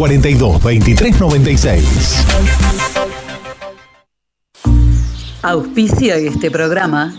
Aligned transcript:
42 0.00 0.62
23 0.62 1.20
96. 1.20 1.84
Auspicio 5.42 6.14
de 6.14 6.28
este 6.28 6.50
programa. 6.50 7.14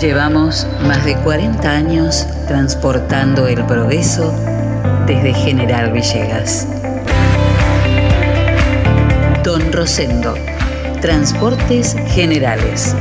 Llevamos 0.00 0.64
más 0.86 1.04
de 1.04 1.16
40 1.16 1.68
años 1.68 2.24
transportando 2.46 3.48
el 3.48 3.66
progreso 3.66 4.32
desde 5.08 5.34
General 5.34 5.90
Villegas. 5.90 6.68
Don 9.42 9.72
Rosendo, 9.72 10.34
Transportes 11.00 11.96
Generales. 12.10 12.94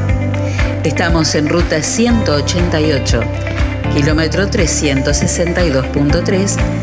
Estamos 0.84 1.36
en 1.36 1.50
ruta 1.50 1.84
188, 1.84 3.22
kilómetro 3.94 4.50
362.3 4.50 6.83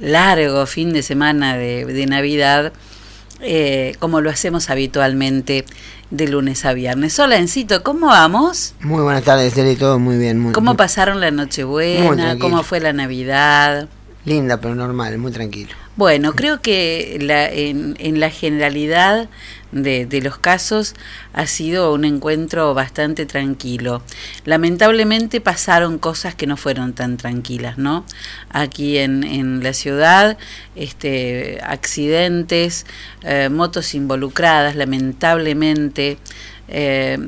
largo 0.00 0.66
fin 0.66 0.92
de 0.92 1.02
semana 1.02 1.56
de, 1.56 2.06
Navidad, 2.06 2.72
eh, 3.40 3.94
como 3.98 4.20
lo 4.20 4.30
hacemos 4.30 4.70
habitualmente 4.70 5.64
de 6.10 6.28
lunes 6.28 6.64
a 6.64 6.72
viernes. 6.72 7.18
Hola, 7.18 7.36
Encito, 7.36 7.82
¿cómo 7.82 8.06
vamos? 8.06 8.74
Muy 8.80 9.02
buenas 9.02 9.24
tardes, 9.24 9.54
Celi, 9.54 9.76
todo 9.76 9.98
muy 9.98 10.16
bien. 10.16 10.38
Muy, 10.38 10.52
¿Cómo 10.52 10.76
pasaron 10.76 11.20
la 11.20 11.30
Nochebuena? 11.30 12.38
¿Cómo 12.38 12.62
fue 12.62 12.80
la 12.80 12.92
Navidad? 12.92 13.88
Linda, 14.24 14.60
pero 14.60 14.74
normal, 14.74 15.18
muy 15.18 15.32
tranquilo. 15.32 15.70
Bueno, 15.96 16.34
creo 16.34 16.60
que 16.60 17.18
la, 17.20 17.50
en, 17.50 17.96
en, 17.98 18.20
la 18.20 18.30
generalidad 18.30 19.28
de, 19.72 20.20
los 20.22 20.38
casos 20.38 20.94
ha 21.32 21.46
sido 21.46 21.92
un 21.92 22.04
encuentro 22.04 22.74
bastante 22.74 23.26
tranquilo. 23.26 24.02
Lamentablemente 24.44 25.40
pasaron 25.40 25.98
cosas 25.98 26.34
que 26.34 26.46
no 26.46 26.56
fueron 26.56 26.92
tan 26.92 27.16
tranquilas, 27.16 27.78
¿no? 27.78 28.04
Aquí 28.50 28.98
en, 28.98 29.24
en 29.24 29.62
la 29.62 29.72
ciudad, 29.72 30.38
este, 30.74 31.60
accidentes, 31.62 32.86
eh, 33.22 33.48
motos 33.48 33.94
involucradas, 33.94 34.76
lamentablemente. 34.76 36.18
Eh, 36.68 37.18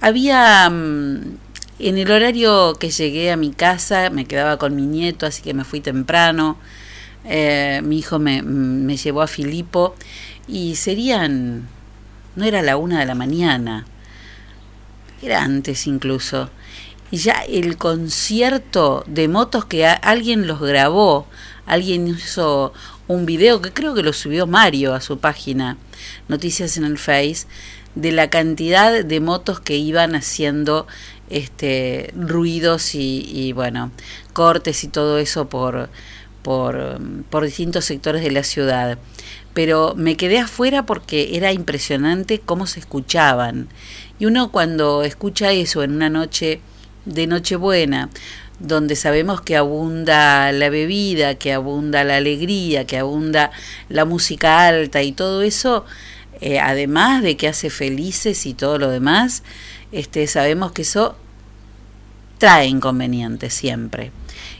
había... 0.00 0.68
Mm, 0.70 1.38
en 1.82 1.96
el 1.96 2.10
horario 2.10 2.74
que 2.74 2.90
llegué 2.90 3.30
a 3.30 3.38
mi 3.38 3.52
casa, 3.52 4.10
me 4.10 4.26
quedaba 4.26 4.58
con 4.58 4.76
mi 4.76 4.86
nieto, 4.86 5.24
así 5.24 5.40
que 5.40 5.54
me 5.54 5.64
fui 5.64 5.80
temprano. 5.80 6.58
Eh, 7.24 7.80
mi 7.84 7.98
hijo 7.98 8.18
me, 8.18 8.42
me, 8.42 8.96
llevó 8.96 9.22
a 9.22 9.26
Filipo 9.26 9.94
y 10.50 10.76
serían, 10.76 11.68
no 12.36 12.44
era 12.44 12.62
la 12.62 12.76
una 12.76 13.00
de 13.00 13.06
la 13.06 13.14
mañana, 13.14 13.86
era 15.22 15.42
antes 15.42 15.86
incluso. 15.86 16.50
Y 17.12 17.18
ya 17.18 17.42
el 17.48 17.76
concierto 17.76 19.04
de 19.06 19.28
motos 19.28 19.64
que 19.64 19.86
alguien 19.86 20.46
los 20.46 20.60
grabó, 20.60 21.26
alguien 21.66 22.08
hizo 22.08 22.72
un 23.08 23.26
video 23.26 23.60
que 23.60 23.72
creo 23.72 23.94
que 23.94 24.02
lo 24.02 24.12
subió 24.12 24.46
Mario 24.46 24.94
a 24.94 25.00
su 25.00 25.18
página, 25.18 25.76
Noticias 26.28 26.76
en 26.76 26.84
el 26.84 26.98
Face, 26.98 27.46
de 27.94 28.12
la 28.12 28.30
cantidad 28.30 29.04
de 29.04 29.20
motos 29.20 29.60
que 29.60 29.76
iban 29.76 30.14
haciendo 30.14 30.86
este 31.28 32.12
ruidos 32.16 32.94
y, 32.94 33.28
y 33.32 33.52
bueno, 33.52 33.90
cortes 34.32 34.84
y 34.84 34.88
todo 34.88 35.18
eso 35.18 35.48
por 35.48 35.90
por, 36.42 37.00
por 37.30 37.44
distintos 37.44 37.84
sectores 37.84 38.22
de 38.22 38.30
la 38.30 38.42
ciudad, 38.42 38.98
pero 39.54 39.94
me 39.96 40.16
quedé 40.16 40.38
afuera 40.38 40.86
porque 40.86 41.36
era 41.36 41.52
impresionante 41.52 42.38
cómo 42.38 42.66
se 42.66 42.80
escuchaban. 42.80 43.68
Y 44.18 44.26
uno 44.26 44.52
cuando 44.52 45.02
escucha 45.02 45.52
eso 45.52 45.82
en 45.82 45.92
una 45.92 46.10
noche 46.10 46.60
de 47.04 47.26
Nochebuena, 47.26 48.10
donde 48.58 48.94
sabemos 48.94 49.40
que 49.40 49.56
abunda 49.56 50.52
la 50.52 50.68
bebida, 50.68 51.34
que 51.34 51.52
abunda 51.52 52.04
la 52.04 52.18
alegría, 52.18 52.86
que 52.86 52.98
abunda 52.98 53.50
la 53.88 54.04
música 54.04 54.66
alta 54.66 55.02
y 55.02 55.12
todo 55.12 55.42
eso, 55.42 55.86
eh, 56.40 56.60
además 56.60 57.22
de 57.22 57.36
que 57.36 57.48
hace 57.48 57.70
felices 57.70 58.46
y 58.46 58.54
todo 58.54 58.78
lo 58.78 58.90
demás, 58.90 59.42
este, 59.92 60.26
sabemos 60.26 60.72
que 60.72 60.82
eso 60.82 61.16
trae 62.38 62.66
inconvenientes 62.66 63.54
siempre. 63.54 64.12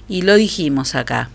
Y 0.09 0.23
lo 0.23 0.35
dijimos 0.35 0.95
acá. 0.95 1.31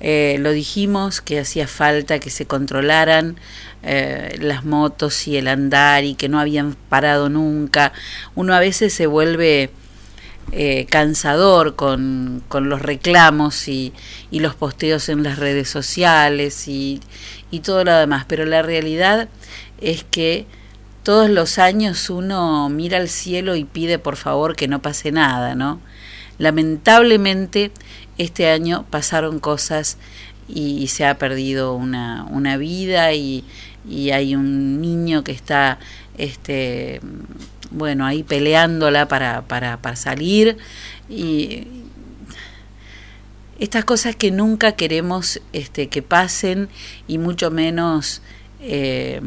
Eh, 0.00 0.36
lo 0.40 0.52
dijimos 0.52 1.20
que 1.20 1.40
hacía 1.40 1.66
falta 1.66 2.18
que 2.18 2.30
se 2.30 2.46
controlaran 2.46 3.36
eh, 3.82 4.36
las 4.40 4.64
motos 4.64 5.26
y 5.28 5.36
el 5.36 5.48
andar 5.48 6.04
y 6.04 6.14
que 6.14 6.28
no 6.28 6.38
habían 6.38 6.74
parado 6.88 7.28
nunca. 7.28 7.92
Uno 8.34 8.54
a 8.54 8.60
veces 8.60 8.92
se 8.92 9.06
vuelve 9.06 9.70
eh, 10.52 10.86
cansador 10.86 11.76
con, 11.76 12.42
con, 12.48 12.68
los 12.68 12.80
reclamos 12.80 13.68
y, 13.68 13.92
los 14.30 14.54
posteos 14.54 15.08
en 15.08 15.22
las 15.22 15.38
redes 15.38 15.68
sociales 15.68 16.68
y, 16.68 17.00
y 17.50 17.60
todo 17.60 17.84
lo 17.84 17.94
demás, 17.94 18.24
pero 18.26 18.46
la 18.46 18.62
realidad 18.62 19.28
es 19.80 20.04
que 20.04 20.46
todos 21.02 21.30
los 21.30 21.58
años 21.58 22.10
uno 22.10 22.68
mira 22.68 22.98
al 22.98 23.08
cielo 23.08 23.56
y 23.56 23.64
pide 23.64 23.98
por 23.98 24.16
favor 24.16 24.56
que 24.56 24.68
no 24.68 24.80
pase 24.80 25.12
nada, 25.12 25.54
¿no? 25.54 25.80
Lamentablemente 26.38 27.72
este 28.18 28.50
año 28.50 28.84
pasaron 28.90 29.38
cosas 29.38 29.96
y, 30.48 30.88
se 30.88 31.06
ha 31.06 31.18
perdido 31.18 31.74
una, 31.74 32.24
una 32.30 32.56
vida 32.56 33.12
y, 33.12 33.44
y, 33.88 34.10
hay 34.10 34.34
un 34.34 34.80
niño 34.80 35.22
que 35.24 35.32
está 35.32 35.78
este 36.16 37.00
bueno 37.70 38.06
ahí 38.06 38.22
peleándola 38.22 39.08
para, 39.08 39.42
para, 39.42 39.76
para 39.80 39.96
salir. 39.96 40.56
Y 41.08 41.66
estas 43.58 43.84
cosas 43.84 44.16
que 44.16 44.30
nunca 44.30 44.72
queremos 44.72 45.40
este, 45.52 45.88
que 45.88 46.02
pasen 46.02 46.68
y 47.06 47.18
mucho 47.18 47.50
menos 47.50 48.22
eh, 48.60 49.20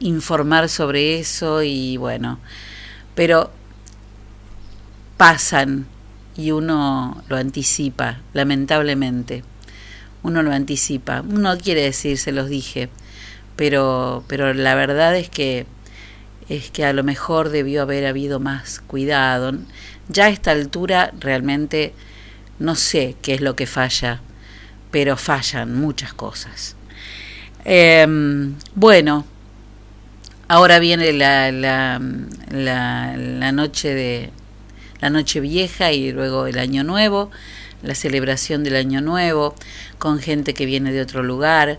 informar 0.00 0.68
sobre 0.68 1.18
eso 1.18 1.62
y 1.62 1.96
bueno, 1.96 2.38
pero 3.14 3.50
pasan 5.16 5.86
y 6.38 6.52
uno 6.52 7.22
lo 7.28 7.36
anticipa, 7.36 8.20
lamentablemente. 8.32 9.44
Uno 10.22 10.42
lo 10.42 10.52
anticipa. 10.52 11.22
No 11.22 11.58
quiere 11.58 11.82
decir, 11.82 12.16
se 12.16 12.32
los 12.32 12.48
dije, 12.48 12.88
pero, 13.56 14.24
pero 14.28 14.54
la 14.54 14.74
verdad 14.74 15.16
es 15.16 15.28
que 15.28 15.66
es 16.48 16.70
que 16.70 16.84
a 16.84 16.94
lo 16.94 17.04
mejor 17.04 17.50
debió 17.50 17.82
haber 17.82 18.06
habido 18.06 18.40
más 18.40 18.80
cuidado. 18.80 19.52
Ya 20.08 20.26
a 20.26 20.28
esta 20.30 20.52
altura 20.52 21.12
realmente 21.18 21.92
no 22.58 22.74
sé 22.74 23.16
qué 23.20 23.34
es 23.34 23.40
lo 23.40 23.54
que 23.54 23.66
falla, 23.66 24.20
pero 24.90 25.16
fallan 25.16 25.74
muchas 25.74 26.14
cosas. 26.14 26.76
Em, 27.64 28.54
bueno, 28.74 29.26
ahora 30.46 30.78
viene 30.78 31.12
la, 31.12 31.52
la, 31.52 32.00
la, 32.50 33.52
noche 33.52 33.92
de 33.92 34.30
la 35.00 35.10
noche 35.10 35.40
vieja 35.40 35.92
y 35.92 36.12
luego 36.12 36.46
el 36.46 36.58
año 36.58 36.84
nuevo, 36.84 37.30
la 37.82 37.94
celebración 37.94 38.64
del 38.64 38.76
año 38.76 39.00
nuevo, 39.00 39.54
con 39.98 40.18
gente 40.18 40.54
que 40.54 40.66
viene 40.66 40.92
de 40.92 41.00
otro 41.00 41.22
lugar, 41.22 41.78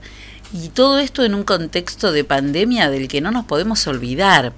y 0.51 0.69
todo 0.69 0.99
esto 0.99 1.23
en 1.23 1.35
un 1.35 1.43
contexto 1.43 2.11
de 2.11 2.23
pandemia 2.23 2.89
del 2.89 3.07
que 3.07 3.21
no 3.21 3.31
nos 3.31 3.45
podemos 3.45 3.85
olvidar, 3.87 4.53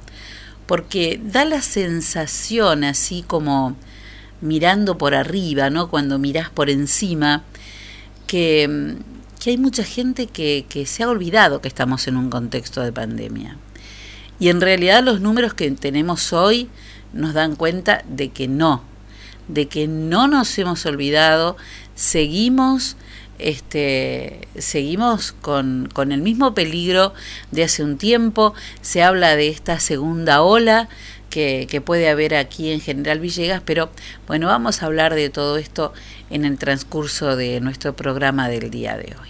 porque 0.65 1.19
da 1.21 1.43
la 1.43 1.61
sensación 1.61 2.83
así 2.83 3.23
como 3.27 3.75
mirando 4.39 4.97
por 4.97 5.13
arriba, 5.13 5.69
¿no? 5.69 5.89
Cuando 5.89 6.17
mirás 6.17 6.49
por 6.49 6.69
encima, 6.69 7.43
que, 8.25 8.95
hay 9.45 9.57
mucha 9.57 9.83
gente 9.83 10.27
que, 10.27 10.65
que 10.69 10.85
se 10.85 11.03
ha 11.03 11.09
olvidado 11.09 11.61
que 11.61 11.67
estamos 11.67 12.07
en 12.07 12.15
un 12.15 12.29
contexto 12.29 12.81
de 12.81 12.93
pandemia. 12.93 13.57
Y 14.39 14.49
en 14.49 14.61
realidad 14.61 15.03
los 15.03 15.19
números 15.19 15.53
que 15.53 15.69
tenemos 15.71 16.31
hoy 16.31 16.69
nos 17.13 17.33
dan 17.33 17.55
cuenta 17.55 18.03
de 18.07 18.29
que 18.29 18.47
no, 18.47 18.83
de 19.47 19.67
que 19.67 19.87
no 19.87 20.27
nos 20.27 20.57
hemos 20.57 20.85
olvidado, 20.85 21.57
seguimos 21.95 22.95
este, 23.39 24.47
seguimos 24.59 25.31
con, 25.31 25.89
con, 25.91 26.11
el 26.11 26.21
mismo 26.21 26.53
peligro 26.53 27.15
de 27.49 27.63
hace 27.63 27.83
un 27.83 27.97
tiempo. 27.97 28.53
Se 28.81 29.01
habla 29.01 29.35
de 29.35 29.47
esta 29.47 29.79
segunda 29.79 30.43
ola 30.43 30.89
que, 31.31 31.81
puede 31.83 32.09
haber 32.09 32.35
aquí 32.35 32.69
en 32.71 32.81
General 32.81 33.19
Villegas, 33.19 33.61
pero 33.65 33.89
bueno, 34.27 34.47
vamos 34.47 34.83
a 34.83 34.85
hablar 34.85 35.15
de 35.15 35.29
todo 35.29 35.57
esto 35.57 35.93
en 36.29 36.45
el 36.45 36.57
transcurso 36.59 37.35
de 37.35 37.59
nuestro 37.61 37.95
programa 37.95 38.49
del 38.49 38.69
día 38.69 38.97
de 38.97 39.15
hoy. 39.19 39.29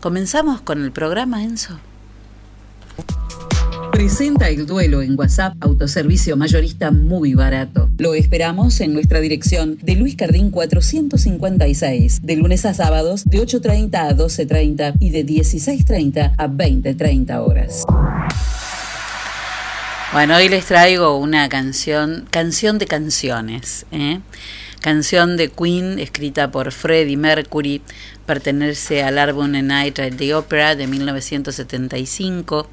Comenzamos 0.00 0.60
con 0.60 0.84
el 0.84 0.92
programa, 0.92 1.42
Enzo. 1.42 1.80
Presenta 3.92 4.48
el 4.48 4.66
duelo 4.66 5.02
en 5.02 5.18
WhatsApp, 5.18 5.54
autoservicio 5.60 6.36
mayorista 6.36 6.90
muy 6.90 7.34
barato. 7.34 7.88
Lo 7.98 8.14
esperamos 8.14 8.80
en 8.80 8.92
nuestra 8.92 9.20
dirección 9.20 9.78
de 9.82 9.94
Luis 9.94 10.16
Cardín 10.16 10.50
456, 10.50 12.20
de 12.22 12.36
lunes 12.36 12.64
a 12.66 12.74
sábados 12.74 13.24
de 13.24 13.38
8.30 13.38 13.94
a 13.94 14.14
12.30 14.14 14.94
y 15.00 15.10
de 15.10 15.24
16.30 15.24 16.34
a 16.36 16.48
20.30 16.48 17.46
horas. 17.46 17.84
Bueno, 20.12 20.36
hoy 20.36 20.48
les 20.48 20.66
traigo 20.66 21.18
una 21.18 21.48
canción, 21.48 22.26
canción 22.30 22.78
de 22.78 22.86
canciones, 22.86 23.86
¿eh? 23.92 24.20
canción 24.80 25.36
de 25.36 25.48
Queen 25.48 25.98
escrita 25.98 26.50
por 26.50 26.70
Freddie 26.70 27.16
Mercury, 27.16 27.82
pertenece 28.24 29.02
al 29.02 29.18
álbum 29.18 29.54
A 29.54 29.62
Night 29.62 29.98
at 29.98 30.14
the 30.16 30.34
Opera 30.34 30.76
de 30.76 30.86
1975. 30.86 32.68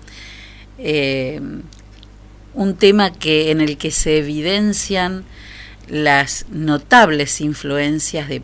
Eh, 0.86 1.40
un 2.54 2.76
tema 2.76 3.14
que 3.14 3.52
en 3.52 3.62
el 3.62 3.78
que 3.78 3.90
se 3.90 4.18
evidencian 4.18 5.24
las 5.88 6.46
notables 6.50 7.40
influencias 7.40 8.28
de, 8.28 8.44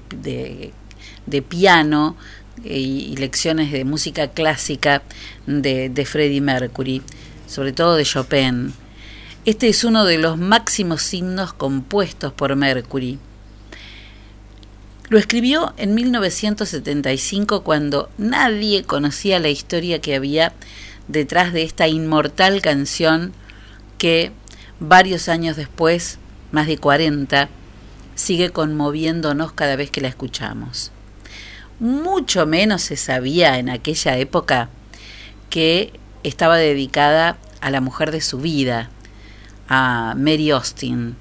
de, 1.25 1.41
piano 1.41 2.15
y, 2.63 3.15
lecciones 3.17 3.73
de 3.73 3.83
música 3.83 4.29
clásica 4.29 5.03
de, 5.47 5.89
de 5.89 6.05
Freddie 6.05 6.39
Mercury, 6.39 7.01
sobre 7.45 7.73
todo 7.73 7.97
de 7.97 8.05
Chopin. 8.05 8.73
Este 9.43 9.67
es 9.67 9.83
uno 9.83 10.05
de 10.05 10.17
los 10.17 10.37
máximos 10.37 11.01
signos 11.01 11.51
compuestos 11.51 12.31
por 12.31 12.55
Mercury. 12.55 13.19
Lo 15.09 15.17
escribió 15.17 15.73
en 15.77 15.93
1975 15.93 17.63
cuando 17.63 18.09
nadie 18.17 18.83
conocía 18.83 19.39
la 19.39 19.49
historia 19.49 19.99
que 19.99 20.15
había 20.15 20.53
detrás 21.09 21.51
de 21.51 21.63
esta 21.63 21.89
inmortal 21.89 22.61
canción 22.61 23.33
que 23.97 24.31
varios 24.79 25.27
años 25.27 25.57
después, 25.57 26.19
más 26.51 26.67
de 26.67 26.77
40, 26.77 27.49
sigue 28.15 28.51
conmoviéndonos 28.51 29.51
cada 29.51 29.75
vez 29.75 29.91
que 29.91 30.01
la 30.01 30.07
escuchamos. 30.07 30.91
Mucho 31.79 32.45
menos 32.45 32.83
se 32.83 32.95
sabía 32.95 33.57
en 33.57 33.69
aquella 33.69 34.17
época 34.17 34.69
que 35.49 35.93
estaba 36.23 36.57
dedicada 36.57 37.37
a 37.59 37.71
la 37.71 37.81
mujer 37.81 38.11
de 38.11 38.21
su 38.21 38.37
vida, 38.37 38.89
a 39.67 40.13
Mary 40.15 40.51
Austin. 40.51 41.15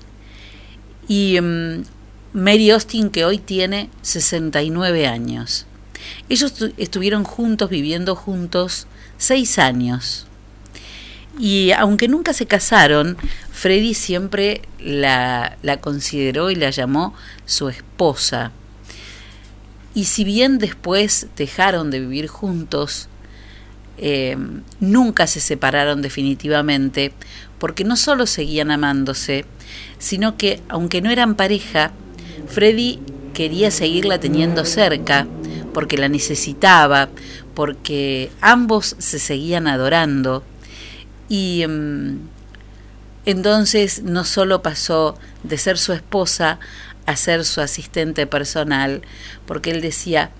Y 1.08 1.40
mm, 1.40 1.84
Mary 2.34 2.70
Austin 2.70 3.10
que 3.10 3.24
hoy 3.24 3.38
tiene 3.38 3.88
69 4.02 5.06
años. 5.06 5.66
Ellos 6.28 6.52
estuvieron 6.76 7.24
juntos, 7.24 7.70
viviendo 7.70 8.14
juntos, 8.14 8.86
seis 9.18 9.58
años. 9.58 10.26
Y 11.38 11.72
aunque 11.72 12.08
nunca 12.08 12.32
se 12.32 12.46
casaron, 12.46 13.16
Freddy 13.52 13.94
siempre 13.94 14.62
la, 14.80 15.56
la 15.62 15.80
consideró 15.80 16.50
y 16.50 16.54
la 16.56 16.70
llamó 16.70 17.14
su 17.44 17.68
esposa. 17.68 18.50
Y 19.94 20.04
si 20.04 20.24
bien 20.24 20.58
después 20.58 21.28
dejaron 21.36 21.90
de 21.90 22.00
vivir 22.00 22.28
juntos, 22.28 23.08
eh, 23.98 24.36
nunca 24.78 25.26
se 25.26 25.40
separaron 25.40 26.02
definitivamente, 26.02 27.12
porque 27.58 27.82
no 27.82 27.96
solo 27.96 28.26
seguían 28.26 28.70
amándose, 28.70 29.44
sino 29.98 30.36
que, 30.36 30.60
aunque 30.68 31.02
no 31.02 31.10
eran 31.10 31.34
pareja, 31.34 31.90
Freddy 32.46 33.00
quería 33.34 33.72
seguirla 33.72 34.20
teniendo 34.20 34.64
cerca, 34.64 35.26
porque 35.72 35.98
la 35.98 36.08
necesitaba, 36.08 37.08
porque 37.54 38.30
ambos 38.40 38.96
se 38.98 39.18
seguían 39.18 39.66
adorando. 39.66 40.44
Y 41.28 41.62
em, 41.62 42.18
entonces 43.26 44.02
no 44.02 44.24
solo 44.24 44.62
pasó 44.62 45.18
de 45.42 45.58
ser 45.58 45.78
su 45.78 45.92
esposa 45.92 46.58
a 47.06 47.16
ser 47.16 47.44
su 47.44 47.60
asistente 47.60 48.26
personal, 48.26 49.02
porque 49.46 49.70
él 49.70 49.80
decía, 49.80 50.30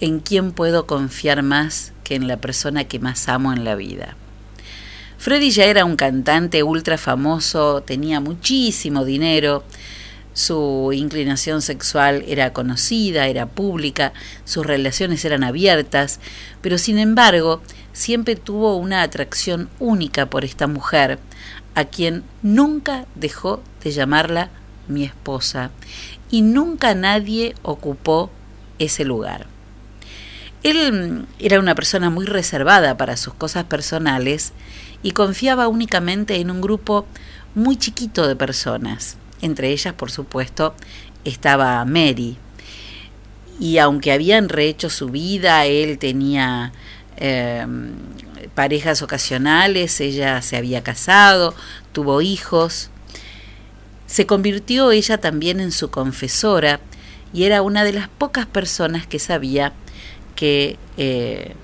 ¿en 0.00 0.20
quién 0.20 0.52
puedo 0.52 0.86
confiar 0.86 1.42
más 1.42 1.92
que 2.04 2.14
en 2.16 2.28
la 2.28 2.38
persona 2.38 2.84
que 2.84 2.98
más 2.98 3.28
amo 3.28 3.52
en 3.52 3.64
la 3.64 3.76
vida? 3.76 4.16
Freddy 5.18 5.50
ya 5.50 5.64
era 5.64 5.84
un 5.84 5.96
cantante 5.96 6.62
ultra 6.62 6.98
famoso, 6.98 7.82
tenía 7.82 8.20
muchísimo 8.20 9.04
dinero, 9.04 9.64
su 10.36 10.92
inclinación 10.92 11.62
sexual 11.62 12.22
era 12.28 12.52
conocida, 12.52 13.26
era 13.26 13.46
pública, 13.46 14.12
sus 14.44 14.66
relaciones 14.66 15.24
eran 15.24 15.42
abiertas, 15.42 16.20
pero 16.60 16.76
sin 16.76 16.98
embargo 16.98 17.62
siempre 17.94 18.36
tuvo 18.36 18.76
una 18.76 19.00
atracción 19.00 19.70
única 19.78 20.26
por 20.26 20.44
esta 20.44 20.66
mujer, 20.66 21.18
a 21.74 21.86
quien 21.86 22.22
nunca 22.42 23.06
dejó 23.14 23.62
de 23.82 23.92
llamarla 23.92 24.50
mi 24.88 25.04
esposa, 25.04 25.70
y 26.30 26.42
nunca 26.42 26.94
nadie 26.94 27.54
ocupó 27.62 28.30
ese 28.78 29.06
lugar. 29.06 29.46
Él 30.62 30.92
mm, 30.92 31.26
era 31.38 31.60
una 31.60 31.74
persona 31.74 32.10
muy 32.10 32.26
reservada 32.26 32.98
para 32.98 33.16
sus 33.16 33.32
cosas 33.32 33.64
personales 33.64 34.52
y 35.02 35.12
confiaba 35.12 35.66
únicamente 35.68 36.36
en 36.36 36.50
un 36.50 36.60
grupo 36.60 37.06
muy 37.54 37.78
chiquito 37.78 38.28
de 38.28 38.36
personas. 38.36 39.16
Entre 39.42 39.70
ellas, 39.70 39.94
por 39.94 40.10
supuesto, 40.10 40.74
estaba 41.24 41.84
Mary. 41.84 42.36
Y 43.58 43.78
aunque 43.78 44.12
habían 44.12 44.48
rehecho 44.48 44.90
su 44.90 45.08
vida, 45.08 45.64
él 45.66 45.98
tenía 45.98 46.72
em, 47.16 47.94
parejas 48.54 49.02
ocasionales, 49.02 50.00
ella 50.00 50.42
se 50.42 50.56
había 50.56 50.82
casado, 50.82 51.54
tuvo 51.92 52.20
hijos. 52.20 52.90
Se 54.06 54.26
convirtió 54.26 54.90
ella 54.92 55.18
también 55.18 55.60
en 55.60 55.72
su 55.72 55.90
confesora 55.90 56.80
y 57.32 57.44
era 57.44 57.62
una 57.62 57.84
de 57.84 57.92
las 57.92 58.08
pocas 58.08 58.46
personas 58.46 59.06
que 59.06 59.18
sabía 59.18 59.72
que, 60.34 60.78
eh, 60.96 61.54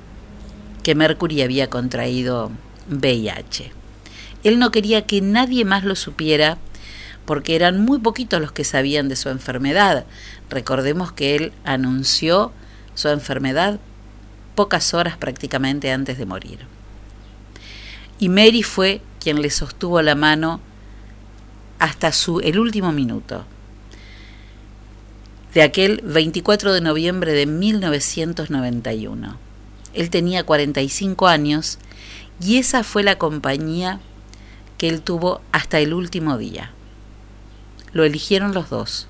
que 0.83 0.95
Mercury 0.95 1.43
había 1.43 1.71
contraído 1.71 2.51
VIH. 2.91 3.73
Él 4.45 4.59
no 4.59 4.73
quería 4.73 5.07
que 5.07 5.21
nadie 5.21 5.65
más 5.65 5.85
lo 5.85 5.95
supiera 5.95 6.59
porque 7.33 7.57
eran 7.57 7.81
muy 7.81 7.99
poquitos 7.99 8.43
los 8.43 8.53
que 8.53 8.63
sabían 8.63 9.09
de 9.09 9.17
su 9.17 9.31
enfermedad. 9.31 10.05
Recordemos 10.51 11.13
que 11.13 11.35
él 11.35 11.55
anunció 11.65 12.53
su 12.95 13.09
enfermedad 13.09 13.81
pocas 14.55 14.93
horas 14.93 15.17
prácticamente 15.17 15.91
antes 15.93 16.19
de 16.19 16.27
morir. 16.27 16.59
Y 18.19 18.29
Mary 18.29 18.63
fue 18.63 19.01
quien 19.19 19.41
le 19.41 19.49
sostuvo 19.49 20.03
la 20.03 20.15
mano 20.15 20.61
hasta 21.79 22.11
el 22.43 22.59
último 22.59 22.93
minuto. 22.93 23.47
De 25.55 25.63
aquel 25.63 26.03
24 26.05 26.75
de 26.75 26.83
noviembre 26.83 27.33
de 27.33 27.47
1991. 27.47 29.39
Él 29.95 30.11
tenía 30.11 30.45
45 30.45 31.29
años 31.29 31.79
y 32.43 32.59
esa 32.59 32.85
fue 32.85 33.03
la 33.03 33.17
compañía 33.17 34.01
que 34.77 34.91
él 34.91 35.01
tuvo 35.01 35.41
hasta 35.51 35.79
el 35.79 35.95
último 35.95 36.37
día. 36.37 36.73
Lo 37.93 38.05
eligieron 38.05 38.55
los 38.55 38.71
dos. 38.71 39.09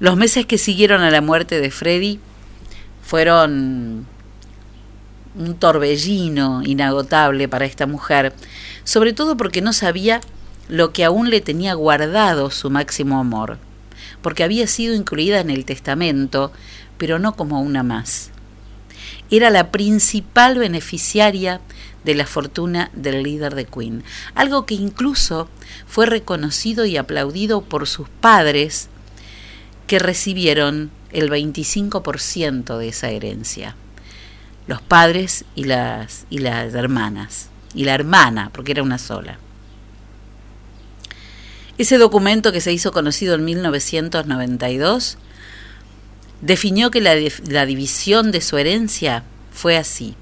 Los 0.00 0.16
meses 0.16 0.46
que 0.46 0.58
siguieron 0.58 1.02
a 1.02 1.10
la 1.10 1.20
muerte 1.20 1.60
de 1.60 1.70
Freddy 1.70 2.18
fueron 3.02 4.06
un 5.36 5.54
torbellino 5.56 6.62
inagotable 6.64 7.48
para 7.48 7.64
esta 7.64 7.86
mujer, 7.86 8.32
sobre 8.84 9.12
todo 9.12 9.36
porque 9.36 9.60
no 9.60 9.72
sabía 9.72 10.20
lo 10.68 10.92
que 10.92 11.04
aún 11.04 11.30
le 11.30 11.40
tenía 11.40 11.74
guardado 11.74 12.50
su 12.50 12.70
máximo 12.70 13.18
amor, 13.18 13.58
porque 14.22 14.44
había 14.44 14.66
sido 14.66 14.94
incluida 14.94 15.40
en 15.40 15.50
el 15.50 15.64
testamento, 15.64 16.52
pero 16.98 17.18
no 17.18 17.34
como 17.34 17.60
una 17.60 17.82
más. 17.82 18.30
Era 19.30 19.50
la 19.50 19.70
principal 19.70 20.58
beneficiaria 20.58 21.60
de 22.04 22.14
la 22.14 22.26
fortuna 22.26 22.90
del 22.92 23.22
líder 23.22 23.54
de 23.54 23.64
Queen, 23.64 24.04
algo 24.34 24.66
que 24.66 24.74
incluso 24.74 25.48
fue 25.86 26.06
reconocido 26.06 26.84
y 26.84 26.96
aplaudido 26.96 27.62
por 27.62 27.86
sus 27.86 28.08
padres, 28.08 28.88
que 29.86 29.98
recibieron 29.98 30.90
el 31.10 31.30
25% 31.30 32.78
de 32.78 32.88
esa 32.88 33.10
herencia. 33.10 33.76
Los 34.66 34.80
padres 34.80 35.44
y 35.54 35.64
las, 35.64 36.26
y 36.30 36.38
las 36.38 36.74
hermanas. 36.74 37.48
Y 37.74 37.84
la 37.84 37.94
hermana, 37.94 38.50
porque 38.52 38.72
era 38.72 38.82
una 38.82 38.98
sola. 38.98 39.38
Ese 41.76 41.98
documento 41.98 42.52
que 42.52 42.60
se 42.60 42.72
hizo 42.72 42.92
conocido 42.92 43.34
en 43.34 43.44
1992 43.44 45.18
definió 46.40 46.90
que 46.90 47.00
la, 47.00 47.14
la 47.48 47.66
división 47.66 48.30
de 48.30 48.40
su 48.40 48.58
herencia 48.58 49.24
fue 49.52 49.76
así. 49.76 50.14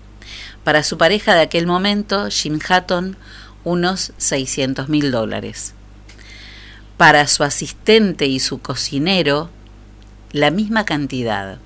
Para 0.64 0.82
su 0.82 0.96
pareja 0.96 1.34
de 1.34 1.40
aquel 1.40 1.66
momento, 1.66 2.28
Jim 2.30 2.60
Hatton, 2.66 3.16
unos 3.64 4.12
600 4.16 4.88
mil 4.88 5.10
dólares. 5.10 5.74
Para 6.96 7.26
su 7.26 7.42
asistente 7.42 8.26
y 8.26 8.38
su 8.38 8.60
cocinero, 8.60 9.50
la 10.30 10.50
misma 10.50 10.84
cantidad. 10.84 11.58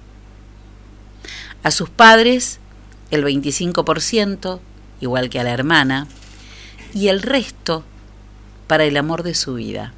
A 1.62 1.70
sus 1.70 1.90
padres 1.90 2.58
el 3.10 3.24
25%, 3.24 4.60
igual 5.00 5.28
que 5.28 5.40
a 5.40 5.44
la 5.44 5.52
hermana, 5.52 6.08
y 6.94 7.08
el 7.08 7.22
resto 7.22 7.84
para 8.66 8.84
el 8.84 8.96
amor 8.96 9.22
de 9.22 9.34
su 9.34 9.54
vida. 9.54 9.92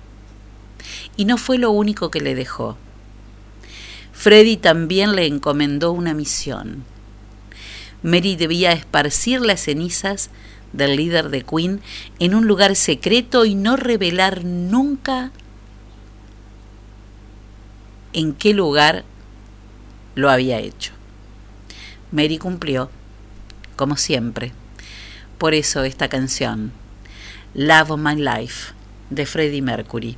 Y 1.17 1.25
no 1.25 1.39
fue 1.39 1.59
lo 1.59 1.71
único 1.71 2.11
que 2.11 2.21
le 2.21 2.35
dejó. 2.35 2.77
Freddy 4.13 4.57
también 4.57 5.15
le 5.15 5.27
encomendó 5.27 5.93
una 5.93 6.15
misión. 6.15 6.85
Mary 8.03 8.37
debía 8.37 8.73
esparcir 8.73 9.41
las 9.41 9.61
cenizas 9.61 10.31
del 10.73 10.97
líder 10.97 11.31
de 11.31 11.43
Queen 11.43 11.81
en 12.19 12.35
un 12.35 12.47
lugar 12.47 12.77
secreto 12.77 13.45
y 13.45 13.55
no 13.55 13.77
revelar 13.77 14.45
nunca 14.45 15.33
en 18.13 18.35
qué 18.35 18.55
lugar 18.55 19.05
lo 20.15 20.31
había 20.31 20.59
hecho. 20.59 20.93
Mary 22.13 22.39
cumplió, 22.39 22.91
como 23.77 23.97
siempre. 23.97 24.53
Por 25.39 25.55
eso 25.55 25.85
esta 25.85 26.09
canción, 26.09 26.73
Love 27.55 27.91
of 27.93 28.01
My 28.01 28.17
Life, 28.17 28.73
de 29.11 29.27
Freddie 29.27 29.63
Mercury. 29.63 30.17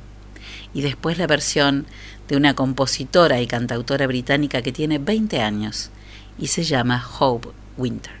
Y 0.73 0.81
después 0.81 1.17
la 1.17 1.27
versión 1.27 1.85
de 2.27 2.37
una 2.37 2.53
compositora 2.53 3.41
y 3.41 3.47
cantautora 3.47 4.07
británica 4.07 4.61
que 4.61 4.71
tiene 4.71 4.99
20 4.99 5.41
años 5.41 5.89
y 6.39 6.47
se 6.47 6.63
llama 6.63 7.05
Hope 7.19 7.60
Winter. 7.81 8.20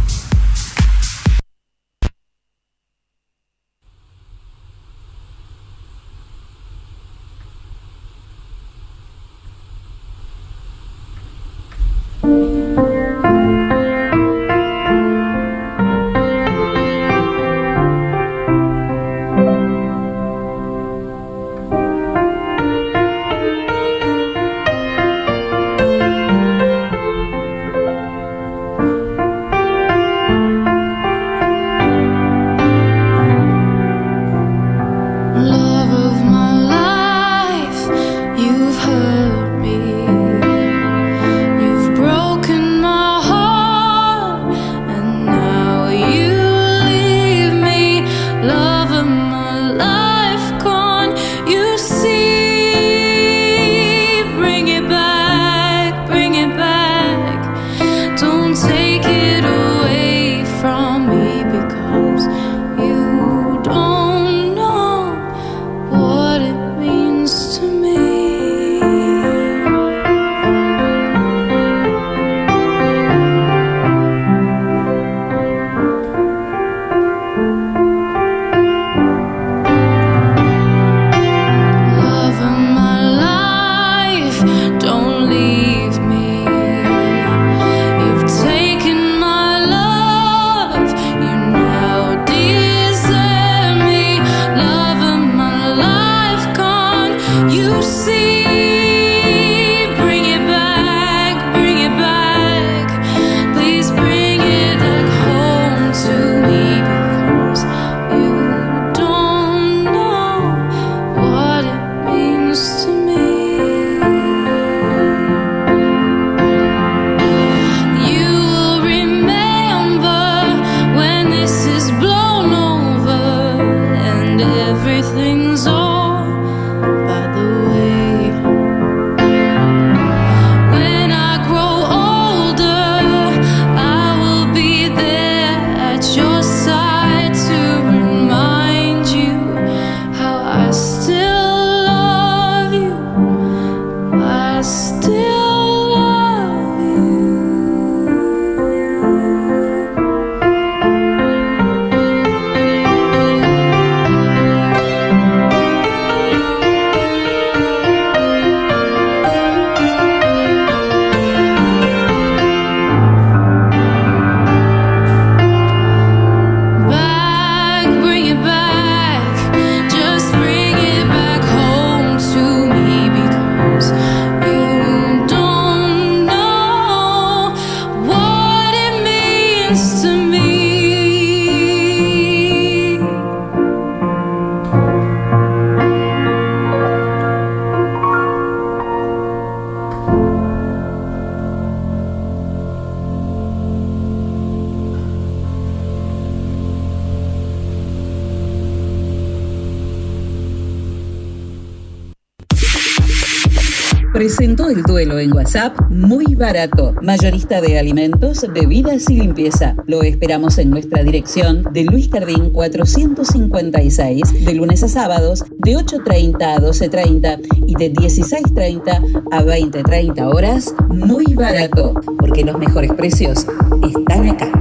Alimentos, 208.43 208.53
bebidas 208.53 209.09
y 209.09 209.15
limpieza. 209.15 209.75
Lo 209.87 210.03
esperamos 210.03 210.57
en 210.57 210.69
nuestra 210.69 211.03
dirección 211.03 211.63
de 211.71 211.83
Luis 211.83 212.07
Cardín 212.07 212.51
456, 212.51 214.45
de 214.45 214.53
lunes 214.53 214.83
a 214.83 214.87
sábados, 214.87 215.43
de 215.57 215.75
8.30 215.75 216.41
a 216.41 216.59
12.30 216.59 217.39
y 217.67 217.75
de 217.75 217.93
16.30 217.93 219.23
a 219.31 219.43
20.30 219.43 220.33
horas. 220.33 220.73
Muy 220.89 221.33
barato, 221.33 221.93
porque 222.19 222.43
los 222.43 222.57
mejores 222.57 222.91
precios 222.93 223.45
están 223.83 224.29
acá. 224.29 224.51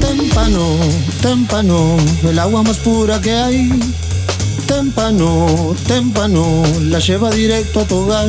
Témpano, 0.00 0.76
témpano, 1.22 1.96
el 2.28 2.38
agua 2.38 2.62
más 2.62 2.78
pura 2.78 3.20
que 3.20 3.32
hay. 3.32 3.70
Témpano, 4.66 5.74
témpano, 5.86 6.62
la 6.82 6.98
lleva 6.98 7.30
directo 7.30 7.80
a 7.80 7.84
tu 7.84 7.96
hogar. 7.96 8.28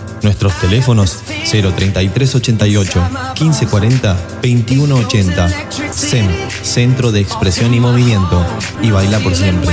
Nuestros 0.23 0.53
teléfonos 0.59 1.19
03388 1.49 3.01
1540 3.39 4.13
2180. 4.41 5.49
SEM, 5.91 6.27
Centro 6.61 7.11
de 7.11 7.21
Expresión 7.21 7.73
y 7.73 7.79
Movimiento. 7.79 8.45
Y 8.81 8.91
baila 8.91 9.19
por 9.19 9.35
siempre. 9.35 9.69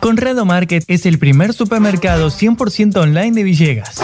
Conrado 0.00 0.44
Market 0.44 0.84
es 0.88 1.06
el 1.06 1.18
primer 1.18 1.52
supermercado 1.52 2.28
100% 2.30 2.96
online 2.96 3.32
de 3.32 3.42
Villegas. 3.42 3.96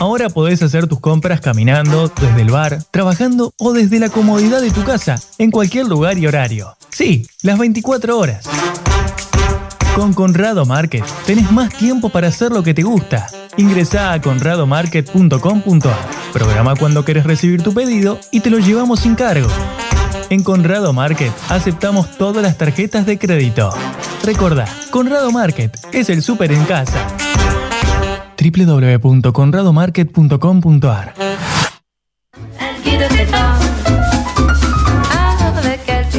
Ahora 0.00 0.28
podés 0.28 0.62
hacer 0.62 0.86
tus 0.86 1.00
compras 1.00 1.40
caminando, 1.40 2.10
desde 2.20 2.42
el 2.42 2.50
bar, 2.50 2.82
trabajando 2.90 3.54
o 3.58 3.72
desde 3.72 4.00
la 4.00 4.08
comodidad 4.08 4.60
de 4.60 4.70
tu 4.70 4.82
casa, 4.82 5.20
en 5.38 5.50
cualquier 5.50 5.86
lugar 5.86 6.18
y 6.18 6.26
horario. 6.26 6.76
Sí, 6.90 7.26
las 7.42 7.58
24 7.58 8.18
horas. 8.18 8.44
Con 9.94 10.12
Conrado 10.12 10.66
Market 10.66 11.04
tenés 11.24 11.52
más 11.52 11.72
tiempo 11.72 12.08
para 12.08 12.28
hacer 12.28 12.50
lo 12.50 12.64
que 12.64 12.74
te 12.74 12.82
gusta. 12.82 13.28
Ingresa 13.56 14.12
a 14.12 14.20
conradomarket.com.ar. 14.20 15.98
Programa 16.32 16.74
cuando 16.74 17.04
querés 17.04 17.24
recibir 17.24 17.62
tu 17.62 17.72
pedido 17.72 18.18
y 18.32 18.40
te 18.40 18.50
lo 18.50 18.58
llevamos 18.58 19.00
sin 19.00 19.14
cargo. 19.14 19.48
En 20.30 20.42
Conrado 20.42 20.92
Market 20.92 21.32
aceptamos 21.48 22.10
todas 22.18 22.42
las 22.42 22.58
tarjetas 22.58 23.06
de 23.06 23.18
crédito. 23.18 23.70
Recordá, 24.24 24.66
Conrado 24.90 25.30
Market 25.30 25.78
es 25.92 26.10
el 26.10 26.22
súper 26.22 26.50
en 26.50 26.64
casa 26.64 27.06
www.conradomarket.com.ar 28.52 31.33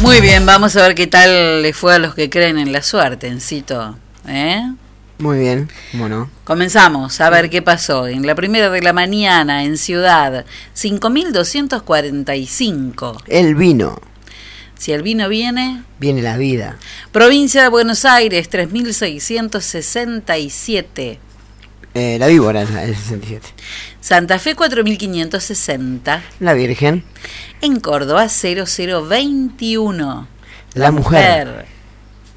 Muy 0.00 0.20
bien, 0.22 0.46
vamos 0.46 0.74
a 0.76 0.82
ver 0.82 0.94
qué 0.94 1.06
tal 1.06 1.60
le 1.60 1.74
fue 1.74 1.94
a 1.94 1.98
los 1.98 2.14
que 2.14 2.30
creen 2.30 2.58
en 2.58 2.72
la 2.72 2.82
suerte, 2.82 3.26
Encito. 3.26 3.98
¿Eh? 4.26 4.62
Muy 5.18 5.38
bien, 5.38 5.68
bueno. 5.92 6.30
Comenzamos 6.44 7.20
a 7.20 7.28
ver 7.28 7.50
qué 7.50 7.60
pasó. 7.60 8.08
En 8.08 8.26
la 8.26 8.34
primera 8.34 8.70
de 8.70 8.80
la 8.80 8.94
mañana, 8.94 9.64
en 9.64 9.76
Ciudad, 9.76 10.46
5.245. 10.74 13.22
El 13.26 13.54
vino. 13.54 14.00
Si 14.78 14.92
el 14.92 15.02
vino 15.02 15.28
viene... 15.28 15.82
Viene 15.98 16.22
la 16.22 16.38
vida. 16.38 16.78
Provincia 17.12 17.62
de 17.62 17.68
Buenos 17.68 18.06
Aires, 18.06 18.50
3.667. 18.50 21.18
Eh, 21.94 22.16
la 22.18 22.26
víbora 22.28 22.62
es 22.62 22.70
el 22.70 22.94
67. 22.94 23.48
Santa 24.00 24.38
Fe 24.38 24.54
4560. 24.54 26.22
La 26.38 26.54
Virgen. 26.54 27.02
En 27.60 27.80
Córdoba 27.80 28.28
0021. 28.28 30.28
La, 30.74 30.92
mujer. 30.92 31.66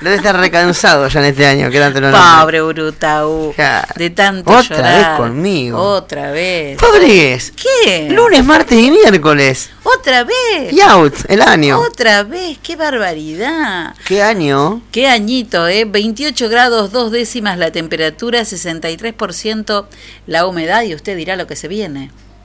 Debe 0.00 0.14
estar 0.14 0.36
recansado 0.38 1.08
ya 1.08 1.18
en 1.18 1.26
este 1.26 1.44
año, 1.44 1.70
que 1.70 1.80
tanto 1.80 2.00
lo 2.00 2.12
Pobre 2.12 2.62
Urutaú. 2.62 3.52
Ya. 3.58 3.84
De 3.96 4.10
tanto 4.10 4.48
Otra 4.48 4.76
llorar. 4.76 4.96
vez 4.96 5.06
conmigo. 5.18 5.78
Otra 5.78 6.30
vez. 6.30 6.78
Fabregues. 6.78 7.52
¿Qué? 7.56 8.08
Lunes, 8.10 8.44
martes 8.44 8.78
y 8.78 8.92
miércoles. 8.92 9.70
Otra 9.82 10.22
vez. 10.22 10.72
Y 10.72 10.80
out, 10.82 11.14
el 11.28 11.42
año. 11.42 11.80
Otra 11.80 12.22
vez, 12.22 12.58
qué 12.62 12.76
barbaridad. 12.76 13.96
¿Qué 14.06 14.22
año? 14.22 14.82
Qué 14.92 15.08
añito, 15.08 15.66
¿eh? 15.66 15.84
28 15.84 16.48
grados, 16.48 16.92
dos 16.92 17.10
décimas 17.10 17.58
la 17.58 17.72
temperatura, 17.72 18.42
63% 18.42 19.86
la 20.28 20.46
humedad 20.46 20.82
y 20.84 20.94
usted 20.94 21.16
dirá 21.16 21.34
lo 21.34 21.48
que 21.48 21.56
se 21.56 21.66
viene. 21.66 22.12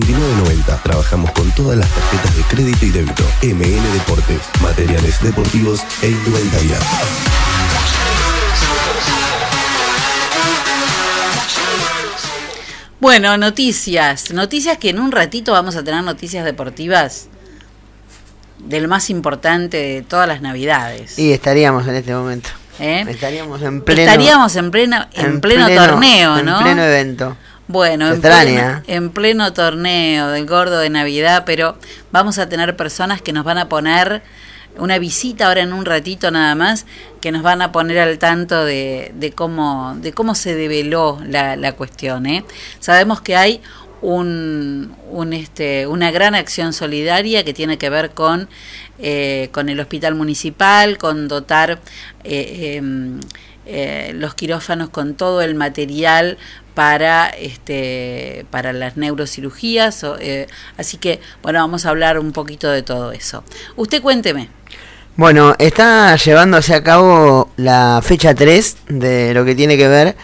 4990. 0.00 0.82
Trabajamos 0.82 1.30
con 1.30 1.50
todas 1.52 1.78
las 1.78 1.88
tarjetas 1.88 2.36
de 2.36 2.42
crédito 2.42 2.86
y 2.86 2.90
débito. 2.90 3.22
MN 3.42 3.92
Deportes, 3.92 4.40
materiales 4.60 5.22
deportivos 5.22 5.80
e 6.02 6.08
indumentaria. 6.08 6.78
Bueno, 12.98 13.36
noticias. 13.36 14.32
Noticias 14.32 14.78
que 14.78 14.90
en 14.90 14.98
un 14.98 15.12
ratito 15.12 15.52
vamos 15.52 15.76
a 15.76 15.84
tener 15.84 16.02
noticias 16.02 16.44
deportivas 16.44 17.28
de 18.58 18.80
lo 18.80 18.88
más 18.88 19.10
importante 19.10 19.76
de 19.76 20.02
todas 20.02 20.26
las 20.26 20.40
navidades. 20.40 21.18
Y 21.20 21.32
estaríamos 21.32 21.86
en 21.86 21.94
este 21.94 22.12
momento. 22.12 22.50
¿Eh? 22.80 23.04
Estaríamos 23.08 23.62
en 23.62 23.82
pleno. 23.82 24.00
Estaríamos 24.00 24.56
en 24.56 24.70
pleno, 24.72 25.06
en, 25.12 25.40
pleno, 25.40 25.68
torneo, 25.68 26.42
¿no? 26.42 26.58
En 26.58 26.64
pleno 26.64 26.82
evento. 26.82 27.36
Bueno, 27.66 28.12
en 28.12 28.20
pleno, 28.20 28.82
en 28.86 29.10
pleno, 29.10 29.52
torneo 29.54 30.28
del 30.28 30.46
gordo 30.46 30.80
de 30.80 30.90
Navidad, 30.90 31.44
pero 31.46 31.78
vamos 32.12 32.38
a 32.38 32.48
tener 32.48 32.76
personas 32.76 33.22
que 33.22 33.32
nos 33.32 33.44
van 33.44 33.56
a 33.56 33.68
poner 33.68 34.22
una 34.76 34.98
visita 34.98 35.46
ahora 35.46 35.62
en 35.62 35.72
un 35.72 35.84
ratito 35.84 36.30
nada 36.30 36.54
más, 36.54 36.84
que 37.20 37.32
nos 37.32 37.42
van 37.42 37.62
a 37.62 37.72
poner 37.72 37.98
al 38.00 38.18
tanto 38.18 38.64
de, 38.64 39.12
de 39.14 39.32
cómo, 39.32 39.96
de 39.96 40.12
cómo 40.12 40.34
se 40.34 40.54
develó 40.54 41.20
la, 41.26 41.56
la 41.56 41.72
cuestión. 41.72 42.26
¿eh? 42.26 42.44
Sabemos 42.80 43.20
que 43.20 43.36
hay 43.36 43.62
un, 44.02 44.94
un, 45.10 45.32
este, 45.32 45.86
una 45.86 46.10
gran 46.10 46.34
acción 46.34 46.74
solidaria 46.74 47.44
que 47.44 47.54
tiene 47.54 47.78
que 47.78 47.88
ver 47.88 48.10
con, 48.10 48.48
eh, 48.98 49.48
con 49.52 49.70
el 49.70 49.80
hospital 49.80 50.14
municipal, 50.14 50.98
con 50.98 51.28
dotar 51.28 51.80
eh, 52.24 52.82
eh, 53.66 54.12
los 54.14 54.34
quirófanos 54.34 54.90
con 54.90 55.14
todo 55.14 55.40
el 55.40 55.54
material 55.54 56.36
para 56.74 57.28
este 57.28 58.46
para 58.50 58.72
las 58.72 58.96
neurocirugías 58.96 60.04
eh, 60.20 60.48
así 60.76 60.98
que 60.98 61.20
bueno 61.42 61.60
vamos 61.60 61.86
a 61.86 61.90
hablar 61.90 62.18
un 62.18 62.32
poquito 62.32 62.70
de 62.70 62.82
todo 62.82 63.12
eso. 63.12 63.44
Usted 63.76 64.02
cuénteme. 64.02 64.48
Bueno 65.16 65.54
está 65.58 66.16
llevándose 66.16 66.74
a 66.74 66.82
cabo 66.82 67.50
la 67.56 68.00
fecha 68.02 68.34
3 68.34 68.76
de 68.88 69.34
lo 69.34 69.44
que 69.44 69.54
tiene 69.54 69.76
que 69.76 69.88
ver 69.88 70.16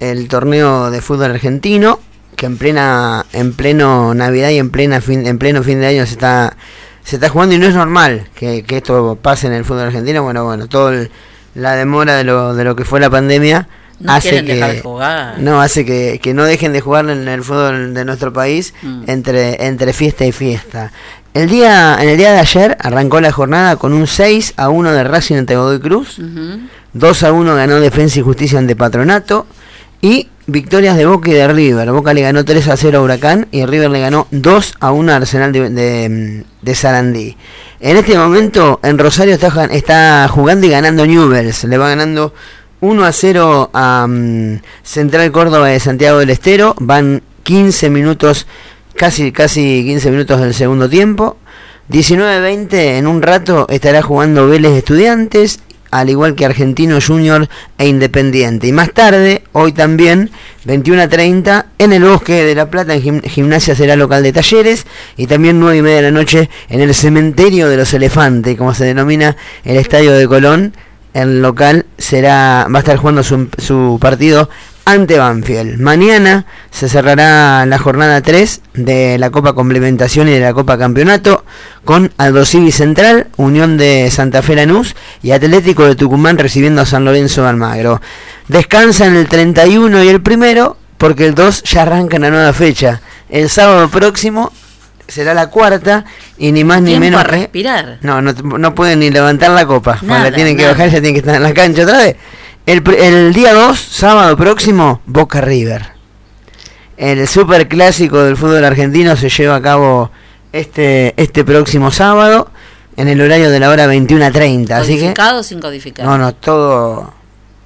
el 0.00 0.28
torneo 0.28 0.90
de 0.90 1.02
fútbol 1.02 1.32
argentino 1.32 2.00
que 2.34 2.46
en 2.46 2.56
plena 2.56 3.26
en 3.32 3.52
pleno 3.52 4.14
navidad 4.14 4.50
y 4.50 4.58
en 4.58 4.70
plena 4.70 5.00
fin, 5.00 5.26
en 5.26 5.38
pleno 5.38 5.62
fin 5.62 5.80
de 5.80 5.88
año 5.88 6.06
se 6.06 6.12
está 6.12 6.56
se 7.04 7.16
está 7.16 7.28
jugando 7.28 7.54
y 7.54 7.58
no 7.58 7.66
es 7.66 7.74
normal 7.74 8.28
que, 8.34 8.64
que 8.64 8.78
esto 8.78 9.18
pase 9.20 9.46
en 9.46 9.54
el 9.54 9.64
fútbol 9.64 9.84
argentino. 9.84 10.22
Bueno 10.22 10.44
bueno 10.44 10.68
todo 10.68 10.90
el, 10.90 11.10
la 11.54 11.74
demora 11.74 12.16
de 12.16 12.24
lo 12.24 12.54
de 12.54 12.64
lo 12.64 12.76
que 12.76 12.84
fue 12.84 13.00
la 13.00 13.10
pandemia 13.10 13.68
no 14.00 14.12
hace 14.12 14.44
que 14.44 14.54
dejar 14.54 14.72
de 14.72 14.80
jugar. 14.80 15.38
no 15.40 15.60
hace 15.60 15.84
que, 15.84 16.20
que, 16.22 16.34
no 16.34 16.44
dejen 16.44 16.72
de 16.72 16.80
jugar 16.80 17.08
en 17.10 17.26
el 17.28 17.42
fútbol 17.42 17.94
de 17.94 18.04
nuestro 18.04 18.32
país 18.32 18.74
mm. 18.82 19.04
entre 19.06 19.66
entre 19.66 19.92
fiesta 19.92 20.24
y 20.24 20.32
fiesta 20.32 20.92
el 21.34 21.48
día 21.48 21.96
en 22.00 22.08
el 22.08 22.16
día 22.16 22.32
de 22.32 22.38
ayer 22.38 22.76
arrancó 22.80 23.20
la 23.20 23.32
jornada 23.32 23.76
con 23.76 23.92
un 23.92 24.06
6 24.06 24.54
a 24.56 24.68
1 24.68 24.92
de 24.92 25.04
Racing 25.04 25.36
ante 25.36 25.56
Godoy 25.56 25.80
Cruz 25.80 26.18
uh 26.18 26.22
-huh. 26.22 26.68
2 26.92 27.22
a 27.22 27.32
1 27.32 27.54
ganó 27.54 27.80
Defensa 27.80 28.18
y 28.18 28.22
Justicia 28.22 28.58
ante 28.58 28.76
Patronato 28.76 29.46
y 30.00 30.28
victorias 30.46 30.96
de 30.96 31.06
Boca 31.06 31.30
y 31.30 31.34
de 31.34 31.46
River. 31.48 31.92
Boca 31.92 32.14
le 32.14 32.22
ganó 32.22 32.44
3 32.44 32.68
a 32.68 32.76
0 32.76 32.98
a 32.98 33.02
Huracán 33.02 33.46
y 33.52 33.64
River 33.66 33.90
le 33.90 34.00
ganó 34.00 34.26
2 34.30 34.74
a 34.80 34.92
1 34.92 35.12
a 35.12 35.16
Arsenal 35.16 35.52
de, 35.52 35.70
de, 35.70 36.44
de 36.62 36.74
Sarandí. 36.74 37.36
En 37.80 37.96
este 37.96 38.16
momento 38.16 38.80
en 38.82 38.98
Rosario 38.98 39.34
está, 39.34 39.66
está 39.66 40.26
jugando 40.28 40.66
y 40.66 40.70
ganando 40.70 41.06
Newells. 41.06 41.64
Le 41.64 41.78
va 41.78 41.90
ganando 41.90 42.32
1 42.80 43.04
a 43.04 43.12
0 43.12 43.70
a 43.72 44.06
um, 44.08 44.60
Central 44.82 45.30
Córdoba 45.32 45.68
de 45.68 45.80
Santiago 45.80 46.18
del 46.18 46.30
Estero. 46.30 46.74
Van 46.78 47.22
15 47.42 47.90
minutos, 47.90 48.46
casi, 48.94 49.32
casi 49.32 49.84
15 49.84 50.10
minutos 50.10 50.40
del 50.40 50.54
segundo 50.54 50.88
tiempo. 50.88 51.36
19-20 51.90 52.98
en 52.98 53.06
un 53.06 53.22
rato 53.22 53.66
estará 53.70 54.02
jugando 54.02 54.46
Vélez 54.46 54.72
Estudiantes 54.72 55.60
al 55.90 56.10
igual 56.10 56.34
que 56.34 56.44
Argentino 56.44 56.98
Junior 57.00 57.48
e 57.78 57.86
Independiente. 57.86 58.66
Y 58.66 58.72
más 58.72 58.92
tarde, 58.92 59.42
hoy 59.52 59.72
también, 59.72 60.30
21 60.64 61.02
a 61.02 61.08
30, 61.08 61.66
en 61.78 61.92
el 61.92 62.04
Bosque 62.04 62.44
de 62.44 62.54
la 62.54 62.70
Plata, 62.70 62.94
en 62.94 63.22
Gimnasia 63.22 63.74
será 63.74 63.96
local 63.96 64.22
de 64.22 64.32
talleres, 64.32 64.86
y 65.16 65.26
también 65.26 65.60
9 65.60 65.78
y 65.78 65.82
media 65.82 65.96
de 65.96 66.02
la 66.02 66.10
noche 66.10 66.50
en 66.68 66.80
el 66.80 66.94
Cementerio 66.94 67.68
de 67.68 67.76
los 67.76 67.92
Elefantes, 67.94 68.56
como 68.56 68.74
se 68.74 68.84
denomina 68.84 69.36
el 69.64 69.76
Estadio 69.76 70.12
de 70.12 70.26
Colón. 70.26 70.74
El 71.18 71.42
local 71.42 71.84
será, 71.98 72.68
va 72.72 72.78
a 72.78 72.82
estar 72.82 72.96
jugando 72.96 73.24
su, 73.24 73.98
partido 74.00 74.48
ante 74.84 75.18
Banfield. 75.18 75.80
Mañana 75.80 76.46
se 76.70 76.88
cerrará 76.88 77.66
la 77.66 77.78
jornada 77.80 78.20
3 78.20 78.60
de 78.74 79.18
la 79.18 79.30
Copa 79.30 79.52
Complementación 79.52 80.28
y 80.28 80.34
de 80.34 80.38
la 80.38 80.54
Copa 80.54 80.78
Campeonato 80.78 81.44
con 81.84 82.12
Aldo 82.18 82.44
Central, 82.44 83.26
Unión 83.36 83.76
de 83.76 84.08
Santa 84.12 84.42
Fe 84.42 84.54
Lanús 84.54 84.94
y 85.20 85.32
Atlético 85.32 85.86
de 85.86 85.96
Tucumán 85.96 86.38
recibiendo 86.38 86.82
a 86.82 86.86
San 86.86 87.04
Lorenzo 87.04 87.42
de 87.42 87.48
Almagro. 87.48 88.00
Descansan 88.46 89.16
el 89.16 89.26
31 89.26 90.04
y 90.04 90.08
el 90.08 90.22
primero 90.22 90.76
porque 90.98 91.26
el 91.26 91.34
2 91.34 91.64
ya 91.64 91.82
arranca 91.82 92.20
la 92.20 92.30
nueva 92.30 92.52
fecha. 92.52 93.00
El 93.28 93.50
sábado 93.50 93.88
próximo 93.88 94.52
será 95.08 95.32
la 95.34 95.48
cuarta 95.48 96.04
y 96.36 96.52
ni 96.52 96.62
más 96.62 96.82
ni 96.82 96.98
menos. 97.00 97.24
respirar. 97.24 97.98
No, 98.02 98.20
no, 98.20 98.32
no 98.32 98.74
pueden 98.74 99.00
ni 99.00 99.10
levantar 99.10 99.50
la 99.50 99.66
copa. 99.66 99.98
la 100.02 100.30
tienen 100.30 100.56
que 100.56 100.66
bajar, 100.66 100.90
ya 100.90 101.00
tienen 101.00 101.14
que 101.14 101.20
estar 101.20 101.34
en 101.34 101.42
la 101.42 101.54
cancha 101.54 101.82
otra 101.82 101.98
vez. 101.98 102.16
El, 102.66 103.32
día 103.32 103.54
2, 103.54 103.78
sábado 103.78 104.36
próximo, 104.36 105.00
Boca 105.06 105.40
River. 105.40 105.92
El 106.98 107.26
super 107.26 107.66
clásico 107.66 108.22
del 108.22 108.36
fútbol 108.36 108.62
argentino 108.62 109.16
se 109.16 109.30
lleva 109.30 109.56
a 109.56 109.62
cabo 109.62 110.10
este, 110.52 111.14
este 111.16 111.44
próximo 111.44 111.90
sábado 111.90 112.50
en 112.98 113.08
el 113.08 113.20
horario 113.22 113.50
de 113.50 113.58
la 113.58 113.70
hora 113.70 113.86
21.30. 113.86 114.70
Así 114.72 114.98
que. 114.98 115.14
o 115.18 115.42
sin 115.42 115.60
codificar? 115.60 116.04
No, 116.04 116.18
no, 116.18 116.34
todo, 116.34 117.14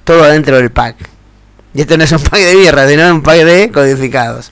todo 0.05 0.23
dentro 0.23 0.55
del 0.55 0.71
pack. 0.71 0.95
Y 1.73 1.81
esto 1.81 1.97
no 1.97 2.05
es 2.05 2.11
un 2.13 2.19
pack 2.19 2.39
de 2.39 2.55
birra, 2.55 2.87
sino 2.87 3.09
un 3.13 3.23
pack 3.23 3.43
de 3.43 3.71
codificados. 3.71 4.51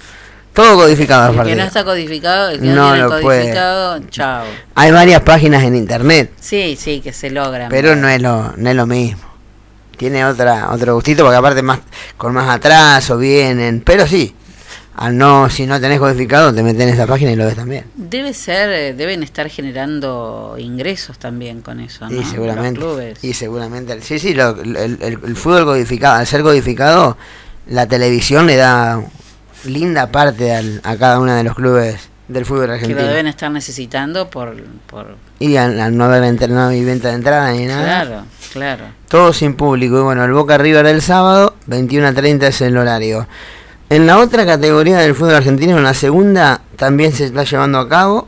Todo 0.53 0.75
codificado. 0.75 1.41
El 1.41 1.47
que 1.47 1.55
no 1.55 1.63
está 1.63 1.83
codificado, 1.83 2.49
el 2.49 2.59
que 2.59 2.67
no, 2.67 2.93
tiene 2.93 3.07
codificado, 3.07 3.99
chao. 4.09 4.45
Hay 4.75 4.91
varias 4.91 5.21
páginas 5.21 5.63
en 5.63 5.75
internet. 5.75 6.31
Sí, 6.39 6.77
sí, 6.79 6.99
que 6.99 7.13
se 7.13 7.29
logran. 7.29 7.69
Pero 7.69 7.95
no 7.95 8.09
es 8.09 8.21
lo, 8.21 8.53
no 8.57 8.69
es 8.69 8.75
lo 8.75 8.85
mismo 8.85 9.31
tiene 10.01 10.25
otra 10.25 10.71
otro 10.71 10.95
gustito 10.95 11.21
porque 11.21 11.37
aparte 11.37 11.61
más 11.61 11.79
con 12.17 12.33
más 12.33 12.49
atraso 12.49 13.19
vienen, 13.19 13.83
pero 13.85 14.07
sí, 14.07 14.33
al 14.95 15.15
no 15.15 15.47
si 15.47 15.67
no 15.67 15.79
tenés 15.79 15.99
codificado 15.99 16.51
te 16.51 16.63
metes 16.63 16.81
en 16.81 16.89
esa 16.89 17.05
página 17.05 17.31
y 17.31 17.35
lo 17.35 17.45
ves 17.45 17.55
también. 17.55 17.85
Debe 17.93 18.33
ser, 18.33 18.71
eh, 18.71 18.93
deben 18.95 19.21
estar 19.21 19.47
generando 19.47 20.55
ingresos 20.57 21.19
también 21.19 21.61
con 21.61 21.79
eso, 21.79 22.09
¿no? 22.09 22.19
Y 22.19 22.25
seguramente. 22.25 23.13
Y 23.21 23.33
seguramente, 23.33 24.01
sí, 24.01 24.17
sí, 24.17 24.29
el, 24.29 25.35
fútbol 25.35 25.65
codificado, 25.65 26.15
al 26.15 26.25
ser 26.25 26.41
codificado, 26.41 27.15
la 27.67 27.85
televisión 27.85 28.47
le 28.47 28.55
da 28.55 29.03
linda 29.65 30.11
parte 30.11 30.53
a 30.53 30.97
cada 30.97 31.19
uno 31.19 31.33
de 31.33 31.43
los 31.43 31.55
clubes 31.55 32.11
del 32.31 32.45
fútbol 32.45 32.71
argentino. 32.71 32.97
Que 32.97 33.03
lo 33.03 33.09
deben 33.09 33.27
estar 33.27 33.51
necesitando 33.51 34.29
por... 34.29 34.55
por... 34.87 35.15
Y 35.39 35.55
al, 35.57 35.95
no 35.95 36.05
haber 36.05 36.21
no 36.49 36.69
venta 36.69 37.09
de 37.09 37.15
entrada 37.15 37.51
ni 37.51 37.65
nada. 37.65 37.83
Claro, 37.83 38.25
claro. 38.53 38.85
Todo 39.07 39.33
sin 39.33 39.55
público. 39.55 39.99
Y 39.99 40.03
bueno, 40.03 40.23
el 40.23 40.31
Boca 40.31 40.57
River 40.57 40.85
del 40.85 41.01
sábado, 41.01 41.55
21 41.67 42.07
a 42.07 42.13
30 42.13 42.47
es 42.47 42.61
el 42.61 42.77
horario. 42.77 43.27
En 43.89 44.07
la 44.07 44.19
otra 44.19 44.45
categoría 44.45 44.99
del 44.99 45.15
fútbol 45.15 45.35
argentino, 45.35 45.77
en 45.77 45.83
la 45.83 45.93
segunda, 45.93 46.61
también 46.77 47.11
se 47.11 47.25
está 47.25 47.43
llevando 47.43 47.79
a 47.79 47.89
cabo. 47.89 48.27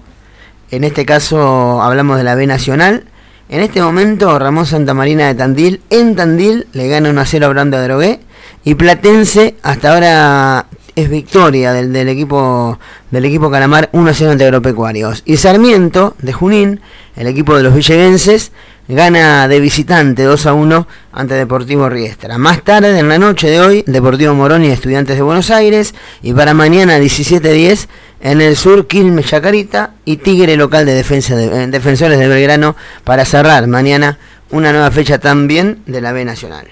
En 0.71 0.83
este 0.83 1.05
caso 1.05 1.81
hablamos 1.81 2.17
de 2.17 2.23
la 2.23 2.35
B 2.35 2.47
Nacional. 2.47 3.05
En 3.47 3.61
este 3.61 3.81
momento, 3.81 4.37
Ramón 4.39 4.65
Santamarina 4.65 5.27
de 5.27 5.35
Tandil, 5.35 5.81
en 5.89 6.15
Tandil, 6.15 6.67
le 6.73 6.87
gana 6.87 7.09
1 7.09 7.21
a 7.21 7.25
0 7.25 7.45
a 7.45 7.49
Branda 7.49 7.83
Drogué. 7.83 8.19
Y 8.65 8.75
Platense, 8.75 9.55
hasta 9.61 9.93
ahora 9.93 10.65
es 10.95 11.09
victoria 11.09 11.73
del, 11.73 11.91
del, 11.91 12.09
equipo 12.09 12.79
del 13.11 13.25
equipo 13.25 13.49
Calamar 13.49 13.89
1-0 13.91 14.31
ante 14.31 14.45
Agropecuarios. 14.45 15.23
Y 15.25 15.37
Sarmiento 15.37 16.15
de 16.21 16.33
Junín, 16.33 16.81
el 17.15 17.27
equipo 17.27 17.55
de 17.55 17.63
los 17.63 17.73
villeguenses, 17.73 18.51
gana 18.87 19.47
de 19.47 19.59
visitante 19.59 20.23
2 20.23 20.45
a 20.45 20.53
1 20.53 20.87
ante 21.13 21.35
Deportivo 21.35 21.89
Riestra. 21.89 22.37
Más 22.37 22.63
tarde, 22.63 22.97
en 22.99 23.09
la 23.09 23.17
noche 23.17 23.49
de 23.49 23.59
hoy, 23.59 23.83
Deportivo 23.87 24.33
Morón 24.33 24.63
y 24.63 24.67
Estudiantes 24.67 25.15
de 25.15 25.21
Buenos 25.21 25.49
Aires. 25.51 25.93
Y 26.21 26.33
para 26.33 26.53
mañana 26.53 26.99
17-10 26.99 27.87
en 28.21 28.41
el 28.41 28.55
sur, 28.55 28.87
Quilmes 28.87 29.27
Chacarita 29.27 29.91
y 30.05 30.17
Tigre 30.17 30.55
local 30.55 30.85
de, 30.85 30.93
defensa 30.93 31.35
de 31.35 31.67
Defensores 31.67 32.19
de 32.19 32.27
Belgrano 32.27 32.75
para 33.03 33.25
cerrar 33.25 33.67
mañana 33.67 34.17
una 34.53 34.71
nueva 34.71 34.91
fecha 34.91 35.17
también 35.17 35.81
de 35.87 35.99
la 35.99 36.11
B 36.11 36.25
Nacional. 36.25 36.67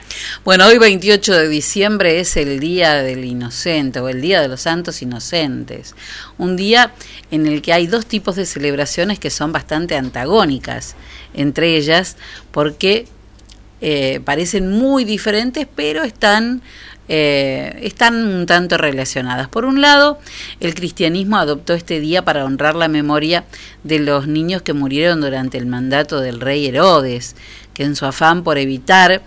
Bueno, 0.45 0.67
hoy 0.67 0.77
28 0.77 1.33
de 1.33 1.49
diciembre 1.49 2.19
es 2.19 2.37
el 2.37 2.59
Día 2.59 3.01
del 3.01 3.25
Inocente 3.25 3.99
o 3.99 4.07
el 4.07 4.21
Día 4.21 4.39
de 4.39 4.47
los 4.47 4.61
Santos 4.61 5.01
Inocentes. 5.01 5.95
Un 6.37 6.55
día 6.55 6.93
en 7.31 7.47
el 7.47 7.63
que 7.63 7.73
hay 7.73 7.87
dos 7.87 8.05
tipos 8.05 8.35
de 8.35 8.45
celebraciones 8.45 9.17
que 9.17 9.31
son 9.31 9.51
bastante 9.51 9.95
antagónicas 9.95 10.95
entre 11.33 11.75
ellas 11.75 12.17
porque 12.51 13.07
eh, 13.81 14.19
parecen 14.23 14.69
muy 14.69 15.03
diferentes 15.03 15.67
pero 15.75 16.03
están 16.03 16.61
eh, 17.13 17.77
están 17.81 18.15
un 18.15 18.45
tanto 18.45 18.77
relacionadas. 18.77 19.49
Por 19.49 19.65
un 19.65 19.81
lado, 19.81 20.19
el 20.61 20.73
cristianismo 20.73 21.35
adoptó 21.35 21.73
este 21.73 21.99
día 21.99 22.23
para 22.23 22.45
honrar 22.45 22.75
la 22.75 22.87
memoria 22.87 23.43
de 23.83 23.99
los 23.99 24.27
niños 24.27 24.61
que 24.61 24.71
murieron 24.71 25.19
durante 25.19 25.57
el 25.57 25.65
mandato 25.65 26.21
del 26.21 26.39
rey 26.39 26.67
Herodes, 26.67 27.35
que 27.73 27.83
en 27.83 27.95
su 27.95 28.05
afán 28.05 28.43
por 28.43 28.57
evitar 28.57 29.21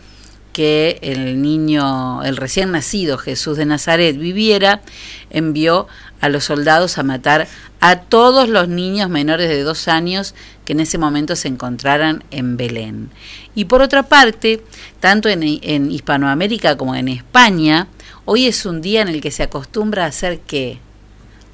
que 0.54 1.00
el 1.02 1.42
niño, 1.42 2.22
el 2.22 2.36
recién 2.36 2.70
nacido 2.70 3.18
Jesús 3.18 3.56
de 3.56 3.66
Nazaret 3.66 4.16
viviera, 4.16 4.82
envió 5.30 5.88
a 6.20 6.28
los 6.28 6.44
soldados 6.44 6.96
a 6.96 7.02
matar 7.02 7.48
a 7.80 8.00
todos 8.00 8.48
los 8.48 8.68
niños 8.68 9.10
menores 9.10 9.48
de 9.48 9.62
dos 9.62 9.88
años 9.88 10.34
que 10.64 10.72
en 10.72 10.80
ese 10.80 10.96
momento 10.96 11.36
se 11.36 11.48
encontraran 11.48 12.22
en 12.30 12.56
Belén. 12.56 13.10
Y 13.54 13.66
por 13.66 13.82
otra 13.82 14.04
parte, 14.04 14.62
tanto 15.00 15.28
en, 15.28 15.42
Hispanoamérica 15.90 16.76
como 16.76 16.94
en 16.94 17.08
España, 17.08 17.88
hoy 18.24 18.46
es 18.46 18.64
un 18.64 18.80
día 18.80 19.02
en 19.02 19.08
el 19.08 19.20
que 19.20 19.32
se 19.32 19.42
acostumbra 19.42 20.04
a 20.04 20.08
hacer 20.08 20.40
qué? 20.40 20.78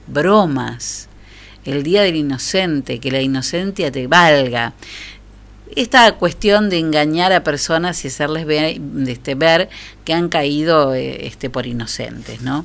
Bromas. 0.07 1.09
El 1.65 1.83
día 1.83 2.03
del 2.03 2.17
inocente, 2.17 3.01
que 3.01 3.11
la 3.11 3.23
inocencia 3.23 3.91
te 3.91 4.07
valga 4.07 4.75
esta 5.77 6.13
cuestión 6.13 6.71
de 6.71 6.79
engañar 6.79 7.33
a 7.33 7.45
personas 7.45 8.05
y 8.05 8.09
hacerles 8.09 8.47
ver, 8.47 8.81
este, 9.07 9.37
que 10.05 10.15
han 10.15 10.29
caído 10.29 10.95
eh, 10.95 11.27
este, 11.27 11.51
por 11.51 11.67
inocentes, 11.67 12.43
¿no? 12.43 12.65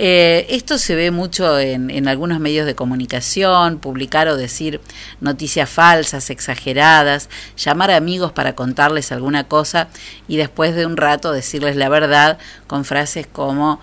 Eh, 0.00 0.46
esto 0.50 0.78
se 0.78 0.94
ve 0.94 1.10
mucho 1.10 1.58
en, 1.58 1.90
en, 1.90 2.06
algunos 2.06 2.38
medios 2.38 2.66
de 2.66 2.76
comunicación, 2.76 3.80
publicar 3.80 4.28
o 4.28 4.36
decir 4.36 4.80
noticias 5.20 5.68
falsas, 5.68 6.30
exageradas, 6.30 7.28
llamar 7.56 7.90
a 7.90 7.96
amigos 7.96 8.30
para 8.30 8.54
contarles 8.54 9.10
alguna 9.10 9.44
cosa 9.44 9.88
y 10.28 10.36
después 10.36 10.76
de 10.76 10.86
un 10.86 10.96
rato 10.96 11.32
decirles 11.32 11.74
la 11.74 11.88
verdad 11.88 12.38
con 12.68 12.84
frases 12.84 13.26
como 13.26 13.80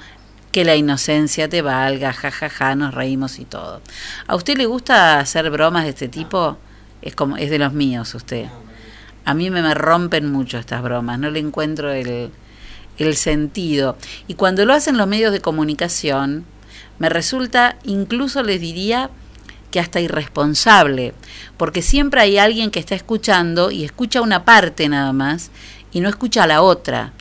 que 0.53 0.63
la 0.63 0.77
inocencia 0.77 1.49
te 1.49 1.61
valga, 1.61 2.13
jajaja, 2.13 2.47
ja, 2.47 2.67
ja, 2.67 2.75
nos 2.75 2.93
reímos 2.93 3.39
y 3.39 3.43
todo. 3.43 3.81
¿A 4.25 4.37
usted 4.37 4.55
le 4.55 4.67
gusta 4.67 5.19
hacer 5.19 5.49
bromas 5.49 5.83
de 5.83 5.89
este 5.89 6.07
tipo? 6.07 6.57
Es 7.05 7.15
como 7.15 7.37
es 7.37 7.49
de 7.49 7.59
los 7.59 7.71
míos 7.71 8.13
usted. 8.13 8.47
A 9.23 9.33
mí 9.33 9.49
me, 9.49 9.61
me 9.61 9.73
rompen 9.73 10.29
mucho 10.31 10.57
estas 10.57 10.83
bromas, 10.83 11.17
no 11.17 11.31
le 11.31 11.39
encuentro 11.39 11.91
el, 11.91 12.31
el 12.97 13.15
sentido. 13.15 13.97
Y 14.27 14.33
cuando 14.33 14.65
lo 14.65 14.73
hacen 14.73 14.97
los 14.97 15.07
medios 15.07 15.31
de 15.31 15.39
comunicación, 15.39 16.45
me 16.99 17.09
resulta, 17.09 17.77
incluso 17.85 18.43
les 18.43 18.59
diría, 18.59 19.09
que 19.71 19.81
hasta 19.81 19.99
irresponsable, 19.99 21.13
porque 21.57 21.81
siempre 21.81 22.21
hay 22.21 22.37
alguien 22.37 22.71
que 22.71 22.79
está 22.79 22.95
escuchando 22.95 23.71
y 23.71 23.83
escucha 23.83 24.21
una 24.21 24.45
parte 24.45 24.87
nada 24.87 25.11
más 25.11 25.51
y 25.91 25.99
no 25.99 26.07
escucha 26.07 26.47
la 26.47 26.61
otra. 26.61 27.11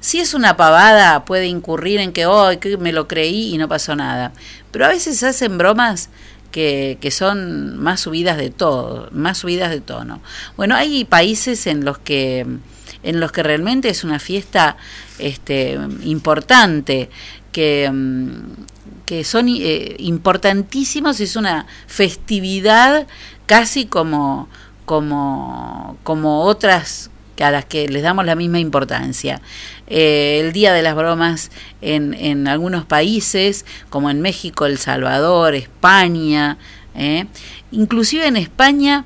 Si 0.00 0.20
es 0.20 0.34
una 0.34 0.58
pavada, 0.58 1.24
puede 1.24 1.46
incurrir 1.46 2.00
en 2.00 2.12
que, 2.12 2.26
hoy 2.26 2.58
que 2.58 2.76
me 2.76 2.92
lo 2.92 3.08
creí 3.08 3.54
y 3.54 3.56
no 3.56 3.66
pasó 3.66 3.96
nada. 3.96 4.32
Pero 4.70 4.84
a 4.84 4.88
veces 4.88 5.22
hacen 5.22 5.56
bromas 5.56 6.10
que, 6.52 6.98
que, 7.00 7.10
son 7.10 7.76
más 7.78 8.00
subidas 8.00 8.36
de 8.36 8.50
todo, 8.50 9.08
más 9.10 9.38
subidas 9.38 9.70
de 9.70 9.80
tono. 9.80 10.20
Bueno, 10.56 10.76
hay 10.76 11.04
países 11.04 11.66
en 11.66 11.84
los 11.84 11.98
que 11.98 12.46
en 13.02 13.20
los 13.20 13.32
que 13.32 13.42
realmente 13.42 13.88
es 13.88 14.04
una 14.04 14.18
fiesta 14.18 14.76
este, 15.18 15.78
importante, 16.04 17.10
que, 17.50 17.90
mm, 17.92 18.30
que 19.06 19.24
son 19.24 19.48
eh, 19.48 19.96
importantísimos, 19.98 21.20
es 21.20 21.36
una 21.36 21.66
festividad 21.86 23.06
casi 23.46 23.86
como, 23.86 24.48
como, 24.84 25.98
como 26.04 26.42
otras 26.42 27.10
a 27.42 27.50
las 27.50 27.64
que 27.64 27.88
les 27.88 28.02
damos 28.02 28.24
la 28.24 28.34
misma 28.34 28.58
importancia. 28.58 29.40
Eh, 29.86 30.40
el 30.40 30.52
Día 30.52 30.72
de 30.72 30.82
las 30.82 30.94
Bromas 30.94 31.50
en, 31.80 32.14
en, 32.14 32.48
algunos 32.48 32.84
países, 32.84 33.64
como 33.90 34.10
en 34.10 34.20
México, 34.20 34.66
El 34.66 34.78
Salvador, 34.78 35.54
España, 35.54 36.58
eh, 36.94 37.26
inclusive 37.70 38.26
en 38.26 38.36
España, 38.36 39.04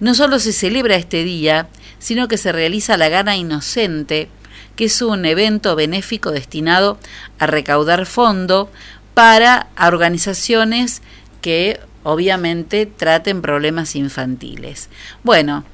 no 0.00 0.14
solo 0.14 0.38
se 0.38 0.52
celebra 0.52 0.96
este 0.96 1.24
día, 1.24 1.68
sino 1.98 2.28
que 2.28 2.38
se 2.38 2.52
realiza 2.52 2.96
la 2.96 3.08
Gana 3.08 3.36
Inocente, 3.36 4.28
que 4.76 4.86
es 4.86 5.02
un 5.02 5.26
evento 5.26 5.76
benéfico 5.76 6.30
destinado 6.30 6.98
a 7.38 7.46
recaudar 7.46 8.06
fondo 8.06 8.70
para 9.14 9.68
organizaciones 9.78 11.02
que 11.42 11.80
obviamente 12.02 12.86
traten 12.86 13.42
problemas 13.42 13.94
infantiles. 13.94 14.88
Bueno, 15.22 15.64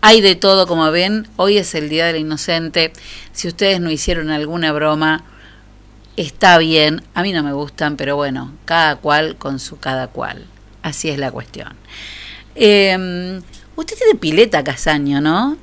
hay 0.00 0.20
de 0.20 0.34
todo, 0.34 0.66
como 0.66 0.90
ven, 0.90 1.28
hoy 1.36 1.58
es 1.58 1.74
el 1.74 1.88
Día 1.88 2.06
del 2.06 2.16
Inocente. 2.16 2.92
Si 3.32 3.48
ustedes 3.48 3.80
no 3.80 3.90
hicieron 3.90 4.30
alguna 4.30 4.72
broma, 4.72 5.24
está 6.16 6.58
bien. 6.58 7.02
A 7.14 7.22
mí 7.22 7.32
no 7.32 7.42
me 7.42 7.52
gustan, 7.52 7.96
pero 7.96 8.16
bueno, 8.16 8.52
cada 8.64 8.96
cual 8.96 9.36
con 9.36 9.58
su 9.58 9.78
cada 9.78 10.08
cual. 10.08 10.46
Así 10.82 11.10
es 11.10 11.18
la 11.18 11.30
cuestión. 11.30 11.74
Eh, 12.54 13.40
usted 13.76 13.96
tiene 13.96 14.14
pileta, 14.18 14.64
Casaño, 14.64 15.20
¿no? 15.20 15.56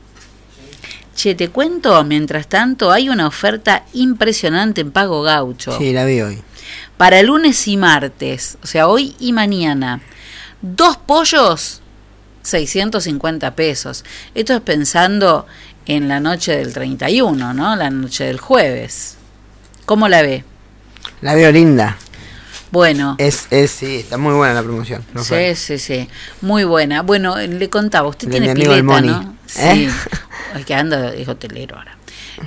Che, 1.15 1.33
te 1.33 1.49
cuento, 1.49 2.03
mientras 2.03 2.47
tanto, 2.47 2.91
hay 2.91 3.09
una 3.09 3.25
oferta 3.25 3.85
impresionante 3.93 4.81
en 4.81 4.91
Pago 4.91 5.23
Gaucho. 5.23 5.75
Sí, 5.75 5.91
la 5.91 6.05
vi 6.05 6.21
hoy. 6.21 6.39
Para 6.95 7.23
lunes 7.23 7.67
y 7.67 7.75
martes, 7.75 8.59
o 8.63 8.67
sea, 8.67 8.88
hoy 8.88 9.15
y 9.19 9.33
mañana. 9.33 9.99
Dos 10.61 10.97
pollos 10.97 11.81
650 12.47 13.55
pesos. 13.55 14.03
Esto 14.35 14.53
es 14.55 14.61
pensando 14.61 15.45
en 15.85 16.07
la 16.07 16.19
noche 16.19 16.55
del 16.57 16.73
31, 16.73 17.53
¿no? 17.53 17.75
La 17.75 17.89
noche 17.89 18.25
del 18.25 18.39
jueves. 18.39 19.17
¿Cómo 19.85 20.07
la 20.07 20.21
ve? 20.21 20.43
La 21.21 21.33
veo 21.35 21.51
linda. 21.51 21.97
Bueno. 22.71 23.15
Es, 23.17 23.47
es, 23.49 23.71
sí, 23.71 23.97
está 23.97 24.17
muy 24.17 24.33
buena 24.33 24.53
la 24.53 24.63
promoción. 24.63 25.03
No 25.13 25.23
sí, 25.23 25.55
sí, 25.55 25.77
sí. 25.79 26.09
Muy 26.41 26.63
buena. 26.65 27.01
Bueno, 27.01 27.37
le 27.37 27.69
contaba, 27.69 28.07
usted 28.09 28.29
tiene 28.29 28.53
pileta, 28.53 29.01
¿no? 29.01 29.21
¿Eh? 29.21 29.35
Sí. 29.45 29.89
Es 30.59 30.65
que 30.65 30.73
anda 30.75 31.11
de 31.11 31.25
hotelero 31.29 31.77
ahora. 31.77 31.97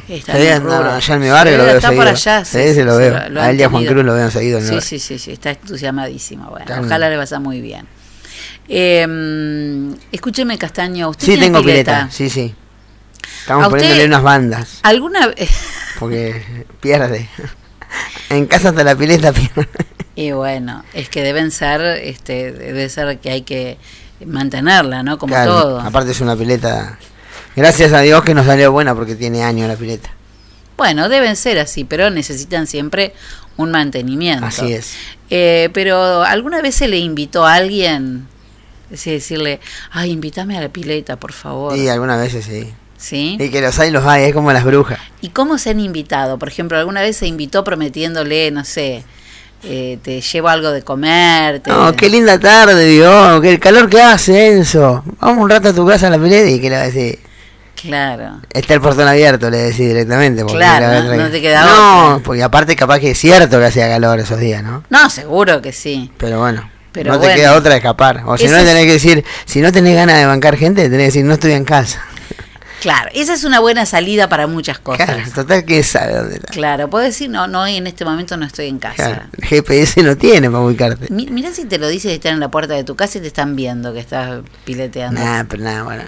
Está 0.09 0.37
bien, 0.37 0.65
allá 0.71 1.15
en 1.15 1.21
mi 1.21 1.29
barrio 1.31 1.57
lo 1.59 1.65
veo 1.65 1.77
está 1.77 1.89
seguido. 1.89 2.05
por 2.05 2.13
allá, 2.15 2.45
sí, 2.45 2.59
sí, 2.69 2.75
sí, 2.75 2.83
lo 2.85 2.97
veo. 2.97 3.13
lo- 3.13 3.29
lo 3.31 3.43
a 3.43 3.51
él 3.51 3.59
y 3.59 3.63
a 3.65 3.71
Juan. 3.71 3.85
Cruz 3.87 4.05
lo 4.05 4.15
veo 4.15 4.31
seguido. 4.31 4.59
el 4.59 4.65
Sí, 4.65 4.81
sí, 4.81 4.99
sí, 5.01 5.19
sí, 5.19 5.33
está 5.33 5.51
entusiasmadísimo. 5.51 6.45
Bueno, 6.51 6.65
Está 6.67 6.81
ojalá 6.81 7.07
bien. 7.09 7.11
le 7.13 7.17
vaya 7.17 7.39
muy 7.41 7.61
bien. 7.61 7.87
Eh, 8.69 9.95
escúcheme, 10.13 10.59
Castaño, 10.59 11.11
usted 11.11 11.25
Sí, 11.27 11.33
tiene 11.33 11.47
tengo 11.47 11.61
pileta. 11.61 11.93
pileta. 12.09 12.11
Sí, 12.11 12.31
sí. 12.31 12.55
Estamos 13.41 13.65
¿A 13.65 13.67
usted- 13.69 13.79
poniéndole 13.79 14.05
unas 14.07 14.23
bandas. 14.23 14.79
¿Alguna 14.83 15.27
vez? 15.29 15.51
Porque 15.99 16.67
pierde. 16.81 17.29
En 18.29 18.47
casa 18.47 18.69
hasta 18.71 18.85
la 18.85 18.95
pileta 18.95 19.33
pierde. 19.33 19.69
Y 20.15 20.33
bueno, 20.33 20.85
es 20.93 21.09
que 21.09 21.23
deben 21.23 21.51
ser, 21.51 21.81
este, 21.81 22.53
debe 22.53 22.89
ser 22.89 23.19
que 23.19 23.31
hay 23.31 23.43
que 23.43 23.79
mantenerla, 24.25 25.03
¿no? 25.03 25.19
Como 25.19 25.35
Claro, 25.35 25.53
todo. 25.63 25.81
Aparte 25.81 26.11
es 26.13 26.21
una 26.21 26.37
pileta. 26.37 26.99
Gracias 27.57 27.93
a 27.93 28.01
Dios 28.01 28.23
que 28.23 28.35
nos 28.35 28.47
salió 28.47 28.71
buena 28.71 28.95
porque 28.95 29.17
tiene 29.17 29.43
años 29.43 29.67
la 29.69 29.77
pileta. 29.77 30.11
Bueno, 30.77 31.09
deben 31.09 31.37
ser 31.37 31.59
así, 31.59 31.85
pero 31.85 32.11
necesitan 32.11 32.67
siempre 32.67 33.15
un 33.57 33.71
mantenimiento. 33.71 34.47
Así 34.47 34.73
es. 34.73 34.95
Eh, 35.31 35.71
pero 35.73 36.23
¿alguna 36.23 36.63
vez 36.63 36.75
se 36.77 36.89
le 36.89 36.99
invitó 36.99 37.45
a 37.45 37.55
alguien? 37.55 38.29
Es 38.91 39.05
decirle, 39.05 39.61
ay, 39.93 40.11
invítame 40.11 40.59
a 40.59 40.61
la 40.61 40.69
pileta, 40.69 41.17
por 41.17 41.33
favor. 41.33 41.77
Y 41.77 41.89
algunas 41.89 42.21
veces 42.21 42.45
sí. 42.45 42.73
¿Sí? 42.99 43.37
Y 43.41 43.49
que 43.51 43.61
los 43.63 43.79
hay, 43.79 43.91
los 43.91 44.05
hay, 44.05 44.25
es 44.25 44.35
como 44.35 44.53
las 44.53 44.65
brujas. 44.65 44.99
¿Y 45.23 45.29
cómo 45.31 45.57
se 45.59 45.71
han 45.71 45.81
invitado? 45.81 46.39
Por 46.39 46.49
ejemplo, 46.49 46.77
¿alguna 46.77 47.01
vez 47.01 47.17
se 47.17 47.27
invitó 47.27 47.65
prometiéndole, 47.65 48.51
no 48.51 48.65
sé, 48.65 49.05
eh, 49.63 49.99
te 50.03 50.21
llevo 50.21 50.49
algo 50.49 50.71
de 50.71 50.83
comer? 50.83 51.61
te- 51.61 51.71
No, 51.71 51.93
qué 51.95 52.11
linda 52.11 52.39
tarde, 52.39 52.85
digo, 52.85 53.41
que 53.41 53.51
el 53.51 53.59
calor 53.61 53.89
que 53.89 54.03
hace, 54.03 54.53
Enzo. 54.53 55.03
Vamos 55.21 55.45
un 55.45 55.49
rato 55.51 55.69
a 55.69 55.73
tu 55.73 55.87
casa 55.87 56.09
a 56.09 56.11
la 56.11 56.19
pileta 56.19 56.51
y 56.51 56.61
que 56.61 56.69
le 56.69 56.77
va 56.77 56.83
a 56.83 56.87
decir. 56.87 57.19
Claro. 57.81 58.41
Está 58.53 58.75
el 58.75 58.81
portón 58.83 59.09
abierto, 59.09 59.49
le 59.49 59.57
decís 59.59 59.79
directamente. 59.89 60.43
porque 60.43 60.59
Claro, 60.59 60.87
la 61.09 61.17
no- 61.17 61.31
te 61.31 61.41
queda 61.41 61.65
No, 61.65 62.05
otra. 62.17 62.25
porque 62.25 62.43
aparte 62.43 62.77
capaz 62.77 62.99
que 62.99 63.13
es 63.13 63.19
cierto 63.19 63.59
que 63.59 63.65
hacía 63.65 63.89
calor 63.89 64.19
esos 64.19 64.39
días, 64.39 64.63
¿no? 64.63 64.85
No, 64.91 65.09
seguro 65.09 65.63
que 65.63 65.73
sí. 65.73 66.11
Pero 66.19 66.39
bueno, 66.41 66.69
Pero 66.93 67.13
no 67.13 67.21
te 67.21 67.35
queda 67.35 67.55
otra 67.55 67.71
de 67.73 67.77
escapar. 67.79 68.23
O 68.27 68.37
si 68.37 68.49
no, 68.49 68.57
tenés 68.59 68.85
que 68.87 68.93
decir, 68.93 69.25
si 69.45 69.61
no 69.61 69.71
tenés 69.73 69.95
ganas 69.95 70.19
de 70.19 70.27
bancar 70.27 70.57
gente, 70.57 70.83
tenés 70.85 70.99
que 70.99 71.05
decir, 71.05 71.25
no 71.25 71.35
estoy 71.35 71.53
en 71.53 71.65
casa. 71.65 72.03
Claro, 72.81 73.11
esa 73.13 73.35
es 73.35 73.45
una 73.45 73.61
buena 73.61 73.85
salida 73.85 74.29
para 74.31 74.47
muchas 74.47 74.79
cosas. 74.79 75.05
Claro, 75.07 75.23
total, 75.35 75.65
que 75.67 75.83
sabe 75.83 76.15
dónde 76.15 76.37
está? 76.37 76.49
Claro, 76.51 76.89
puedo 76.89 77.05
decir, 77.05 77.29
no, 77.29 77.47
no, 77.47 77.67
en 77.67 77.87
este 77.87 78.07
momento 78.07 78.39
no 78.39 78.47
estoy 78.47 78.69
en 78.69 78.79
casa. 78.79 78.95
Claro, 78.97 79.23
el 79.37 79.45
GPS 79.45 80.03
no 80.03 80.17
tiene 80.17 80.49
para 80.51 80.63
ubicarte. 80.65 81.13
Mi- 81.13 81.27
Mirá 81.27 81.53
si 81.53 81.67
te 81.67 81.77
lo 81.77 81.89
dices, 81.89 82.11
están 82.11 82.33
en 82.35 82.41
la 82.41 82.51
puerta 82.51 82.73
de 82.73 82.83
tu 82.83 82.97
casa 82.97 83.19
y 83.19 83.21
te 83.21 83.27
están 83.27 83.55
viendo 83.55 83.93
que 83.93 84.01
estás 84.01 84.41
pileteando. 84.65 85.21
Nah, 85.21 85.45
pero 85.47 85.63
nada, 85.63 85.83
bueno. 85.83 86.05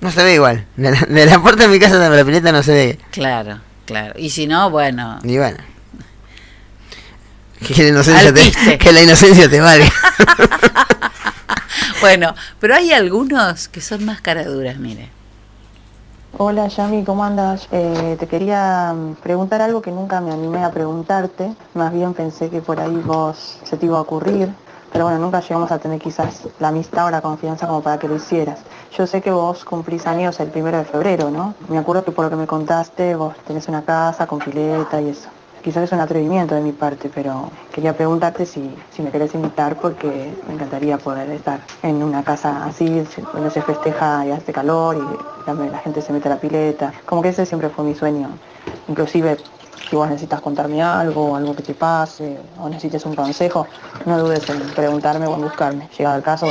No 0.00 0.10
se 0.10 0.22
ve 0.24 0.34
igual. 0.34 0.64
De 0.76 0.90
la, 0.92 1.00
de 1.00 1.26
la 1.26 1.38
puerta 1.42 1.64
de 1.64 1.68
mi 1.68 1.78
casa 1.78 1.96
hasta 1.96 2.08
la 2.08 2.24
pileta 2.24 2.52
no 2.52 2.62
se 2.62 2.72
ve. 2.72 2.98
Claro, 3.10 3.60
claro. 3.84 4.14
Y 4.18 4.30
si 4.30 4.46
no, 4.46 4.70
bueno. 4.70 5.18
Y 5.24 5.36
bueno. 5.36 5.58
Que 7.60 7.82
la 7.82 7.88
inocencia, 7.90 8.28
Alpiste. 8.28 8.64
te, 8.64 8.78
que 8.78 8.92
la 8.92 9.02
inocencia 9.02 9.48
te 9.48 9.60
vale. 9.60 9.90
Bueno, 12.00 12.34
pero 12.60 12.74
hay 12.74 12.92
algunos 12.92 13.68
que 13.68 13.80
son 13.80 14.04
más 14.04 14.20
caraduras, 14.20 14.76
mire. 14.76 15.10
Hola 16.36 16.68
Yami, 16.68 17.02
¿cómo 17.02 17.24
andas? 17.24 17.66
Eh, 17.72 18.16
te 18.20 18.26
quería 18.26 18.92
mm, 18.92 19.14
preguntar 19.22 19.62
algo 19.62 19.80
que 19.80 19.90
nunca 19.90 20.20
me 20.20 20.30
animé 20.30 20.62
a 20.62 20.70
preguntarte, 20.70 21.54
más 21.72 21.94
bien 21.94 22.12
pensé 22.12 22.50
que 22.50 22.60
por 22.60 22.78
ahí 22.78 22.94
vos 23.06 23.58
se 23.64 23.78
te 23.78 23.86
iba 23.86 23.96
a 23.96 24.02
ocurrir, 24.02 24.52
pero 24.92 25.04
bueno, 25.04 25.18
nunca 25.18 25.40
llegamos 25.40 25.70
a 25.72 25.78
tener 25.78 25.98
quizás 25.98 26.42
la 26.60 26.68
amistad 26.68 27.06
o 27.06 27.10
la 27.10 27.22
confianza 27.22 27.66
como 27.66 27.82
para 27.82 27.98
que 27.98 28.08
lo 28.08 28.16
hicieras. 28.16 28.58
Yo 28.98 29.06
sé 29.06 29.22
que 29.22 29.30
vos 29.30 29.64
cumplís 29.64 30.06
años 30.06 30.38
el 30.40 30.48
primero 30.48 30.76
de 30.76 30.84
febrero, 30.84 31.30
¿no? 31.30 31.54
Me 31.68 31.78
acuerdo 31.78 32.04
que 32.04 32.12
por 32.12 32.26
lo 32.26 32.30
que 32.30 32.36
me 32.36 32.46
contaste 32.46 33.14
vos 33.14 33.34
tenés 33.46 33.66
una 33.68 33.82
casa 33.82 34.26
con 34.26 34.40
pileta 34.40 35.00
y 35.00 35.08
eso. 35.08 35.30
Quizás 35.64 35.84
es 35.84 35.92
un 35.92 36.00
atrevimiento 36.00 36.54
de 36.54 36.60
mi 36.60 36.72
parte, 36.72 37.10
pero 37.12 37.50
quería 37.72 37.96
preguntarte 37.96 38.44
si, 38.44 38.76
si 38.94 39.00
me 39.00 39.10
querés 39.10 39.34
invitar 39.34 39.76
porque 39.76 40.30
me 40.46 40.52
encantaría 40.52 40.98
poder 40.98 41.30
estar 41.30 41.58
en 41.82 42.02
una 42.02 42.22
casa 42.22 42.66
así, 42.66 43.02
donde 43.32 43.50
se 43.50 43.62
festeja 43.62 44.26
y 44.26 44.30
hace 44.30 44.52
calor 44.52 44.94
y 44.94 45.70
la, 45.70 45.78
gente 45.78 46.02
se 46.02 46.12
mete 46.12 46.28
a 46.28 46.32
la 46.32 46.38
pileta. 46.38 46.92
Como 47.06 47.22
que 47.22 47.30
ese 47.30 47.46
siempre 47.46 47.70
fue 47.70 47.82
mi 47.82 47.94
sueño. 47.94 48.28
Inclusive 48.88 49.38
si 49.88 49.96
vos 49.96 50.06
necesitas 50.06 50.42
contarme 50.42 50.82
algo, 50.82 51.34
algo 51.34 51.56
que 51.56 51.62
te 51.62 51.72
pase, 51.72 52.38
o 52.60 52.68
necesites 52.68 53.06
un 53.06 53.14
consejo, 53.14 53.66
no 54.04 54.18
dudes 54.18 54.46
en 54.50 54.60
preguntarme 54.74 55.26
o 55.26 55.34
en 55.34 55.40
buscarme. 55.40 55.88
Llegado 55.96 56.16
el 56.16 56.22
caso, 56.22 56.46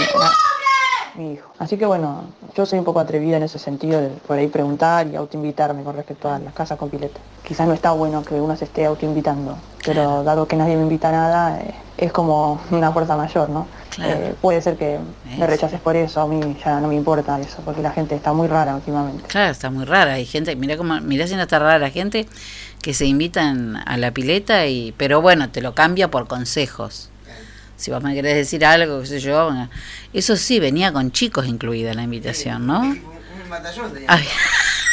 mi 1.15 1.33
hijo. 1.33 1.51
Así 1.59 1.77
que 1.77 1.85
bueno, 1.85 2.23
yo 2.55 2.65
soy 2.65 2.79
un 2.79 2.85
poco 2.85 2.99
atrevida 2.99 3.37
en 3.37 3.43
ese 3.43 3.59
sentido 3.59 4.01
de 4.01 4.09
por 4.09 4.37
ahí 4.37 4.47
preguntar 4.47 5.07
y 5.07 5.15
autoinvitarme 5.15 5.83
con 5.83 5.95
respecto 5.95 6.29
a 6.29 6.39
las 6.39 6.53
casas 6.53 6.77
con 6.77 6.89
pileta. 6.89 7.19
Quizás 7.45 7.67
no 7.67 7.73
está 7.73 7.91
bueno 7.91 8.23
que 8.23 8.35
uno 8.35 8.55
se 8.55 8.65
esté 8.65 8.85
autoinvitando, 8.85 9.57
pero 9.85 10.23
dado 10.23 10.47
que 10.47 10.55
nadie 10.55 10.75
me 10.75 10.83
invita 10.83 11.09
a 11.09 11.11
nada, 11.11 11.61
eh, 11.61 11.73
es 11.97 12.11
como 12.11 12.59
una 12.71 12.91
fuerza 12.91 13.15
mayor, 13.15 13.49
¿no? 13.49 13.67
Claro. 13.89 14.13
Eh, 14.13 14.35
puede 14.41 14.61
ser 14.61 14.75
que 14.75 14.99
me 15.37 15.45
rechaces 15.45 15.79
por 15.79 15.95
eso, 15.95 16.21
a 16.21 16.27
mí 16.27 16.57
ya 16.63 16.79
no 16.79 16.87
me 16.87 16.95
importa 16.95 17.39
eso, 17.39 17.61
porque 17.63 17.81
la 17.81 17.91
gente 17.91 18.15
está 18.15 18.33
muy 18.33 18.47
rara 18.47 18.75
últimamente. 18.75 19.23
Claro, 19.27 19.51
está 19.51 19.69
muy 19.69 19.85
rara. 19.85 20.13
Hay 20.13 20.25
gente, 20.25 20.55
mira 20.55 20.77
cómo, 20.77 20.99
mira 21.01 21.27
si 21.27 21.35
no 21.35 21.43
está 21.43 21.59
rara 21.59 21.77
la 21.77 21.91
gente 21.91 22.27
que 22.81 22.93
se 22.93 23.05
invitan 23.05 23.77
a 23.85 23.97
la 23.97 24.11
pileta 24.11 24.65
y, 24.65 24.93
pero 24.97 25.21
bueno, 25.21 25.49
te 25.49 25.61
lo 25.61 25.75
cambia 25.75 26.09
por 26.09 26.27
consejos. 26.27 27.12
Si 27.83 27.91
vos 27.91 28.01
me 28.01 28.15
querés 28.15 28.35
decir 28.35 28.63
algo, 28.63 29.01
qué 29.01 29.07
sé 29.07 29.19
yo, 29.19 29.43
bueno, 29.47 29.69
eso 30.13 30.37
sí, 30.37 30.57
venía 30.57 30.93
con 30.93 31.11
chicos 31.11 31.47
incluida 31.47 31.93
la 31.93 32.03
invitación, 32.03 32.65
¿no? 32.65 32.79
Había, 34.07 34.29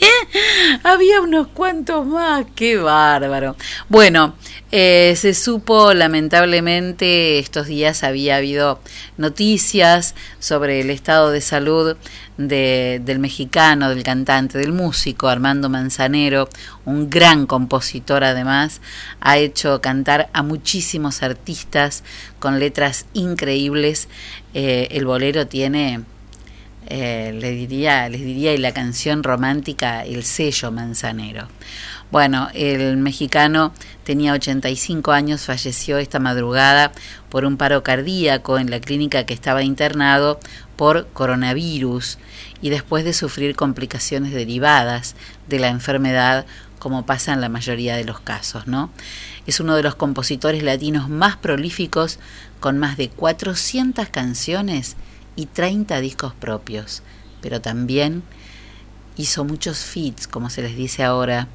había 0.84 1.20
unos 1.20 1.48
cuantos 1.48 2.06
más, 2.06 2.46
qué 2.54 2.76
bárbaro. 2.76 3.56
Bueno, 3.88 4.34
eh, 4.72 5.14
se 5.16 5.34
supo 5.34 5.94
lamentablemente 5.94 7.38
estos 7.38 7.66
días 7.66 8.04
había 8.04 8.36
habido 8.36 8.80
noticias 9.16 10.14
sobre 10.38 10.80
el 10.80 10.90
estado 10.90 11.30
de 11.30 11.40
salud 11.40 11.96
de- 12.36 13.00
del 13.04 13.18
mexicano, 13.18 13.90
del 13.90 14.02
cantante, 14.02 14.58
del 14.58 14.72
músico 14.72 15.28
Armando 15.28 15.68
Manzanero, 15.68 16.48
un 16.84 17.10
gran 17.10 17.46
compositor 17.46 18.24
además, 18.24 18.80
ha 19.20 19.36
hecho 19.38 19.80
cantar 19.80 20.30
a 20.32 20.42
muchísimos 20.42 21.22
artistas 21.22 22.02
con 22.38 22.58
letras 22.58 23.06
increíbles. 23.12 24.08
Eh, 24.54 24.88
el 24.92 25.04
bolero 25.04 25.46
tiene 25.46 26.00
eh, 26.92 27.32
le 27.32 27.52
diría, 27.52 28.08
les 28.08 28.20
diría, 28.20 28.52
y 28.52 28.58
la 28.58 28.72
canción 28.72 29.22
romántica, 29.22 30.04
el 30.04 30.24
sello 30.24 30.72
manzanero. 30.72 31.46
Bueno, 32.10 32.48
el 32.52 32.96
mexicano 32.96 33.72
tenía 34.02 34.32
85 34.32 35.12
años, 35.12 35.42
falleció 35.46 35.98
esta 35.98 36.18
madrugada 36.18 36.90
por 37.28 37.44
un 37.44 37.56
paro 37.56 37.84
cardíaco 37.84 38.58
en 38.58 38.70
la 38.72 38.80
clínica 38.80 39.24
que 39.24 39.34
estaba 39.34 39.62
internado 39.62 40.40
por 40.74 41.06
coronavirus 41.12 42.18
y 42.60 42.70
después 42.70 43.04
de 43.04 43.12
sufrir 43.12 43.54
complicaciones 43.54 44.32
derivadas 44.32 45.14
de 45.48 45.60
la 45.60 45.68
enfermedad, 45.68 46.44
como 46.80 47.06
pasa 47.06 47.32
en 47.32 47.40
la 47.40 47.48
mayoría 47.48 47.94
de 47.94 48.04
los 48.04 48.18
casos, 48.18 48.66
¿no? 48.66 48.90
Es 49.46 49.60
uno 49.60 49.76
de 49.76 49.84
los 49.84 49.94
compositores 49.94 50.64
latinos 50.64 51.08
más 51.08 51.36
prolíficos 51.36 52.18
con 52.58 52.78
más 52.78 52.96
de 52.96 53.10
400 53.10 54.08
canciones 54.08 54.96
y 55.40 55.46
30 55.46 56.00
discos 56.00 56.34
propios, 56.34 57.02
pero 57.40 57.62
también 57.62 58.22
hizo 59.16 59.42
muchos 59.42 59.78
feats, 59.78 60.28
como 60.28 60.50
se 60.50 60.60
les 60.60 60.76
dice 60.76 61.02
ahora, 61.02 61.48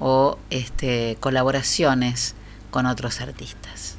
o 0.00 0.36
este, 0.50 1.16
colaboraciones 1.20 2.34
con 2.72 2.86
otros 2.86 3.20
artistas. 3.20 3.94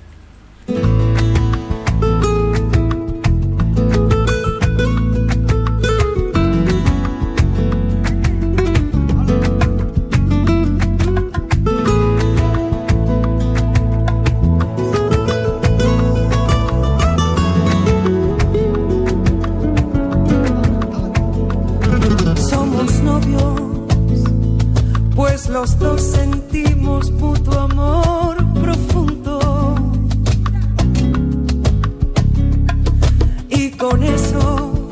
Los 25.50 25.78
dos 25.80 26.02
sentimos 26.02 27.12
mutuo 27.12 27.60
amor 27.60 28.36
profundo. 28.54 29.76
Y 33.50 33.72
con 33.72 34.04
eso 34.04 34.90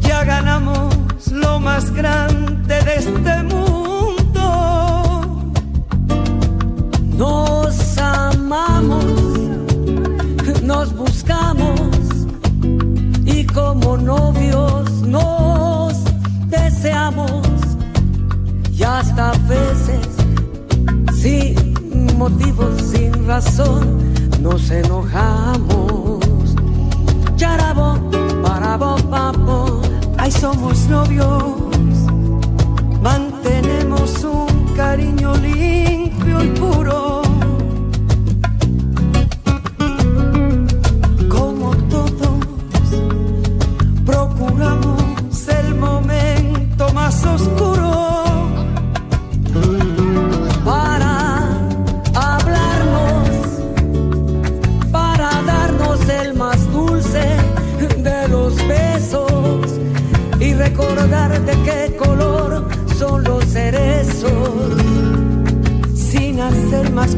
ya 0.00 0.24
ganamos 0.24 0.94
lo 1.32 1.60
más 1.60 1.92
grande 1.92 2.82
de 2.82 2.94
este 2.96 3.42
mundo. 3.42 3.75
Hasta 18.98 19.32
veces 19.46 20.06
sin 21.12 22.16
motivos, 22.16 22.80
sin 22.80 23.26
razón, 23.26 24.14
nos 24.40 24.70
enojamos. 24.70 26.24
Charabo, 27.36 27.98
parabo, 28.42 28.96
papo, 29.10 29.82
ahí 30.16 30.32
somos 30.32 30.88
novios, 30.88 31.44
mantenemos 33.02 34.24
un 34.24 34.74
cariño 34.74 35.36
limpio 35.36 36.42
y 36.42 36.48
puro. 36.58 37.05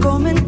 Hacer 0.01 0.48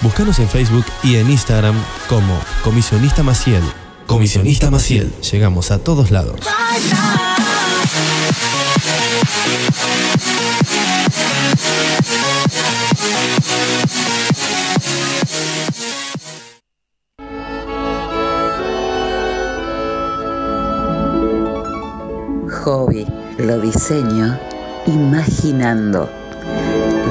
Búscanos 0.00 0.38
en 0.38 0.48
Facebook 0.48 0.84
y 1.02 1.16
en 1.16 1.30
Instagram 1.30 1.74
como 2.08 2.38
Comisionista 2.62 3.22
Maciel. 3.22 3.62
Comisionista 4.06 4.70
Maciel. 4.70 5.12
Llegamos 5.32 5.70
a 5.70 5.78
todos 5.78 6.10
lados. 6.10 6.40
Hobby, 22.64 23.06
lo 23.38 23.60
diseño 23.60 24.38
imaginando. 24.86 26.08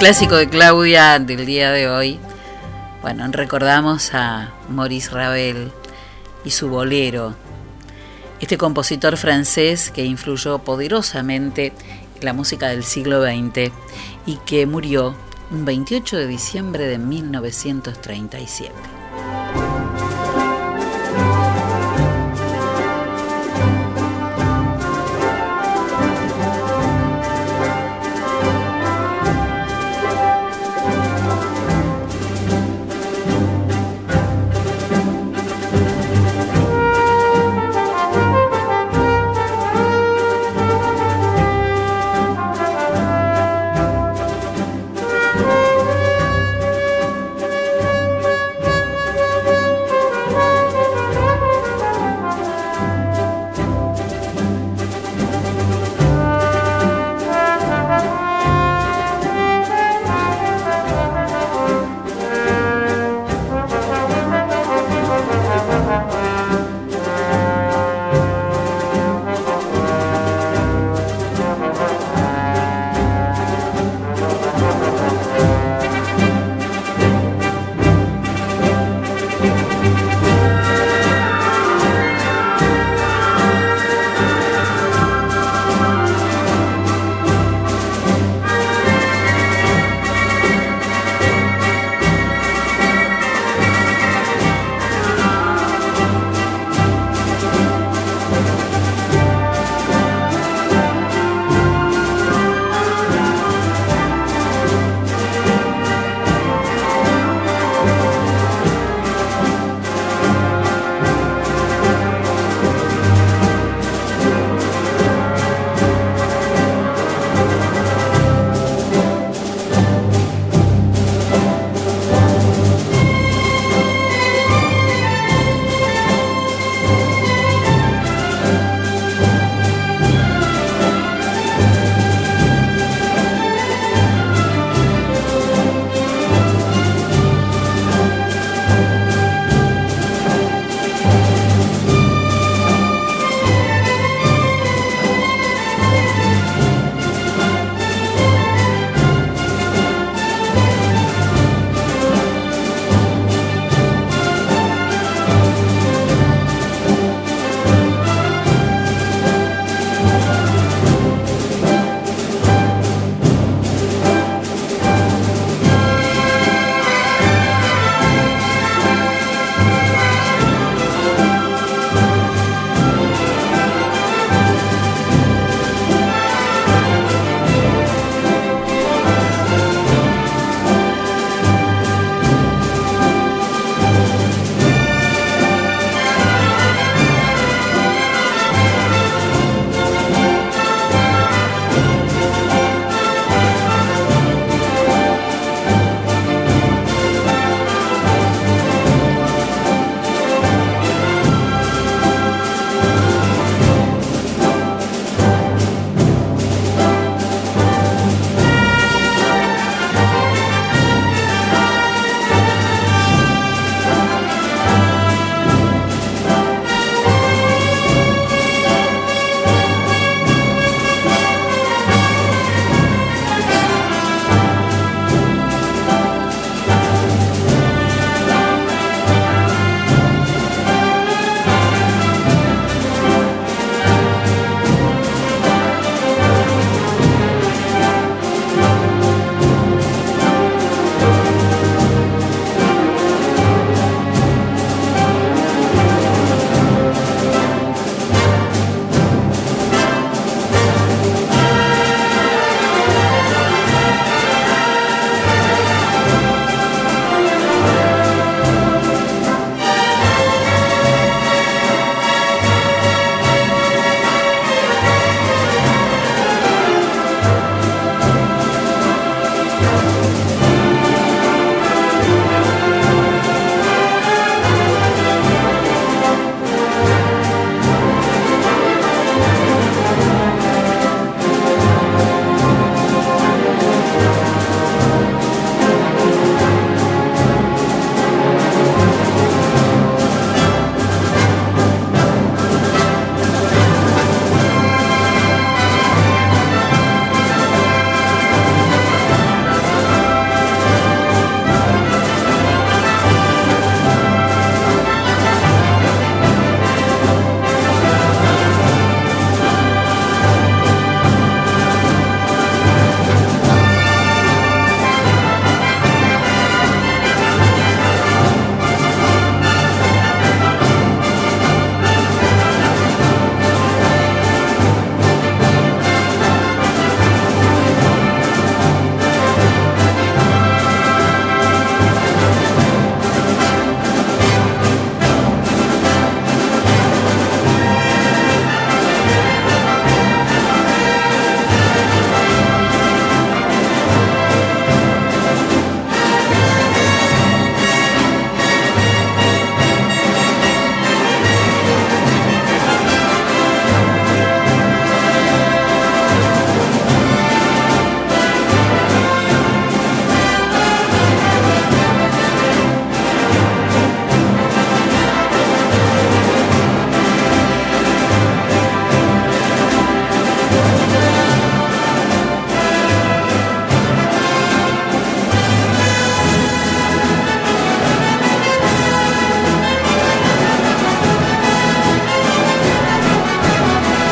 Clásico 0.00 0.36
de 0.36 0.48
Claudia 0.48 1.18
del 1.18 1.44
día 1.44 1.72
de 1.72 1.86
hoy, 1.86 2.18
bueno, 3.02 3.28
recordamos 3.30 4.14
a 4.14 4.54
Maurice 4.70 5.10
Ravel 5.10 5.70
y 6.42 6.52
su 6.52 6.70
bolero. 6.70 7.34
Este 8.40 8.56
compositor 8.56 9.18
francés 9.18 9.90
que 9.90 10.06
influyó 10.06 10.60
poderosamente 10.60 11.74
en 12.18 12.24
la 12.24 12.32
música 12.32 12.68
del 12.68 12.82
siglo 12.82 13.22
XX 13.22 13.72
y 14.24 14.36
que 14.46 14.64
murió 14.64 15.14
un 15.50 15.66
28 15.66 16.16
de 16.16 16.26
diciembre 16.26 16.86
de 16.86 16.96
1937. 16.96 18.99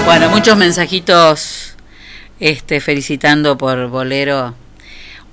Bueno, 0.08 0.30
muchos 0.30 0.56
mensajitos 0.56 1.74
este, 2.40 2.80
felicitando 2.80 3.58
por 3.58 3.88
Bolero. 3.88 4.54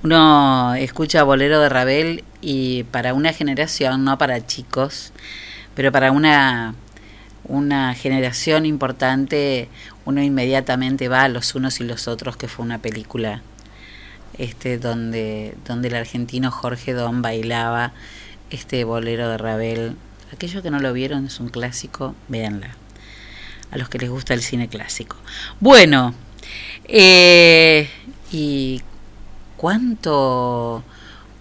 Uno 0.03 0.75
escucha 0.75 1.23
Bolero 1.23 1.61
de 1.61 1.69
Ravel 1.69 2.25
y 2.41 2.83
para 2.83 3.13
una 3.13 3.31
generación, 3.31 4.03
no 4.03 4.17
para 4.17 4.45
chicos, 4.45 5.13
pero 5.75 5.93
para 5.93 6.11
una, 6.11 6.75
una 7.45 7.93
generación 7.93 8.65
importante, 8.65 9.69
uno 10.03 10.21
inmediatamente 10.21 11.07
va 11.07 11.21
a 11.21 11.29
los 11.29 11.55
unos 11.55 11.79
y 11.79 11.85
los 11.85 12.09
otros, 12.09 12.35
que 12.35 12.49
fue 12.49 12.65
una 12.65 12.79
película 12.79 13.43
este, 14.37 14.77
donde, 14.77 15.55
donde 15.65 15.87
el 15.87 15.95
argentino 15.95 16.51
Jorge 16.51 16.91
Don 16.91 17.21
bailaba 17.21 17.93
este 18.49 18.83
bolero 18.83 19.29
de 19.29 19.37
Ravel. 19.37 19.95
Aquellos 20.33 20.61
que 20.61 20.69
no 20.69 20.81
lo 20.81 20.91
vieron 20.91 21.27
es 21.27 21.39
un 21.39 21.47
clásico, 21.47 22.13
véanla. 22.27 22.75
A 23.75 23.77
los 23.77 23.89
que 23.89 23.97
les 23.99 24.09
gusta 24.09 24.33
el 24.33 24.41
cine 24.41 24.69
clásico. 24.69 25.17
Bueno, 25.59 26.13
eh, 26.85 27.89
y 28.31 28.81
cuánto, 29.57 30.81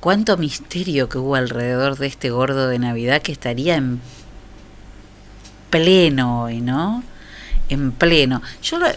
cuánto 0.01 0.37
misterio 0.37 1.09
que 1.09 1.18
hubo 1.18 1.37
alrededor 1.37 1.97
de 1.97 2.09
este 2.09 2.30
gordo 2.30 2.66
de 2.66 2.80
Navidad 2.80 3.22
que 3.22 3.30
estaría 3.30 3.76
en 3.76 4.01
pleno 5.70 6.43
hoy, 6.43 6.61
¿no? 6.61 7.05
En 7.68 7.93
pleno. 7.93 8.43
Yo 8.64 8.80
lo- 8.80 8.89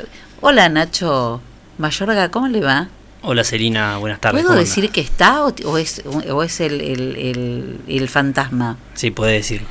Hola 0.42 0.68
Nacho 0.70 1.40
Mayorga, 1.78 2.30
¿cómo 2.32 2.48
le 2.48 2.62
va? 2.62 2.90
Hola 3.22 3.44
Celina, 3.44 3.98
buenas 4.00 4.20
tardes. 4.20 4.42
¿Puedo 4.42 4.56
¿cómo 4.56 4.60
decir 4.60 4.90
que 4.90 5.02
está 5.02 5.46
o, 5.46 5.54
o 5.66 5.78
es, 5.78 6.02
o 6.08 6.42
es 6.42 6.60
el, 6.60 6.82
el, 6.82 7.16
el- 7.18 7.80
el 7.88 8.10
fantasma? 8.10 8.78
Sí, 8.96 9.12
puede 9.12 9.34
decir. 9.34 9.62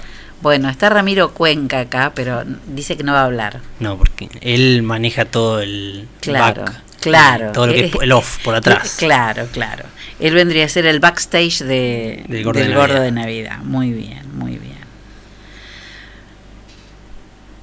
Bueno, 0.42 0.68
está 0.68 0.88
Ramiro 0.90 1.32
Cuenca 1.32 1.80
acá, 1.80 2.12
pero 2.14 2.44
dice 2.66 2.96
que 2.96 3.02
no 3.02 3.12
va 3.12 3.22
a 3.22 3.24
hablar. 3.24 3.60
No, 3.80 3.96
porque 3.96 4.28
él 4.42 4.82
maneja 4.82 5.24
todo 5.24 5.60
el 5.60 6.06
Claro, 6.20 6.62
back, 6.64 6.82
claro. 7.00 7.52
todo 7.52 7.66
lo 7.68 7.72
que 7.72 7.86
es 7.86 7.94
el 8.00 8.12
off 8.12 8.38
por 8.44 8.54
atrás. 8.54 8.96
Claro, 8.98 9.46
claro. 9.52 9.84
Él 10.20 10.34
vendría 10.34 10.66
a 10.66 10.68
ser 10.68 10.86
el 10.86 11.00
backstage 11.00 11.60
de, 11.60 12.24
Del 12.28 12.44
Gordo 12.44 12.60
del 12.60 12.68
de 12.70 12.74
Gordo 12.74 12.94
Navidad. 12.94 13.04
de 13.04 13.12
Navidad. 13.12 13.58
Muy 13.64 13.92
bien, 13.92 14.22
muy 14.38 14.52
bien. 14.58 14.76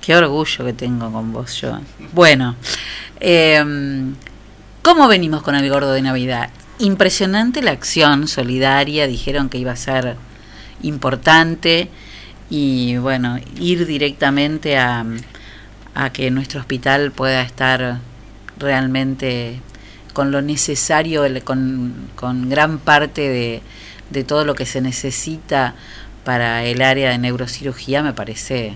Qué 0.02 0.16
orgullo 0.16 0.66
que 0.66 0.74
tengo 0.74 1.12
con 1.12 1.32
vos, 1.32 1.62
yo. 1.62 1.80
Bueno, 2.12 2.56
eh, 3.20 3.64
¿cómo 4.82 5.08
venimos 5.08 5.42
con 5.44 5.56
el 5.56 5.70
Gordo 5.70 5.94
de 5.94 6.02
Navidad? 6.02 6.50
Impresionante 6.80 7.62
la 7.62 7.72
acción 7.72 8.28
solidaria, 8.28 9.08
dijeron 9.08 9.48
que 9.48 9.58
iba 9.60 9.72
a 9.72 9.76
ser 9.78 10.16
importante 10.82 11.88
y 12.50 12.98
bueno, 12.98 13.40
ir 13.60 13.86
directamente 13.86 14.78
a, 14.78 15.06
a 15.96 16.10
que 16.12 16.30
nuestro 16.32 16.60
hospital 16.60 17.12
pueda 17.12 17.42
estar 17.42 18.00
realmente 18.58 19.60
con 20.14 20.32
lo 20.32 20.42
necesario, 20.42 21.24
con, 21.44 21.94
con 22.16 22.50
gran 22.50 22.78
parte 22.78 23.22
de, 23.22 23.62
de 24.12 24.24
todo 24.24 24.46
lo 24.46 24.56
que 24.56 24.66
se 24.66 24.82
necesita 24.82 25.74
para 26.24 26.64
el 26.64 26.82
área 26.82 27.10
de 27.10 27.18
neurocirugía, 27.18 28.04
me 28.04 28.14
parece. 28.14 28.76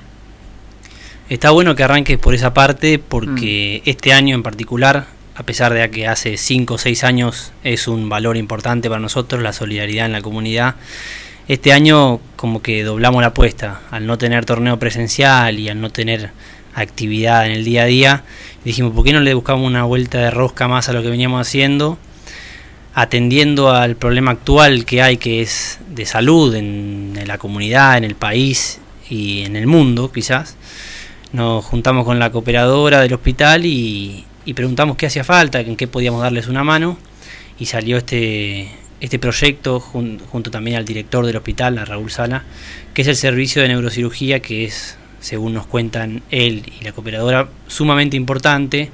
Está 1.29 1.51
bueno 1.51 1.75
que 1.75 1.83
arranques 1.83 2.17
por 2.17 2.33
esa 2.33 2.53
parte 2.53 2.97
Mm. 2.97 3.01
porque 3.07 3.81
este 3.85 4.13
año 4.13 4.35
en 4.35 4.43
particular, 4.43 5.07
a 5.35 5.43
pesar 5.43 5.73
de 5.73 5.89
que 5.91 6.07
hace 6.07 6.37
5 6.37 6.73
o 6.73 6.77
6 6.77 7.03
años 7.03 7.51
es 7.63 7.87
un 7.87 8.09
valor 8.09 8.37
importante 8.37 8.89
para 8.89 8.99
nosotros, 8.99 9.41
la 9.43 9.53
solidaridad 9.53 10.05
en 10.05 10.13
la 10.13 10.21
comunidad, 10.21 10.75
este 11.47 11.73
año 11.73 12.19
como 12.35 12.61
que 12.61 12.83
doblamos 12.83 13.21
la 13.21 13.27
apuesta, 13.27 13.81
al 13.91 14.05
no 14.05 14.17
tener 14.17 14.45
torneo 14.45 14.79
presencial 14.79 15.59
y 15.59 15.69
al 15.69 15.79
no 15.79 15.89
tener 15.89 16.31
actividad 16.75 17.45
en 17.47 17.53
el 17.53 17.63
día 17.63 17.83
a 17.83 17.85
día, 17.85 18.23
dijimos, 18.63 18.93
¿por 18.93 19.03
qué 19.03 19.13
no 19.13 19.21
le 19.21 19.33
buscamos 19.33 19.65
una 19.65 19.83
vuelta 19.83 20.19
de 20.19 20.29
rosca 20.29 20.67
más 20.67 20.89
a 20.89 20.93
lo 20.93 21.01
que 21.01 21.09
veníamos 21.09 21.41
haciendo? 21.41 21.97
atendiendo 22.97 23.69
al 23.69 23.95
problema 23.95 24.31
actual 24.31 24.83
que 24.83 25.03
hay, 25.03 25.17
que 25.17 25.43
es 25.43 25.77
de 25.87 26.07
salud 26.07 26.55
en, 26.55 27.13
la 27.27 27.37
comunidad, 27.37 27.95
en 27.95 28.03
el 28.03 28.15
país 28.15 28.79
y 29.07 29.43
en 29.43 29.55
el 29.55 29.67
mundo, 29.67 30.11
quizás. 30.11 30.57
Nos 31.31 31.63
juntamos 31.63 32.05
con 32.05 32.17
la 32.17 32.31
cooperadora 32.31 33.01
del 33.01 33.13
hospital 33.13 33.67
y, 33.67 34.25
y 34.45 34.55
preguntamos 34.55 34.97
qué 34.97 35.05
hacía 35.05 35.23
falta, 35.23 35.59
en 35.59 35.75
qué 35.75 35.87
podíamos 35.87 36.23
darles 36.23 36.47
una 36.47 36.63
mano. 36.63 36.97
Y 37.59 37.67
salió 37.67 37.97
este, 37.97 38.71
este 39.01 39.19
proyecto 39.19 39.79
jun- 39.79 40.19
junto 40.31 40.49
también 40.51 40.77
al 40.77 40.85
director 40.85 41.25
del 41.25 41.35
hospital, 41.37 41.77
a 41.77 41.85
Raúl 41.85 42.09
Sala, 42.11 42.43
que 42.93 43.03
es 43.03 43.07
el 43.07 43.15
servicio 43.15 43.61
de 43.61 43.67
neurocirugía, 43.69 44.39
que 44.39 44.65
es, 44.65 44.97
según 45.19 45.53
nos 45.53 45.67
cuentan 45.67 46.23
él 46.31 46.63
y 46.79 46.83
la 46.83 46.91
cooperadora, 46.93 47.49
sumamente 47.67 48.17
importante 48.17 48.89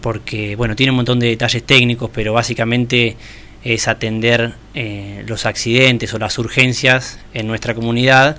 porque 0.00 0.56
bueno, 0.56 0.74
tiene 0.76 0.90
un 0.90 0.96
montón 0.96 1.18
de 1.20 1.26
detalles 1.28 1.62
técnicos, 1.62 2.10
pero 2.12 2.32
básicamente 2.32 3.16
es 3.62 3.88
atender 3.88 4.54
eh, 4.74 5.22
los 5.26 5.44
accidentes 5.44 6.14
o 6.14 6.18
las 6.18 6.38
urgencias 6.38 7.18
en 7.34 7.46
nuestra 7.46 7.74
comunidad 7.74 8.38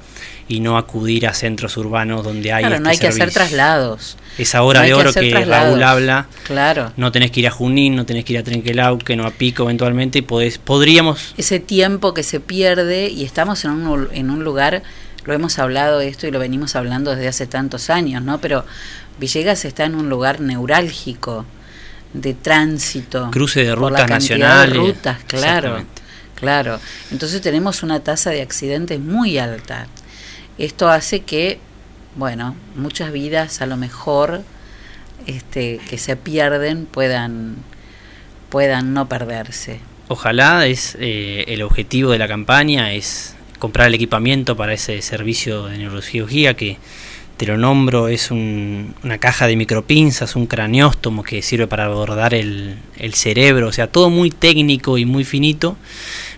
y 0.52 0.60
no 0.60 0.78
acudir 0.78 1.28
a 1.28 1.34
centros 1.34 1.78
urbanos 1.78 2.24
donde 2.24 2.52
hay 2.52 2.62
Claro, 2.64 2.76
este 2.76 2.84
no 2.84 2.90
hay 2.90 2.98
que 2.98 3.08
hacer 3.08 3.32
servicio. 3.32 3.40
traslados. 3.42 4.18
Esa 4.38 4.64
hora 4.64 4.80
No 4.80 4.84
de 4.84 4.90
que 4.90 4.96
oro 4.96 5.10
hacer 5.10 5.24
que. 5.24 5.46
Raúl 5.46 5.84
habla, 5.84 6.28
Claro. 6.46 6.94
no 6.98 7.12
tenés 7.12 7.32
que 7.32 7.40
ir 7.42 7.48
a 7.48 7.52
Junín, 7.52 7.96
no 7.96 8.06
tenés 8.06 8.26
que 8.26 8.34
ir 8.34 8.40
a 8.40 8.44
Trenquelauque, 8.44 9.16
no 9.16 9.26
a 9.26 9.32
Pico 9.32 9.64
eventualmente, 9.64 10.20
y 10.20 10.22
podés, 10.22 10.58
podríamos 10.58 11.34
Ese 11.38 11.60
tiempo 11.60 12.14
que 12.14 12.24
se 12.24 12.40
pierde 12.40 13.10
y 13.10 13.24
estamos 13.24 13.64
en 13.66 13.72
un, 13.72 14.08
en 14.12 14.30
un 14.30 14.44
lugar, 14.44 14.84
lo 15.26 15.34
hemos 15.34 15.60
hablado 15.60 16.02
esto 16.02 16.28
y 16.28 16.32
lo 16.32 16.40
venimos 16.40 16.76
hablando 16.76 17.12
desde 17.12 17.28
hace 17.28 17.48
tantos 17.48 17.90
años, 17.90 18.24
¿no? 18.24 18.40
Pero 18.42 18.66
Villegas 19.20 19.66
está 19.66 19.86
en 19.86 19.96
un 19.96 20.10
lugar 20.10 20.40
neurálgico 20.42 21.46
de 22.14 22.34
tránsito. 22.34 23.30
Cruce 23.32 23.64
de 23.64 23.76
por 23.76 23.92
la 23.92 24.00
rutas 24.00 24.10
nacionales. 24.10 24.74
De 24.74 24.80
rutas, 24.80 25.18
claro. 25.28 25.84
Claro. 26.36 26.80
Entonces 27.12 27.40
tenemos 27.42 27.84
una 27.84 28.00
tasa 28.00 28.32
de 28.32 28.42
accidentes 28.42 29.00
muy 29.00 29.38
alta. 29.38 29.86
Esto 30.62 30.90
hace 30.90 31.22
que, 31.22 31.60
bueno, 32.16 32.56
muchas 32.76 33.12
vidas 33.12 33.62
a 33.62 33.66
lo 33.66 33.78
mejor 33.78 34.44
este, 35.26 35.80
que 35.90 35.98
se 35.98 36.16
pierden 36.16 36.86
puedan, 36.86 37.56
puedan 38.50 38.94
no 38.94 39.08
perderse. 39.10 39.80
Ojalá 40.08 40.66
es 40.68 40.98
eh, 41.00 41.46
el 41.48 41.62
objetivo 41.64 42.12
de 42.12 42.18
la 42.20 42.28
campaña 42.28 42.94
es 42.94 43.36
comprar 43.60 43.88
el 43.88 43.94
equipamiento 43.96 44.56
para 44.58 44.74
ese 44.74 45.02
servicio 45.02 45.66
de 45.66 45.78
neurocirugía 45.78 46.56
que 46.56 46.78
te 47.38 47.46
lo 47.48 47.58
nombro 47.58 48.08
es 48.08 48.30
un- 48.30 48.94
una 49.04 49.18
caja 49.18 49.48
de 49.48 49.56
micropinzas, 49.56 50.36
un 50.36 50.46
cranióstomo 50.46 51.24
que 51.24 51.42
sirve 51.42 51.66
para 51.66 51.86
abordar 51.86 52.36
el, 52.36 52.76
el 52.98 53.14
cerebro, 53.16 53.68
o 53.68 53.72
sea, 53.72 53.88
todo 53.88 54.12
muy 54.12 54.30
técnico 54.30 55.00
y 55.00 55.06
muy 55.06 55.24
finito, 55.24 55.76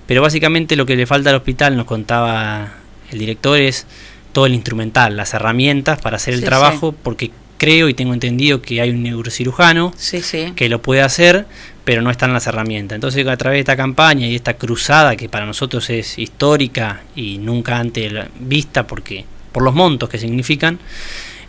pero 0.07 0.21
básicamente 0.21 0.77
lo 0.77 0.85
que 0.85 0.95
le 0.95 1.05
falta 1.05 1.29
al 1.31 1.35
hospital, 1.37 1.75
nos 1.75 1.87
contaba 1.87 2.75
el 3.11 3.19
director, 3.19 3.57
es 3.59 3.85
todo 4.33 4.45
el 4.45 4.53
instrumental, 4.53 5.15
las 5.15 5.33
herramientas 5.33 6.01
para 6.01 6.17
hacer 6.17 6.33
el 6.33 6.41
Sí, 6.41 6.45
trabajo, 6.45 6.91
porque 6.91 7.31
creo 7.57 7.87
y 7.87 7.93
tengo 7.93 8.13
entendido 8.13 8.61
que 8.61 8.81
hay 8.81 8.89
un 8.89 9.03
neurocirujano 9.03 9.93
Sí, 9.95 10.21
que 10.53 10.67
lo 10.67 10.81
puede 10.81 11.01
hacer, 11.01 11.45
pero 11.85 12.01
no 12.01 12.11
están 12.11 12.33
las 12.33 12.45
herramientas. 12.47 12.95
Entonces, 12.95 13.25
a 13.25 13.37
través 13.37 13.57
de 13.57 13.59
esta 13.61 13.77
campaña 13.77 14.27
y 14.27 14.35
esta 14.35 14.55
cruzada 14.55 15.15
que 15.15 15.29
para 15.29 15.45
nosotros 15.45 15.89
es 15.89 16.19
histórica 16.19 17.03
y 17.15 17.37
nunca 17.37 17.77
antes 17.77 18.11
vista 18.39 18.85
porque 18.85 19.25
por 19.53 19.63
los 19.63 19.73
montos 19.73 20.09
que 20.09 20.17
significan, 20.17 20.79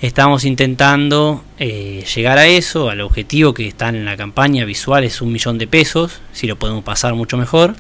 estamos 0.00 0.44
intentando 0.44 1.42
eh, 1.58 2.04
llegar 2.14 2.38
a 2.38 2.46
eso, 2.46 2.90
al 2.90 3.00
objetivo 3.00 3.54
que 3.54 3.66
está 3.66 3.88
en 3.88 4.04
la 4.04 4.16
campaña 4.16 4.64
visual 4.64 5.02
es 5.04 5.20
un 5.22 5.32
millón 5.32 5.58
de 5.58 5.66
pesos, 5.66 6.20
si 6.32 6.46
lo 6.46 6.56
podemos 6.56 6.84
pasar 6.84 7.14
mucho 7.14 7.36
mejor. 7.36 7.74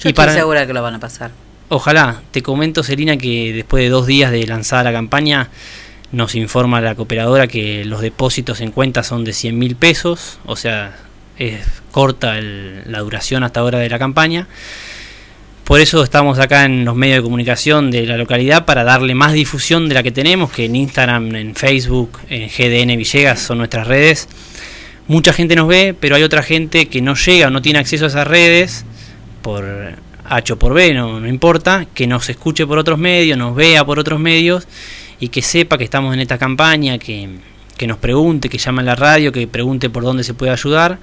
Yo 0.00 0.08
estoy 0.08 0.30
segura 0.30 0.66
que 0.66 0.72
lo 0.72 0.82
van 0.82 0.94
a 0.94 0.98
pasar. 0.98 1.30
Ojalá, 1.72 2.20
te 2.32 2.42
comento 2.42 2.82
Selina 2.82 3.16
que 3.16 3.52
después 3.52 3.84
de 3.84 3.90
dos 3.90 4.04
días 4.04 4.32
de 4.32 4.44
lanzada 4.44 4.82
la 4.82 4.92
campaña 4.92 5.50
nos 6.10 6.34
informa 6.34 6.80
la 6.80 6.96
cooperadora 6.96 7.46
que 7.46 7.84
los 7.84 8.00
depósitos 8.00 8.60
en 8.60 8.72
cuenta 8.72 9.04
son 9.04 9.22
de 9.22 9.32
100 9.32 9.56
mil 9.56 9.76
pesos, 9.76 10.40
o 10.46 10.56
sea, 10.56 10.98
es 11.38 11.60
corta 11.92 12.40
la 12.40 12.98
duración 12.98 13.44
hasta 13.44 13.60
ahora 13.60 13.78
de 13.78 13.88
la 13.88 14.00
campaña. 14.00 14.48
Por 15.62 15.78
eso 15.78 16.02
estamos 16.02 16.40
acá 16.40 16.64
en 16.64 16.84
los 16.84 16.96
medios 16.96 17.18
de 17.18 17.22
comunicación 17.22 17.92
de 17.92 18.04
la 18.04 18.16
localidad 18.16 18.64
para 18.64 18.82
darle 18.82 19.14
más 19.14 19.32
difusión 19.32 19.88
de 19.88 19.94
la 19.94 20.02
que 20.02 20.10
tenemos, 20.10 20.50
que 20.50 20.64
en 20.64 20.74
Instagram, 20.74 21.32
en 21.36 21.54
Facebook, 21.54 22.18
en 22.30 22.48
GDN 22.48 22.98
Villegas 22.98 23.38
son 23.38 23.58
nuestras 23.58 23.86
redes. 23.86 24.28
Mucha 25.06 25.32
gente 25.32 25.54
nos 25.54 25.68
ve, 25.68 25.94
pero 25.98 26.16
hay 26.16 26.24
otra 26.24 26.42
gente 26.42 26.86
que 26.86 27.00
no 27.00 27.14
llega 27.14 27.46
o 27.46 27.50
no 27.50 27.62
tiene 27.62 27.78
acceso 27.78 28.06
a 28.06 28.08
esas 28.08 28.26
redes 28.26 28.84
por 29.42 29.64
H 30.30 30.56
por 30.56 30.72
B, 30.72 30.94
no, 30.94 31.20
no 31.20 31.28
importa, 31.28 31.86
que 31.92 32.06
nos 32.06 32.28
escuche 32.30 32.66
por 32.66 32.78
otros 32.78 32.98
medios, 32.98 33.36
nos 33.36 33.54
vea 33.54 33.84
por 33.84 33.98
otros 33.98 34.20
medios 34.20 34.66
y 35.18 35.28
que 35.28 35.42
sepa 35.42 35.76
que 35.76 35.84
estamos 35.84 36.14
en 36.14 36.20
esta 36.20 36.38
campaña, 36.38 36.98
que, 36.98 37.28
que 37.76 37.86
nos 37.86 37.98
pregunte, 37.98 38.48
que 38.48 38.58
llame 38.58 38.82
a 38.82 38.84
la 38.84 38.94
radio, 38.94 39.32
que 39.32 39.46
pregunte 39.48 39.90
por 39.90 40.04
dónde 40.04 40.22
se 40.22 40.34
puede 40.34 40.52
ayudar 40.52 40.98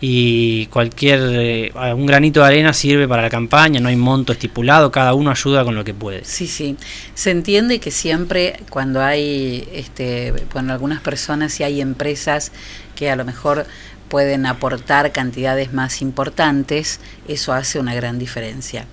y 0.00 0.66
cualquier 0.66 1.20
eh, 1.22 1.72
un 1.94 2.06
granito 2.06 2.40
de 2.40 2.46
arena 2.46 2.72
sirve 2.72 3.06
para 3.06 3.22
la 3.22 3.30
campaña, 3.30 3.78
no 3.78 3.88
hay 3.88 3.94
monto 3.94 4.32
estipulado, 4.32 4.90
cada 4.90 5.14
uno 5.14 5.30
ayuda 5.30 5.62
con 5.62 5.76
lo 5.76 5.84
que 5.84 5.94
puede. 5.94 6.24
Sí, 6.24 6.48
sí. 6.48 6.76
Se 7.14 7.30
entiende 7.30 7.78
que 7.78 7.92
siempre 7.92 8.58
cuando 8.68 9.00
hay 9.00 9.68
este 9.72 10.34
bueno, 10.52 10.72
algunas 10.72 11.00
personas 11.00 11.60
y 11.60 11.62
hay 11.62 11.80
empresas 11.80 12.50
que 12.96 13.10
a 13.10 13.16
lo 13.16 13.24
mejor 13.24 13.64
pueden 14.12 14.44
aportar 14.44 15.10
cantidades 15.10 15.72
más 15.72 16.02
importantes, 16.02 17.00
eso 17.28 17.54
hace 17.54 17.78
una 17.80 17.94
gran 17.94 18.18
diferencia. 18.18 18.84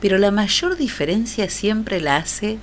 Pero 0.00 0.18
la 0.18 0.32
mayor 0.32 0.76
diferencia 0.76 1.48
siempre 1.48 2.00
la 2.00 2.16
hace 2.16 2.58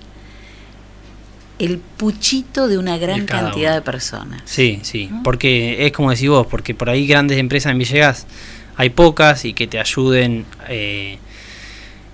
el 1.57 1.78
puchito 1.78 2.68
de 2.68 2.78
una 2.78 2.97
gran 2.97 3.26
cantidad 3.26 3.70
uno. 3.72 3.76
de 3.76 3.82
personas. 3.82 4.41
Sí, 4.43 4.82
sí, 4.84 5.09
porque 5.24 5.86
es 5.86 5.93
como 5.93 6.09
decís 6.12 6.28
vos, 6.28 6.47
porque 6.47 6.76
por 6.76 6.89
ahí 6.89 7.07
grandes 7.07 7.38
empresas 7.38 7.72
en 7.72 7.78
Villegas 7.78 8.28
hay 8.76 8.89
pocas 8.89 9.45
y 9.45 9.53
que 9.53 9.68
te 9.68 9.80
ayuden, 9.80 10.45
eh, 10.68 11.18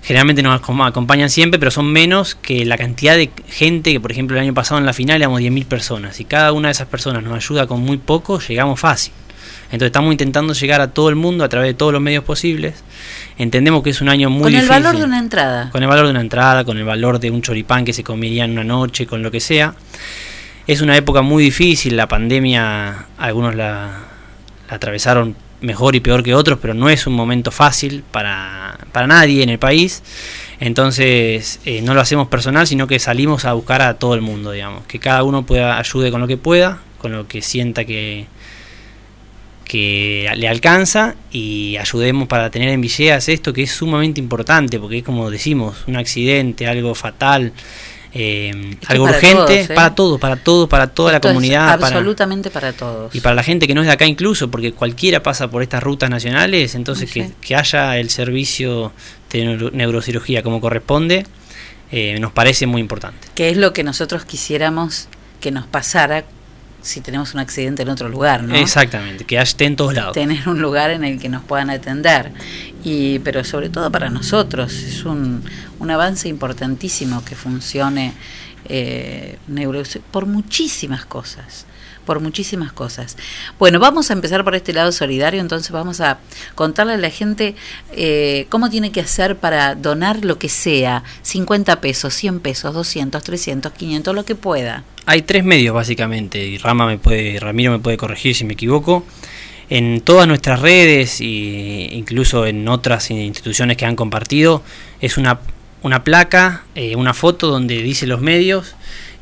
generalmente 0.04 0.42
nos 0.44 0.60
acom- 0.62 0.86
acompañan 0.86 1.28
siempre, 1.28 1.58
pero 1.58 1.72
son 1.72 1.90
menos 1.92 2.36
que 2.36 2.64
la 2.64 2.78
cantidad 2.78 3.16
de 3.16 3.30
gente 3.48 3.90
que, 3.90 3.98
por 3.98 4.12
ejemplo, 4.12 4.36
el 4.36 4.42
año 4.44 4.54
pasado 4.54 4.78
en 4.78 4.86
la 4.86 4.92
final 4.92 5.16
éramos 5.16 5.40
10.000 5.40 5.64
personas 5.66 6.20
y 6.20 6.24
cada 6.24 6.52
una 6.52 6.68
de 6.68 6.72
esas 6.72 6.86
personas 6.86 7.24
nos 7.24 7.34
ayuda 7.34 7.66
con 7.66 7.80
muy 7.80 7.96
poco, 7.96 8.38
llegamos 8.38 8.78
fácil. 8.78 9.12
Entonces 9.70 9.86
estamos 9.86 10.12
intentando 10.12 10.54
llegar 10.54 10.80
a 10.80 10.88
todo 10.88 11.08
el 11.10 11.14
mundo 11.14 11.44
a 11.44 11.48
través 11.48 11.68
de 11.68 11.74
todos 11.74 11.92
los 11.92 12.00
medios 12.00 12.24
posibles. 12.24 12.82
Entendemos 13.36 13.82
que 13.82 13.90
es 13.90 14.00
un 14.00 14.08
año 14.08 14.30
muy 14.30 14.44
Con 14.44 14.54
el 14.54 14.60
difícil. 14.62 14.82
valor 14.82 14.96
de 14.98 15.04
una 15.04 15.18
entrada. 15.18 15.70
Con 15.70 15.82
el 15.82 15.88
valor 15.88 16.06
de 16.06 16.10
una 16.12 16.20
entrada, 16.22 16.64
con 16.64 16.78
el 16.78 16.84
valor 16.84 17.20
de 17.20 17.30
un 17.30 17.42
choripán 17.42 17.84
que 17.84 17.92
se 17.92 18.02
comería 18.02 18.44
en 18.44 18.52
una 18.52 18.64
noche, 18.64 19.06
con 19.06 19.22
lo 19.22 19.30
que 19.30 19.40
sea. 19.40 19.74
Es 20.66 20.80
una 20.80 20.96
época 20.96 21.22
muy 21.22 21.42
difícil, 21.44 21.96
la 21.96 22.08
pandemia, 22.08 23.06
algunos 23.18 23.54
la, 23.54 23.90
la 24.68 24.74
atravesaron 24.74 25.36
mejor 25.60 25.96
y 25.96 26.00
peor 26.00 26.22
que 26.22 26.34
otros, 26.34 26.58
pero 26.60 26.72
no 26.74 26.88
es 26.88 27.06
un 27.06 27.14
momento 27.14 27.50
fácil 27.50 28.04
para, 28.10 28.78
para 28.92 29.06
nadie 29.06 29.42
en 29.42 29.50
el 29.50 29.58
país. 29.58 30.02
Entonces 30.60 31.60
eh, 31.64 31.82
no 31.82 31.94
lo 31.94 32.00
hacemos 32.00 32.28
personal, 32.28 32.66
sino 32.66 32.86
que 32.86 32.98
salimos 32.98 33.44
a 33.44 33.52
buscar 33.52 33.82
a 33.82 33.94
todo 33.94 34.14
el 34.14 34.20
mundo, 34.22 34.50
digamos. 34.50 34.84
Que 34.86 34.98
cada 34.98 35.22
uno 35.22 35.46
pueda 35.46 35.78
ayude 35.78 36.10
con 36.10 36.20
lo 36.20 36.26
que 36.26 36.36
pueda, 36.36 36.78
con 36.98 37.12
lo 37.12 37.28
que 37.28 37.42
sienta 37.42 37.84
que, 37.84 38.26
que 39.68 40.28
le 40.36 40.48
alcanza 40.48 41.14
y 41.30 41.76
ayudemos 41.76 42.26
para 42.26 42.50
tener 42.50 42.70
en 42.70 42.80
Villegas 42.80 43.28
esto 43.28 43.52
que 43.52 43.62
es 43.64 43.70
sumamente 43.70 44.18
importante, 44.20 44.80
porque 44.80 44.98
es 44.98 45.04
como 45.04 45.30
decimos, 45.30 45.76
un 45.86 45.96
accidente, 45.96 46.66
algo 46.66 46.94
fatal, 46.94 47.52
eh, 48.14 48.50
algo 48.86 49.04
para 49.04 49.16
urgente, 49.18 49.36
todos, 49.36 49.50
¿eh? 49.70 49.74
para 49.74 49.94
todo, 49.94 50.18
para 50.18 50.36
todo, 50.36 50.68
para 50.68 50.86
toda 50.86 51.12
Esto 51.14 51.28
la 51.28 51.32
comunidad. 51.34 51.78
para- 51.78 51.86
absolutamente 51.96 52.50
para, 52.50 52.72
todos. 52.72 53.14
y 53.14 53.20
para 53.20 53.34
la 53.34 53.42
gente 53.42 53.66
que 53.66 53.74
no 53.74 53.82
es 53.82 53.86
de 53.86 53.92
acá 53.92 54.06
incluso, 54.06 54.50
porque 54.50 54.72
cualquiera 54.72 55.22
pasa 55.22 55.48
por 55.50 55.62
estas 55.62 55.82
rutas 55.82 56.08
nacionales, 56.08 56.74
entonces 56.74 57.10
Sí. 57.10 57.20
que, 57.20 57.30
que 57.42 57.54
haya 57.54 57.98
el 57.98 58.08
servicio 58.08 58.92
de 59.30 59.44
neuro- 59.44 59.70
neurocirugía 59.72 60.42
como 60.42 60.60
corresponde, 60.62 61.26
eh, 61.92 62.18
nos 62.20 62.32
parece 62.32 62.66
muy 62.66 62.80
importante. 62.80 63.28
Que 63.34 63.50
es 63.50 63.58
lo 63.58 63.74
que 63.74 63.82
nosotros 63.84 64.24
quisiéramos 64.24 65.08
que 65.40 65.50
nos 65.50 65.66
pasara 65.66 66.24
si 66.80 67.00
tenemos 67.00 67.34
un 67.34 67.40
accidente 67.40 67.82
en 67.82 67.88
otro 67.88 68.08
lugar, 68.08 68.42
¿no? 68.44 68.54
Exactamente, 68.54 69.24
que 69.24 69.38
esté 69.38 69.64
en 69.66 69.76
todos 69.76 69.94
lados. 69.94 70.12
tener 70.14 70.48
un 70.48 70.60
lugar 70.60 70.90
en 70.90 71.04
el 71.04 71.18
que 71.18 71.28
nos 71.28 71.42
puedan 71.42 71.70
atender. 71.70 72.32
Y, 72.84 73.18
pero 73.20 73.42
sobre 73.44 73.68
todo 73.68 73.90
para 73.90 74.08
nosotros, 74.10 74.72
es 74.74 75.04
un, 75.04 75.42
un 75.78 75.90
avance 75.90 76.28
importantísimo 76.28 77.24
que 77.24 77.34
funcione 77.34 78.14
eh, 78.68 79.38
neuro- 79.48 79.82
por 80.10 80.26
muchísimas 80.26 81.04
cosas 81.04 81.66
por 82.08 82.20
muchísimas 82.20 82.72
cosas. 82.72 83.18
Bueno, 83.58 83.80
vamos 83.80 84.08
a 84.10 84.14
empezar 84.14 84.42
por 84.42 84.54
este 84.54 84.72
lado 84.72 84.92
solidario, 84.92 85.42
entonces 85.42 85.70
vamos 85.70 86.00
a 86.00 86.20
contarle 86.54 86.94
a 86.94 86.96
la 86.96 87.10
gente 87.10 87.54
eh, 87.92 88.46
cómo 88.48 88.70
tiene 88.70 88.90
que 88.92 89.02
hacer 89.02 89.36
para 89.36 89.74
donar 89.74 90.24
lo 90.24 90.38
que 90.38 90.48
sea, 90.48 91.04
50 91.20 91.82
pesos, 91.82 92.14
100 92.14 92.40
pesos, 92.40 92.72
200, 92.72 93.22
300, 93.22 93.72
500, 93.72 94.14
lo 94.14 94.24
que 94.24 94.34
pueda. 94.34 94.84
Hay 95.04 95.20
tres 95.20 95.44
medios 95.44 95.74
básicamente, 95.74 96.42
y 96.46 96.56
Rama 96.56 96.86
me 96.86 96.96
puede, 96.96 97.38
Ramiro 97.38 97.72
me 97.72 97.78
puede 97.78 97.98
corregir 97.98 98.34
si 98.34 98.46
me 98.46 98.54
equivoco. 98.54 99.04
En 99.68 100.00
todas 100.00 100.26
nuestras 100.26 100.62
redes 100.62 101.20
e 101.20 101.90
incluso 101.92 102.46
en 102.46 102.66
otras 102.68 103.10
instituciones 103.10 103.76
que 103.76 103.84
han 103.84 103.96
compartido, 103.96 104.62
es 105.02 105.18
una, 105.18 105.40
una 105.82 106.04
placa, 106.04 106.64
eh, 106.74 106.96
una 106.96 107.12
foto 107.12 107.48
donde 107.48 107.82
dice 107.82 108.06
los 108.06 108.22
medios 108.22 108.76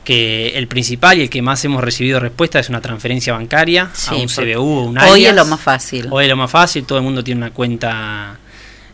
que 0.06 0.56
el 0.56 0.68
principal 0.68 1.18
y 1.18 1.22
el 1.22 1.28
que 1.28 1.42
más 1.42 1.64
hemos 1.64 1.82
recibido 1.82 2.20
respuesta 2.20 2.60
es 2.60 2.68
una 2.68 2.80
transferencia 2.80 3.32
bancaria 3.32 3.90
a 4.06 4.14
un 4.14 4.28
CBU 4.28 4.62
o 4.62 4.82
un 4.84 4.98
hoy 4.98 5.04
es 5.04 5.12
alias. 5.30 5.34
lo 5.34 5.44
más 5.46 5.60
fácil. 5.60 6.06
Hoy 6.10 6.26
es 6.26 6.30
lo 6.30 6.36
más 6.36 6.48
fácil, 6.48 6.84
todo 6.84 6.98
el 6.98 7.04
mundo 7.04 7.24
tiene 7.24 7.40
una 7.40 7.50
cuenta 7.50 8.38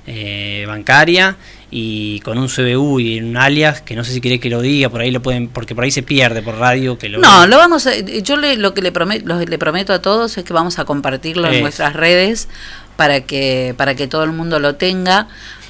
eh, 0.07 0.65
bancaria 0.67 1.37
y 1.71 2.21
con 2.21 2.39
un 2.39 2.49
CBU 2.49 3.01
y 3.01 3.21
un 3.21 3.37
alias, 3.37 3.83
que 3.83 3.95
no 3.95 4.05
sé 4.05 4.13
si 4.15 4.23
quiere 4.23 4.41
que 4.41 4.49
lo 4.49 4.63
diga, 4.63 4.89
por 4.89 5.03
ahí 5.03 5.11
lo 5.11 5.21
pueden, 5.21 5.49
porque 5.49 5.75
por 5.75 5.85
ahí 5.85 5.91
se 5.91 6.03
pierde 6.03 6.41
por 6.41 6.57
radio 6.57 6.97
que 6.97 7.11
lo 7.11 7.19
No, 7.19 7.47
lo 7.47 7.59
vamos 7.59 7.87
a, 7.87 7.95
yo 7.99 8.39
le, 8.39 8.57
lo 8.57 8.73
que 8.73 8.81
le 8.81 8.91
prometo, 8.91 9.39
le 9.39 9.59
prometo 9.59 9.93
a 9.93 10.01
todos 10.01 10.39
es 10.39 10.45
que 10.45 10.55
vamos 10.55 10.79
a 10.79 10.87
compartirlo 10.87 11.47
en 11.51 11.61
nuestras 11.61 11.93
redes 11.93 12.49
para 12.97 13.21
que 13.21 13.75
para 13.77 13.95
que 13.95 14.07
todo 14.07 14.25
el 14.25 14.33
mundo 14.33 14.59
lo 14.59 14.77
tenga. 14.77 15.29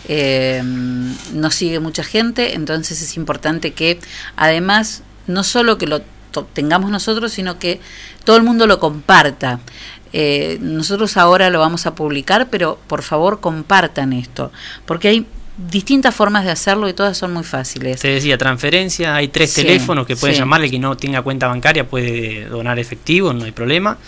Eh, 0.08 0.62
nos 1.32 1.54
sigue 1.54 1.78
mucha 1.78 2.02
gente, 2.02 2.54
entonces 2.54 3.02
es 3.02 3.16
importante 3.16 3.72
que 3.72 4.00
además 4.36 5.02
no 5.26 5.44
solo 5.44 5.78
que 5.78 5.86
lo 5.86 6.00
tengamos 6.54 6.90
nosotros, 6.90 7.32
sino 7.32 7.58
que 7.58 7.80
todo 8.24 8.36
el 8.36 8.42
mundo 8.42 8.66
lo 8.66 8.78
comparta. 8.78 9.60
Eh, 10.14 10.58
nosotros 10.60 11.16
ahora 11.16 11.50
lo 11.50 11.58
vamos 11.58 11.86
a 11.86 11.94
publicar, 11.94 12.48
pero 12.50 12.78
por 12.86 13.02
favor 13.02 13.40
compartan 13.40 14.12
esto, 14.12 14.52
porque 14.86 15.08
hay 15.08 15.26
distintas 15.68 16.14
formas 16.14 16.44
de 16.44 16.50
hacerlo 16.50 16.88
y 16.88 16.94
todas 16.94 17.16
son 17.16 17.32
muy 17.34 17.44
fáciles. 17.44 18.00
Te 18.00 18.08
decía, 18.08 18.36
transferencia, 18.38 19.14
hay 19.14 19.28
tres 19.28 19.52
Sí, 19.52 19.62
teléfonos 19.62 20.06
que 20.06 20.16
pueden 20.16 20.34
sí. 20.34 20.40
llamarle, 20.40 20.70
que 20.70 20.78
no 20.78 20.96
tenga 20.96 21.20
cuenta 21.22 21.46
bancaria 21.46 21.86
puede 21.86 22.46
donar 22.46 22.78
efectivo, 22.78 23.32
no 23.34 23.44
hay 23.44 23.52
problema. 23.52 23.98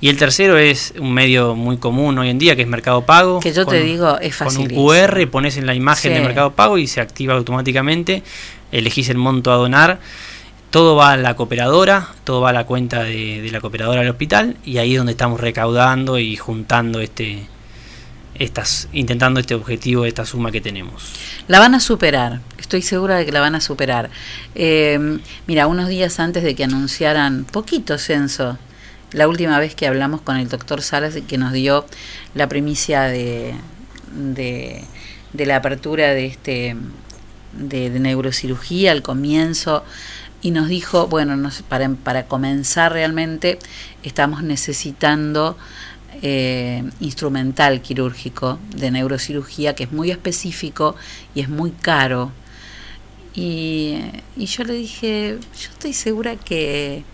Y 0.00 0.08
el 0.08 0.16
tercero 0.16 0.56
es 0.56 0.94
un 0.98 1.12
medio 1.12 1.54
muy 1.54 1.76
común 1.76 2.18
hoy 2.18 2.30
en 2.30 2.38
día, 2.38 2.56
que 2.56 2.62
es 2.62 2.68
Mercado 2.68 3.02
Pago. 3.04 3.40
Que 3.40 3.52
yo 3.52 3.66
te 3.66 3.80
digo, 3.82 4.18
es 4.18 4.36
Con 4.36 4.56
un. 4.56 4.66
QR, 4.68 5.26
pones 5.30 5.56
en 5.58 5.66
la 5.66 5.74
imagen 5.74 6.12
Sí. 6.12 6.18
de 6.18 6.24
Mercado 6.24 6.52
Pago 6.52 6.78
y 6.78 6.86
se 6.86 7.00
activa 7.02 7.34
automáticamente, 7.34 8.22
elegís 8.72 9.08
el 9.10 9.18
monto 9.18 9.52
a 9.52 9.56
donar. 9.56 10.00
Todo 10.70 10.96
va 10.96 11.12
a 11.12 11.16
la 11.16 11.36
cooperadora, 11.36 12.08
todo 12.24 12.40
va 12.40 12.50
a 12.50 12.52
la 12.52 12.66
cuenta 12.66 13.04
de, 13.04 13.48
la 13.52 13.60
cooperadora 13.60 14.00
del 14.00 14.10
hospital 14.10 14.56
y 14.64 14.78
ahí 14.78 14.92
es 14.92 14.98
donde 14.98 15.12
estamos 15.12 15.40
recaudando 15.40 16.18
y 16.18 16.36
juntando 16.36 17.00
este, 17.00 17.46
estas, 18.34 18.88
intentando 18.92 19.38
este 19.38 19.54
objetivo, 19.54 20.04
esta 20.04 20.26
suma 20.26 20.50
que 20.50 20.60
tenemos. 20.60 21.12
La 21.46 21.60
van 21.60 21.74
a 21.74 21.80
superar, 21.80 22.40
estoy 22.58 22.82
segura 22.82 23.16
de 23.16 23.26
que 23.26 23.32
la 23.32 23.40
van 23.40 23.54
a 23.54 23.60
superar. 23.60 24.10
Eh, 24.54 25.18
mira, 25.46 25.68
unos 25.68 25.88
días 25.88 26.18
antes 26.18 26.42
de 26.42 26.56
que 26.56 26.64
anunciaran, 26.64 27.44
poquito 27.44 27.96
censo, 27.98 28.58
la 29.12 29.28
última 29.28 29.60
vez 29.60 29.76
que 29.76 29.86
hablamos 29.86 30.22
con 30.22 30.36
el 30.36 30.48
doctor 30.48 30.82
Salas 30.82 31.14
que 31.28 31.38
nos 31.38 31.52
dio 31.52 31.86
la 32.34 32.48
primicia 32.48 33.02
de, 33.02 33.54
de, 34.12 34.82
de 35.32 35.46
la 35.46 35.56
apertura 35.56 36.08
de 36.14 36.26
este 36.26 36.76
de 37.52 37.88
neurocirugía 37.90 38.90
al 38.90 39.02
comienzo 39.02 39.84
y 40.44 40.50
nos 40.50 40.68
dijo, 40.68 41.06
bueno, 41.06 41.50
para, 41.70 41.88
para 41.88 42.26
comenzar 42.26 42.92
realmente 42.92 43.58
estamos 44.02 44.42
necesitando 44.42 45.56
eh, 46.20 46.84
instrumental 47.00 47.80
quirúrgico 47.80 48.58
de 48.76 48.90
neurocirugía 48.90 49.74
que 49.74 49.84
es 49.84 49.92
muy 49.92 50.10
específico 50.10 50.96
y 51.34 51.40
es 51.40 51.48
muy 51.48 51.70
caro. 51.70 52.30
Y, 53.34 54.00
y 54.36 54.44
yo 54.44 54.64
le 54.64 54.74
dije, 54.74 55.38
yo 55.40 55.70
estoy 55.70 55.94
segura 55.94 56.36
que, 56.36 57.04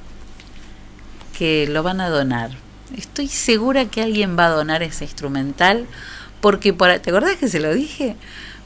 que 1.39 1.69
lo 1.69 1.85
van 1.85 2.01
a 2.01 2.09
donar. 2.09 2.51
Estoy 2.97 3.29
segura 3.29 3.85
que 3.85 4.03
alguien 4.03 4.37
va 4.37 4.47
a 4.47 4.51
donar 4.51 4.83
ese 4.83 5.05
instrumental 5.05 5.87
porque, 6.41 6.73
por, 6.73 6.99
¿te 6.99 7.11
acordás 7.11 7.37
que 7.37 7.49
se 7.49 7.61
lo 7.61 7.73
dije? 7.73 8.17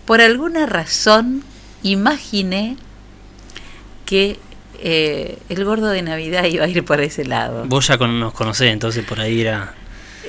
Por 0.07 0.23
alguna 0.23 0.65
razón 0.65 1.45
imaginé 1.83 2.79
que 4.07 4.39
eh, 4.87 5.39
el 5.49 5.65
gordo 5.65 5.89
de 5.89 6.03
Navidad 6.03 6.45
iba 6.45 6.67
a 6.67 6.69
ir 6.69 6.85
por 6.85 7.01
ese 7.01 7.25
lado. 7.25 7.65
Vos 7.65 7.87
ya 7.89 7.97
con- 7.97 8.21
nos 8.21 8.35
conocés, 8.35 8.71
entonces 8.71 9.03
por 9.05 9.19
ahí 9.19 9.41
era, 9.41 9.73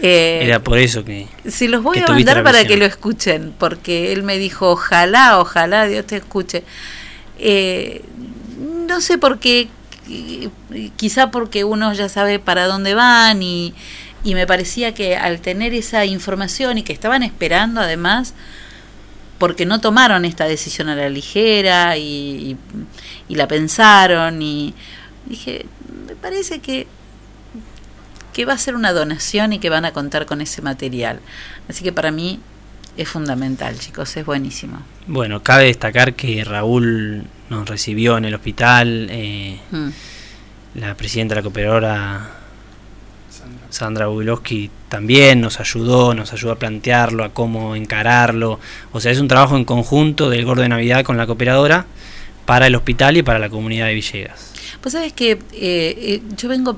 Eh, 0.02 0.40
era 0.44 0.60
por 0.62 0.78
eso 0.78 1.04
que... 1.04 1.28
Se 1.46 1.68
los 1.68 1.84
voy 1.84 1.98
a 2.00 2.08
mandar 2.08 2.42
para 2.44 2.64
que 2.66 2.78
lo 2.78 2.86
escuchen, 2.86 3.54
porque 3.60 4.14
él 4.14 4.24
me 4.24 4.38
dijo, 4.38 4.70
ojalá, 4.72 5.40
ojalá 5.40 5.88
Dios 5.88 6.06
te 6.08 6.16
escuche. 6.18 6.64
Eh, 7.38 8.02
no 8.88 9.02
sé 9.02 9.18
por 9.18 9.40
qué, 9.40 9.68
qui- 10.08 10.50
quizá 10.96 11.32
porque 11.32 11.64
uno 11.66 11.92
ya 11.94 12.08
sabe 12.10 12.40
para 12.40 12.66
dónde 12.68 12.94
van 12.94 13.44
y, 13.44 13.74
y 14.24 14.36
me 14.36 14.48
parecía 14.48 14.94
que 14.94 15.18
al 15.18 15.40
tener 15.42 15.74
esa 15.74 16.06
información 16.06 16.78
y 16.78 16.84
que 16.84 16.94
estaban 16.94 17.24
esperando 17.24 17.82
además, 17.82 18.34
porque 19.38 19.66
no 19.66 19.82
tomaron 19.82 20.26
esta 20.26 20.46
decisión 20.46 20.90
a 20.90 20.96
la 20.96 21.10
ligera 21.10 21.98
y, 21.98 22.02
y- 22.04 22.58
y 23.28 23.36
la 23.36 23.48
pensaron 23.48 24.42
y 24.42 24.74
dije, 25.26 25.66
me 26.08 26.16
parece 26.16 26.60
que 26.60 26.88
que 28.34 28.44
va 28.44 28.52
a 28.54 28.58
ser 28.58 28.76
una 28.76 28.92
donación 28.92 29.54
y 29.54 29.60
que 29.60 29.70
van 29.70 29.86
a 29.86 29.94
contar 29.94 30.26
con 30.26 30.42
ese 30.42 30.62
material. 30.62 31.22
Así 31.70 31.86
que 31.86 31.94
para 31.94 32.12
mí 32.12 32.42
es 32.98 33.08
fundamental, 33.08 33.80
chicos, 33.80 34.18
es 34.18 34.26
buenísimo. 34.26 34.82
Bueno, 35.08 35.42
cabe 35.42 35.66
destacar 35.66 36.16
que 36.16 36.44
Raúl 36.44 37.24
nos 37.50 37.70
recibió 37.70 38.18
en 38.18 38.26
el 38.26 38.36
hospital, 38.36 39.08
eh, 39.10 39.58
Mm. 39.72 39.88
la 40.76 40.96
presidenta 40.96 41.34
de 41.36 41.40
la 41.40 41.44
cooperadora 41.44 42.30
Sandra 43.76 44.08
Buglowski 44.08 44.72
también 44.88 45.42
nos 45.42 45.60
ayudó, 45.60 46.14
nos 46.14 46.32
ayudó 46.32 46.54
a 46.54 46.56
plantearlo, 46.56 47.26
a 47.26 47.34
cómo 47.34 47.76
encararlo. 47.76 48.58
O 48.94 49.02
sea, 49.02 49.12
es 49.12 49.20
un 49.20 49.28
trabajo 49.28 49.58
en 49.58 49.66
conjunto 49.66 50.30
del 50.30 50.46
Gordo 50.46 50.62
de 50.62 50.70
Navidad 50.70 51.04
con 51.04 51.18
la 51.18 51.28
cooperadora 51.28 51.86
para 52.46 52.68
el 52.68 52.76
hospital 52.76 53.18
y 53.18 53.24
para 53.24 53.38
la 53.38 53.50
comunidad 53.50 53.88
de 53.88 53.96
Villegas. 53.96 54.54
Pues 54.80 54.94
sabes 54.94 55.12
que 55.12 55.32
eh, 55.32 55.40
eh, 55.52 56.22
yo 56.38 56.48
vengo 56.48 56.78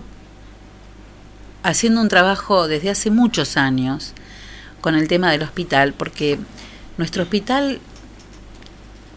haciendo 1.61 2.01
un 2.01 2.07
trabajo 2.07 2.67
desde 2.67 2.89
hace 2.89 3.11
muchos 3.11 3.57
años 3.57 4.15
con 4.81 4.95
el 4.95 5.07
tema 5.07 5.31
del 5.31 5.43
hospital, 5.43 5.93
porque 5.93 6.39
nuestro 6.97 7.21
hospital 7.21 7.79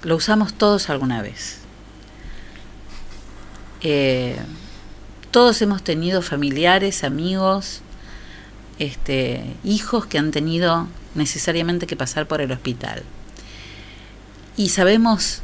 lo 0.02 0.16
usamos 0.16 0.52
todos 0.52 0.90
alguna 0.90 1.23
vez. 1.23 1.61
Eh, 3.81 4.36
todos 5.31 5.62
hemos 5.62 5.82
tenido 5.82 6.23
familiares, 6.23 7.05
amigos, 7.05 7.82
este, 8.78 9.44
hijos 9.65 10.07
que 10.07 10.19
han 10.19 10.31
tenido 10.31 10.89
necesariamente 11.15 11.86
que 11.86 11.97
pasar 11.97 12.27
por 12.27 12.40
el 12.40 12.51
hospital. 12.52 13.02
Y 14.57 14.70
sabemos 14.70 15.43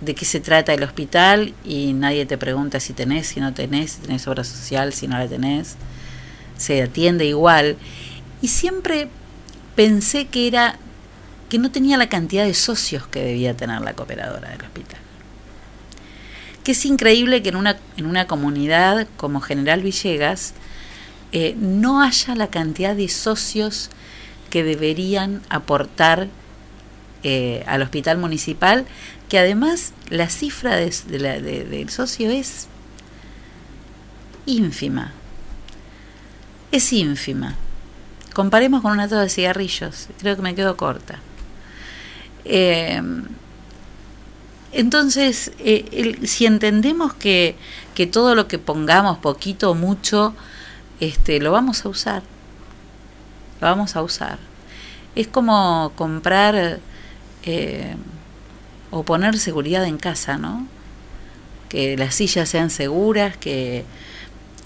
de 0.00 0.14
qué 0.14 0.24
se 0.24 0.40
trata 0.40 0.74
el 0.74 0.82
hospital 0.82 1.54
y 1.64 1.92
nadie 1.92 2.26
te 2.26 2.38
pregunta 2.38 2.80
si 2.80 2.92
tenés, 2.92 3.26
si 3.26 3.40
no 3.40 3.54
tenés, 3.54 3.92
si 3.92 4.00
tenés 4.02 4.26
obra 4.28 4.44
social, 4.44 4.92
si 4.92 5.08
no 5.08 5.18
la 5.18 5.26
tenés. 5.26 5.76
Se 6.56 6.82
atiende 6.82 7.24
igual. 7.24 7.76
Y 8.42 8.48
siempre 8.48 9.08
pensé 9.74 10.26
que 10.26 10.46
era 10.46 10.78
que 11.48 11.58
no 11.58 11.70
tenía 11.70 11.96
la 11.96 12.08
cantidad 12.08 12.44
de 12.44 12.54
socios 12.54 13.06
que 13.06 13.22
debía 13.22 13.56
tener 13.56 13.80
la 13.80 13.94
cooperadora 13.94 14.50
del 14.50 14.62
hospital. 14.62 15.05
Que 16.66 16.72
es 16.72 16.84
increíble 16.84 17.44
que 17.44 17.50
en 17.50 17.54
una, 17.54 17.76
en 17.96 18.06
una 18.06 18.26
comunidad 18.26 19.06
como 19.16 19.40
General 19.40 19.82
Villegas 19.82 20.52
eh, 21.30 21.54
no 21.56 22.02
haya 22.02 22.34
la 22.34 22.48
cantidad 22.48 22.96
de 22.96 23.06
socios 23.06 23.88
que 24.50 24.64
deberían 24.64 25.42
aportar 25.48 26.26
eh, 27.22 27.62
al 27.68 27.82
hospital 27.82 28.18
municipal, 28.18 28.84
que 29.28 29.38
además 29.38 29.92
la 30.10 30.28
cifra 30.28 30.74
de, 30.74 30.90
del 30.90 31.88
socio 31.88 32.32
es 32.32 32.66
ínfima. 34.44 35.12
Es 36.72 36.92
ínfima. 36.92 37.54
Comparemos 38.34 38.82
con 38.82 38.90
una 38.90 39.06
toda 39.06 39.22
de 39.22 39.28
cigarrillos. 39.28 40.08
Creo 40.18 40.34
que 40.34 40.42
me 40.42 40.56
quedo 40.56 40.76
corta. 40.76 41.20
Eh, 42.44 43.00
entonces, 44.72 45.52
eh, 45.58 45.84
el, 45.92 46.26
si 46.28 46.46
entendemos 46.46 47.14
que, 47.14 47.56
que, 47.94 48.06
todo 48.06 48.34
lo 48.34 48.48
que 48.48 48.58
pongamos, 48.58 49.18
poquito 49.18 49.70
o 49.70 49.74
mucho, 49.74 50.34
este, 51.00 51.40
lo 51.40 51.52
vamos 51.52 51.84
a 51.84 51.88
usar. 51.88 52.22
Lo 53.60 53.68
vamos 53.68 53.96
a 53.96 54.02
usar. 54.02 54.38
Es 55.14 55.28
como 55.28 55.92
comprar 55.96 56.80
eh, 57.44 57.96
o 58.90 59.02
poner 59.02 59.38
seguridad 59.38 59.84
en 59.84 59.98
casa, 59.98 60.36
¿no? 60.36 60.66
Que 61.68 61.96
las 61.96 62.14
sillas 62.14 62.48
sean 62.48 62.70
seguras, 62.70 63.36
que, 63.36 63.84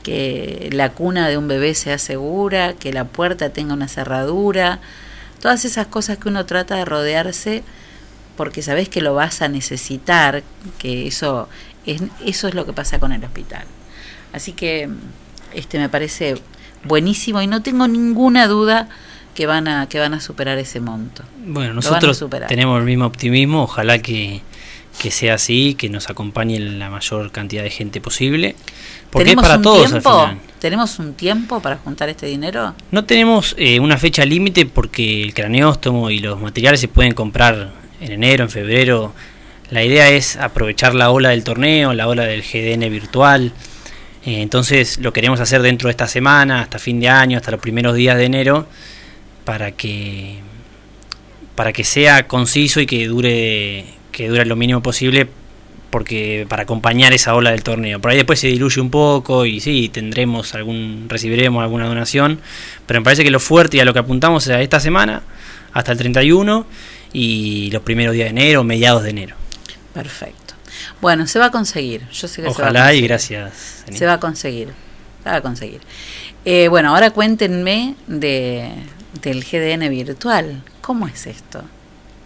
que 0.02 0.70
la 0.72 0.90
cuna 0.92 1.28
de 1.28 1.38
un 1.38 1.48
bebé 1.48 1.74
sea 1.74 1.98
segura, 1.98 2.74
que 2.74 2.92
la 2.92 3.04
puerta 3.04 3.50
tenga 3.50 3.74
una 3.74 3.88
cerradura, 3.88 4.80
todas 5.40 5.64
esas 5.64 5.86
cosas 5.86 6.18
que 6.18 6.28
uno 6.28 6.46
trata 6.46 6.76
de 6.76 6.84
rodearse 6.84 7.62
porque 8.40 8.62
sabes 8.62 8.88
que 8.88 9.02
lo 9.02 9.12
vas 9.12 9.42
a 9.42 9.48
necesitar, 9.48 10.42
que 10.78 11.06
eso 11.06 11.46
es, 11.84 12.00
eso 12.24 12.48
es 12.48 12.54
lo 12.54 12.64
que 12.64 12.72
pasa 12.72 12.98
con 12.98 13.12
el 13.12 13.22
hospital. 13.22 13.64
Así 14.32 14.52
que 14.52 14.88
este 15.52 15.78
me 15.78 15.90
parece 15.90 16.36
buenísimo 16.84 17.42
y 17.42 17.46
no 17.46 17.60
tengo 17.60 17.86
ninguna 17.86 18.46
duda 18.46 18.88
que 19.34 19.44
van 19.44 19.68
a 19.68 19.90
que 19.90 19.98
van 19.98 20.14
a 20.14 20.22
superar 20.22 20.56
ese 20.56 20.80
monto. 20.80 21.22
Bueno, 21.44 21.74
nosotros 21.74 22.24
tenemos 22.48 22.78
el 22.78 22.86
mismo 22.86 23.04
optimismo, 23.04 23.64
ojalá 23.64 23.98
que, 23.98 24.40
que 24.98 25.10
sea 25.10 25.34
así, 25.34 25.74
que 25.74 25.90
nos 25.90 26.08
acompañe 26.08 26.58
la 26.60 26.88
mayor 26.88 27.30
cantidad 27.32 27.62
de 27.62 27.68
gente 27.68 28.00
posible. 28.00 28.56
Porque 29.10 29.32
es 29.32 29.36
para 29.36 29.60
todos 29.60 29.90
tiempo? 29.90 30.08
al 30.08 30.28
final. 30.30 30.44
¿Tenemos 30.60 30.98
un 30.98 31.12
tiempo 31.12 31.60
para 31.60 31.76
juntar 31.76 32.08
este 32.08 32.24
dinero? 32.24 32.74
No 32.90 33.04
tenemos 33.04 33.54
eh, 33.58 33.80
una 33.80 33.98
fecha 33.98 34.24
límite 34.24 34.64
porque 34.64 35.24
el 35.24 35.34
craneóstomo 35.34 36.08
y 36.08 36.20
los 36.20 36.40
materiales 36.40 36.80
se 36.80 36.88
pueden 36.88 37.12
comprar 37.12 37.79
en 38.00 38.12
enero, 38.12 38.44
en 38.44 38.50
febrero. 38.50 39.12
La 39.70 39.84
idea 39.84 40.10
es 40.10 40.36
aprovechar 40.36 40.94
la 40.94 41.10
ola 41.10 41.30
del 41.30 41.44
torneo, 41.44 41.92
la 41.92 42.08
ola 42.08 42.24
del 42.24 42.42
GDN 42.42 42.90
virtual. 42.90 43.52
Eh, 44.24 44.42
entonces 44.42 44.98
lo 44.98 45.12
queremos 45.12 45.40
hacer 45.40 45.62
dentro 45.62 45.88
de 45.88 45.92
esta 45.92 46.08
semana, 46.08 46.60
hasta 46.62 46.78
fin 46.78 47.00
de 47.00 47.08
año, 47.08 47.36
hasta 47.36 47.50
los 47.50 47.60
primeros 47.60 47.94
días 47.94 48.16
de 48.16 48.24
enero, 48.24 48.66
para 49.44 49.72
que 49.72 50.40
para 51.54 51.72
que 51.72 51.84
sea 51.84 52.26
conciso 52.26 52.80
y 52.80 52.86
que 52.86 53.06
dure 53.06 53.84
que 54.12 54.28
dure 54.28 54.46
lo 54.46 54.56
mínimo 54.56 54.82
posible 54.82 55.28
porque 55.90 56.46
para 56.48 56.62
acompañar 56.62 57.12
esa 57.12 57.34
ola 57.34 57.50
del 57.50 57.62
torneo. 57.62 58.00
Por 58.00 58.12
ahí 58.12 58.16
después 58.16 58.38
se 58.40 58.46
diluye 58.46 58.80
un 58.80 58.90
poco 58.90 59.44
y 59.44 59.60
sí, 59.60 59.88
tendremos 59.88 60.54
algún 60.54 61.06
recibiremos 61.08 61.62
alguna 61.62 61.86
donación, 61.86 62.40
pero 62.86 63.00
me 63.00 63.04
parece 63.04 63.24
que 63.24 63.30
lo 63.30 63.40
fuerte 63.40 63.76
y 63.76 63.80
a 63.80 63.84
lo 63.84 63.92
que 63.92 63.98
apuntamos 63.98 64.46
es 64.46 64.54
a 64.54 64.62
esta 64.62 64.80
semana 64.80 65.22
hasta 65.72 65.92
el 65.92 65.98
31 65.98 66.66
y 67.12 67.70
los 67.70 67.82
primeros 67.82 68.14
días 68.14 68.26
de 68.26 68.30
enero, 68.30 68.64
mediados 68.64 69.02
de 69.02 69.10
enero. 69.10 69.36
Perfecto. 69.92 70.54
Bueno, 71.00 71.26
se 71.26 71.38
va 71.38 71.46
a 71.46 71.50
conseguir. 71.50 72.08
Yo 72.10 72.28
sé 72.28 72.42
que 72.42 72.48
Ojalá 72.48 72.70
se 72.70 72.74
va 72.74 72.80
a 72.80 72.84
conseguir. 72.84 73.04
y 73.04 73.08
gracias. 73.08 73.84
Se 73.92 74.06
va 74.06 74.12
a 74.14 74.20
conseguir. 74.20 74.68
Se 75.24 75.30
va 75.30 75.36
a 75.36 75.40
conseguir. 75.40 75.80
Eh, 76.44 76.68
bueno, 76.68 76.90
ahora 76.94 77.10
cuéntenme 77.10 77.94
de, 78.06 78.70
del 79.22 79.44
GDN 79.44 79.88
virtual. 79.90 80.62
¿Cómo 80.80 81.06
es 81.08 81.26
esto? 81.26 81.62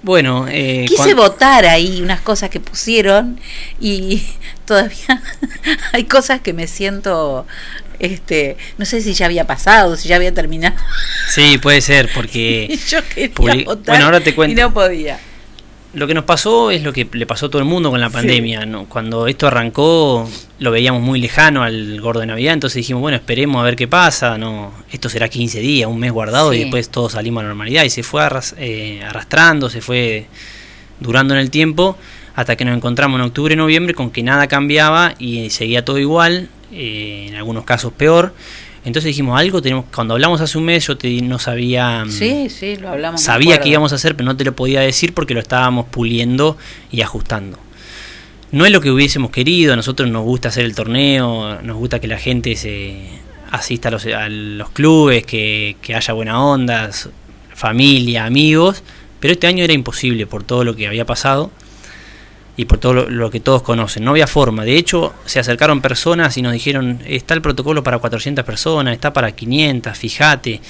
Bueno, 0.02 0.46
eh, 0.50 0.84
quise 0.86 1.14
votar 1.14 1.64
ahí 1.64 2.02
unas 2.02 2.20
cosas 2.20 2.50
que 2.50 2.60
pusieron 2.60 3.40
y 3.80 4.22
todavía 4.66 5.22
hay 5.92 6.04
cosas 6.04 6.42
que 6.42 6.52
me 6.52 6.66
siento 6.66 7.46
este, 8.12 8.56
no 8.78 8.84
sé 8.84 9.00
si 9.00 9.14
ya 9.14 9.26
había 9.26 9.46
pasado, 9.46 9.96
si 9.96 10.08
ya 10.08 10.16
había 10.16 10.32
terminado. 10.32 10.76
Sí, 11.30 11.58
puede 11.58 11.80
ser, 11.80 12.10
porque. 12.14 12.78
yo 12.88 12.98
quería 13.08 13.34
public... 13.34 13.66
votar 13.66 13.94
bueno, 13.94 14.04
ahora 14.06 14.20
te 14.20 14.34
cuento. 14.34 14.52
y 14.52 14.62
no 14.62 14.72
podía. 14.72 15.18
Lo 15.94 16.08
que 16.08 16.14
nos 16.14 16.24
pasó 16.24 16.72
es 16.72 16.82
lo 16.82 16.92
que 16.92 17.06
le 17.12 17.24
pasó 17.24 17.46
a 17.46 17.50
todo 17.50 17.60
el 17.60 17.68
mundo 17.68 17.88
con 17.88 18.00
la 18.00 18.10
pandemia. 18.10 18.62
Sí. 18.62 18.66
¿no? 18.66 18.86
Cuando 18.86 19.28
esto 19.28 19.46
arrancó, 19.46 20.28
lo 20.58 20.70
veíamos 20.72 21.02
muy 21.02 21.20
lejano 21.20 21.62
al 21.62 22.00
gordo 22.00 22.18
de 22.18 22.26
Navidad, 22.26 22.54
entonces 22.54 22.78
dijimos, 22.78 23.00
bueno, 23.00 23.16
esperemos 23.16 23.60
a 23.60 23.64
ver 23.64 23.76
qué 23.76 23.86
pasa. 23.86 24.36
no 24.36 24.72
Esto 24.90 25.08
será 25.08 25.28
15 25.28 25.60
días, 25.60 25.88
un 25.88 26.00
mes 26.00 26.10
guardado 26.10 26.50
sí. 26.50 26.56
y 26.56 26.60
después 26.62 26.88
todos 26.88 27.12
salimos 27.12 27.40
a 27.40 27.44
la 27.44 27.48
normalidad. 27.50 27.84
Y 27.84 27.90
se 27.90 28.02
fue 28.02 28.22
arras 28.22 28.56
eh, 28.58 29.02
arrastrando, 29.06 29.70
se 29.70 29.80
fue 29.80 30.26
durando 30.98 31.34
en 31.34 31.40
el 31.40 31.50
tiempo, 31.50 31.96
hasta 32.34 32.56
que 32.56 32.64
nos 32.64 32.76
encontramos 32.76 33.20
en 33.20 33.26
octubre, 33.26 33.54
noviembre, 33.54 33.94
con 33.94 34.10
que 34.10 34.22
nada 34.22 34.48
cambiaba 34.48 35.14
y 35.18 35.50
seguía 35.50 35.84
todo 35.84 35.98
igual, 35.98 36.48
eh, 36.74 37.26
en 37.28 37.36
algunos 37.36 37.64
casos 37.64 37.92
peor. 37.92 38.34
Entonces 38.84 39.08
dijimos, 39.08 39.38
algo 39.38 39.62
tenemos. 39.62 39.86
Cuando 39.94 40.14
hablamos 40.14 40.40
hace 40.40 40.58
un 40.58 40.64
mes, 40.64 40.86
yo 40.86 40.98
te, 40.98 41.20
no 41.22 41.38
sabía. 41.38 42.04
Sí, 42.08 42.50
sí, 42.50 42.76
lo 42.76 42.90
hablamos. 42.90 43.22
Sabía 43.22 43.58
que 43.58 43.70
íbamos 43.70 43.92
a 43.92 43.94
hacer, 43.94 44.14
pero 44.14 44.26
no 44.26 44.36
te 44.36 44.44
lo 44.44 44.54
podía 44.54 44.80
decir 44.80 45.14
porque 45.14 45.32
lo 45.32 45.40
estábamos 45.40 45.86
puliendo 45.86 46.58
y 46.90 47.00
ajustando. 47.00 47.58
No 48.52 48.66
es 48.66 48.72
lo 48.72 48.80
que 48.80 48.90
hubiésemos 48.90 49.30
querido, 49.30 49.72
a 49.72 49.76
nosotros 49.76 50.08
nos 50.10 50.22
gusta 50.22 50.48
hacer 50.48 50.64
el 50.64 50.74
torneo, 50.74 51.60
nos 51.62 51.76
gusta 51.76 51.98
que 51.98 52.06
la 52.06 52.18
gente 52.18 52.54
se 52.56 53.08
asista 53.50 53.88
a 53.88 53.92
los, 53.92 54.06
a 54.06 54.28
los 54.28 54.70
clubes, 54.70 55.24
que, 55.24 55.76
que 55.80 55.94
haya 55.94 56.14
buena 56.14 56.40
onda, 56.40 56.90
familia, 57.54 58.26
amigos, 58.26 58.82
pero 59.18 59.32
este 59.32 59.46
año 59.46 59.64
era 59.64 59.72
imposible 59.72 60.26
por 60.26 60.44
todo 60.44 60.62
lo 60.62 60.76
que 60.76 60.86
había 60.86 61.04
pasado 61.04 61.50
y 62.56 62.66
por 62.66 62.78
todo 62.78 62.92
lo, 62.94 63.10
lo, 63.10 63.30
que 63.30 63.40
todos 63.40 63.62
conocen. 63.62 64.04
No 64.04 64.12
había 64.12 64.26
forma. 64.26 64.64
De 64.64 64.76
hecho, 64.76 65.12
se 65.24 65.40
acercaron 65.40 65.80
personas 65.80 66.36
y 66.36 66.42
nos 66.42 66.52
dijeron, 66.52 67.00
está 67.06 67.34
el 67.34 67.42
protocolo 67.42 67.82
para 67.82 67.98
400 67.98 68.44
personas, 68.44 68.94
está 68.94 69.12
para 69.12 69.32
500, 69.32 69.96
fíjate. 69.96 70.60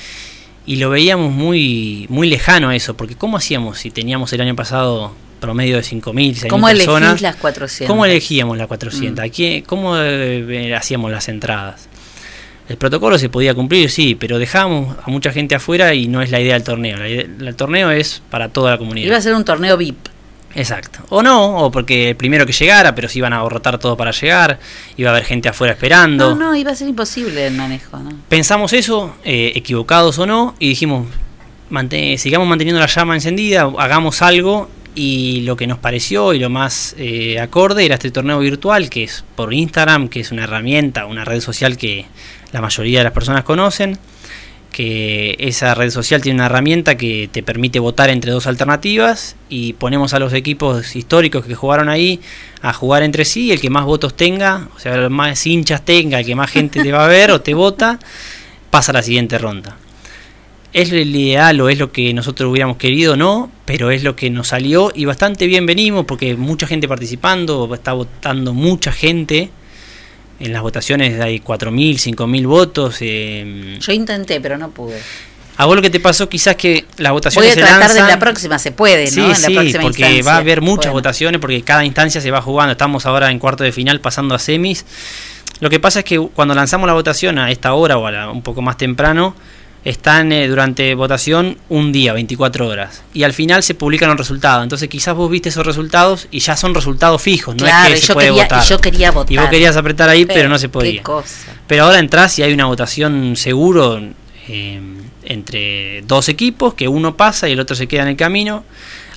Y 0.67 0.77
lo 0.77 0.89
veíamos 0.89 1.33
muy, 1.33 2.07
muy 2.09 2.29
lejano 2.29 2.71
a 2.71 2.77
eso, 2.77 2.97
porque 2.97 3.17
¿cómo 3.17 3.37
hacíamos 3.37 3.79
si 3.79 3.91
teníamos 3.91 4.33
el 4.33 4.41
año 4.41 4.57
pasado 4.57 5.13
promedio 5.41 5.77
de 5.77 5.83
5.000, 5.83 6.37
6.000 6.37 6.49
¿Cómo 6.49 6.67
personas? 6.69 7.03
elegís 7.03 7.23
las 7.23 7.37
400? 7.37 7.87
¿Cómo 7.87 8.07
elegíamos 8.07 8.57
las 8.57 8.67
400? 8.67 9.27
Mm. 9.27 9.61
¿Cómo 9.67 9.99
eh, 9.99 10.75
hacíamos 10.75 11.11
las 11.11 11.29
entradas? 11.29 11.89
El 12.67 12.79
protocolo 12.79 13.19
se 13.19 13.29
podía 13.29 13.53
cumplir, 13.53 13.91
sí, 13.91 14.15
pero 14.15 14.39
dejábamos 14.39 14.97
a 15.05 15.11
mucha 15.11 15.33
gente 15.33 15.55
afuera 15.55 15.93
y 15.93 16.09
no 16.09 16.23
es 16.23 16.31
la 16.31 16.41
idea 16.41 16.55
del 16.55 16.65
torneo. 16.65 16.97
La 16.97 17.11
idea, 17.11 17.25
el 17.25 17.55
torneo 17.57 17.91
es 17.91 18.23
para 18.31 18.49
toda 18.49 18.71
la 18.71 18.79
comunidad. 18.79 19.07
Iba 19.07 19.17
a 19.19 19.21
ser 19.21 19.35
un 19.35 19.45
torneo 19.45 19.77
VIP. 19.77 20.14
Exacto. 20.55 21.01
O 21.09 21.23
no, 21.23 21.59
o 21.59 21.71
porque 21.71 22.11
el 22.11 22.17
primero 22.17 22.47
que 22.47 22.53
llegara, 22.53 22.95
pero 22.95 23.09
si 23.09 23.19
iban 23.19 23.33
a 23.33 23.47
rotar 23.49 23.79
todo 23.79 23.97
para 23.97 24.13
llegar, 24.13 24.59
iba 24.97 25.11
a 25.11 25.13
haber 25.13 25.25
gente 25.25 25.49
afuera 25.49 25.73
esperando. 25.73 26.35
No, 26.35 26.51
no, 26.51 26.57
iba 26.57 26.71
a 26.71 26.75
ser 26.75 26.89
imposible 26.89 27.47
el 27.47 27.55
manejo, 27.55 27.99
¿no? 27.99 28.11
Pensamos 28.29 28.73
eso, 28.73 29.17
eh, 29.25 29.53
equivocados 29.55 30.19
o 30.19 30.27
no, 30.27 30.55
y 30.59 30.69
dijimos, 30.69 31.09
sigamos 32.17 32.49
manteniendo 32.49 32.81
la 32.81 32.87
llama 32.87 33.15
encendida, 33.15 33.71
hagamos 33.79 34.23
algo, 34.23 34.69
y 34.95 35.41
lo 35.41 35.57
que 35.57 35.67
nos 35.67 35.79
pareció 35.79 36.35
y 36.35 36.39
lo 36.39 36.51
más 36.51 36.95
eh, 36.99 37.41
acorde 37.41 37.85
era 37.85 37.97
este 37.97 38.11
torneo 38.11 38.39
virtual, 38.39 38.89
que 38.91 39.05
es 39.05 39.25
por 39.35 39.53
Instagram, 39.53 40.09
que 40.09 40.21
es 40.21 40.31
una 40.31 40.45
herramienta, 40.45 41.07
una 41.07 41.25
red 41.25 41.41
social 41.41 41.77
que 41.77 42.07
la 42.53 42.61
mayoría 42.61 43.01
de 43.01 43.05
las 43.05 43.13
personas 43.13 43.45
conocen, 43.45 43.99
que 44.75 45.37
esa 45.39 45.73
red 45.77 45.91
social 45.91 46.21
tiene 46.21 46.35
una 46.39 46.47
herramienta 46.47 46.97
que 46.97 47.29
te 47.31 47.45
permite 47.45 47.79
votar 47.79 48.11
entre 48.11 48.33
dos 48.33 48.49
alternativas 48.49 49.37
y 49.49 49.75
ponemos 49.75 50.15
a 50.15 50.19
los 50.19 50.33
equipos 50.33 50.97
históricos 50.97 51.47
que 51.47 51.55
jugaron 51.55 51.89
ahí 51.89 52.19
a 52.61 52.73
jugar 52.73 53.05
entre 53.05 53.25
sí, 53.25 53.53
el 53.53 53.61
que 53.61 53.71
más 53.71 53.85
votos 53.85 54.17
tenga, 54.17 54.67
o 54.75 54.81
sea, 54.81 54.97
el 54.97 55.11
más 55.11 55.47
hinchas 55.47 55.85
tenga, 55.85 56.19
el 56.19 56.27
que 56.27 56.35
más 56.35 56.51
gente 56.51 56.83
te 56.83 56.91
va 56.91 57.05
a 57.05 57.09
ver 57.09 57.31
o 57.31 57.41
te 57.41 57.55
vota, 57.55 58.01
pasa 58.71 58.91
a 58.91 58.95
la 58.95 59.03
siguiente 59.05 59.39
ronda. 59.39 59.77
¿Es 60.73 60.91
el 60.91 61.15
ideal 61.15 61.61
o 61.61 61.69
es 61.69 61.79
lo 61.79 61.93
que 61.93 62.13
nosotros 62.13 62.51
hubiéramos 62.51 62.77
querido? 62.77 63.17
No, 63.17 63.53
pero 63.67 63.93
es 63.93 64.03
lo 64.03 64.17
que 64.17 64.29
nos 64.29 64.49
salió 64.49 64.91
y 64.93 65.05
bastante 65.05 65.47
bien 65.47 65.67
venimos 65.67 66.05
porque 66.05 66.35
mucha 66.35 66.67
gente 66.67 66.89
participando, 66.89 67.73
está 67.73 67.93
votando 67.93 68.53
mucha 68.53 68.91
gente. 68.91 69.51
En 70.41 70.53
las 70.53 70.63
votaciones 70.63 71.21
hay 71.21 71.39
4.000, 71.41 71.99
5.000 71.99 72.47
votos. 72.47 72.97
eh, 73.01 73.79
Yo 73.81 73.93
intenté, 73.93 74.41
pero 74.41 74.59
no 74.59 74.71
pude. 74.71 74.99
a 75.57 75.67
vos 75.67 75.77
lo 75.77 75.83
que 75.83 75.91
te 75.91 76.01
pasó 76.01 76.29
quizás 76.29 76.57
que 76.57 76.85
las 76.99 77.13
Voy 77.13 77.19
votaciones 77.19 77.51
a 77.53 77.55
se 77.55 77.61
tratar 77.61 77.93
de 77.93 78.01
la 78.03 78.19
próxima, 78.19 78.59
se 78.59 78.73
puede, 78.73 79.05
¿no? 79.05 79.11
Sí, 79.13 79.21
en 79.21 79.29
la 79.29 79.35
sí, 79.37 79.55
próxima 79.55 79.83
porque 79.83 80.03
instancia. 80.03 80.25
va 80.25 80.35
a 80.35 80.41
haber 80.41 80.61
muchas 80.61 80.87
Bueno. 80.87 80.93
votaciones 80.95 81.41
porque 81.41 81.63
cada 81.63 81.85
instancia 81.85 82.21
se 82.21 82.31
va 82.33 82.43
jugando. 82.43 82.73
Estamos 82.73 83.07
ahora 83.07 83.31
en 83.31 83.39
cuarto 83.39 83.63
de 83.63 83.71
final 83.71 84.01
pasando 84.01 84.35
a 84.35 84.39
semis. 84.41 84.85
Lo 85.61 85.71
que 85.71 85.79
pasa 85.79 86.01
es 86.01 86.05
que 86.05 86.19
cuando 86.19 86.55
lanzamos 86.55 86.89
la 86.89 86.95
votación 86.95 87.39
a 87.39 87.53
esta 87.53 87.73
hora 87.75 87.97
o 87.97 88.07
a 88.07 88.11
la- 88.11 88.31
un 88.31 88.43
poco 88.43 88.61
más 88.61 88.77
temprano, 88.77 89.37
están 89.85 90.33
eh, 90.33 90.49
durante 90.49 90.95
votación 90.95 91.59
un 91.69 91.93
día, 91.93 92.13
24 92.15 92.67
horas. 92.67 93.03
Y 93.13 93.23
al 93.25 93.33
final 93.35 93.63
se 93.63 93.75
publican 93.75 94.09
los 94.09 94.17
resultados. 94.19 94.63
Entonces 94.63 94.89
quizás 94.89 95.15
vos 95.15 95.31
viste 95.31 95.51
esos 95.51 95.67
resultados 95.67 96.27
y 96.31 96.39
ya 96.41 96.57
son 96.57 96.75
resultados 96.75 97.21
fijos. 97.21 97.55
No 97.55 97.65
Claro, 97.65 97.89
es 97.93 97.99
y 97.99 98.01
que 98.01 98.01
se 98.01 98.07
yo 98.09 98.15
puede 98.15 98.27
quería- 98.29 98.41
y 98.41 98.45
votar. 98.47 98.65
yo 98.65 98.81
quería 98.81 99.11
votar. 99.11 99.33
Y 99.33 99.37
vos 99.37 99.49
querías 99.51 99.77
apretar 99.77 100.09
ahí, 100.09 100.25
pero, 100.25 100.39
Pero, 100.39 100.49
no 100.49 100.59
se 100.59 100.67
qué 100.67 100.69
podía. 100.71 101.03
cosa. 101.03 101.53
Pero 101.67 101.85
ahora 101.85 101.99
entras 101.99 102.39
y 102.39 102.43
hay 102.43 102.53
una 102.55 102.65
votación 102.67 103.37
seguro 103.37 104.01
eh, 104.49 104.81
entre 105.25 106.03
dos 106.03 106.29
equipos, 106.29 106.75
que 106.75 106.89
uno 106.89 107.17
pasa 107.17 107.49
y 107.49 107.53
el 107.53 107.61
otro 107.61 107.77
se 107.77 107.87
queda 107.87 108.03
en 108.03 108.09
el 108.09 108.17
camino. 108.17 108.65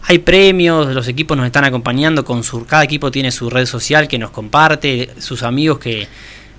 Hay 0.04 0.20
premios, 0.20 0.94
los 0.94 1.08
equipos 1.10 1.36
nos 1.36 1.46
están 1.46 1.66
acompañando 1.66 2.24
con 2.24 2.44
su 2.44 2.66
cada 2.66 2.84
equipo 2.84 3.12
tiene 3.12 3.32
su 3.32 3.50
red 3.50 3.66
social 3.66 4.08
que 4.08 4.18
nos 4.18 4.32
comparte, 4.32 5.10
sus 5.20 5.44
amigos 5.44 5.80
que 5.80 6.08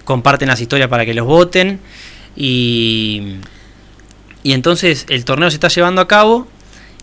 comparten 0.05 0.48
las 0.48 0.60
historias 0.60 0.89
para 0.89 1.06
que 1.06 1.14
los 1.14 1.26
voten 1.26 1.80
y 2.36 3.35
y 4.43 4.52
entonces 4.52 5.06
el 5.09 5.24
torneo 5.24 5.51
se 5.51 5.56
está 5.56 5.69
llevando 5.69 6.01
a 6.01 6.09
cabo 6.09 6.47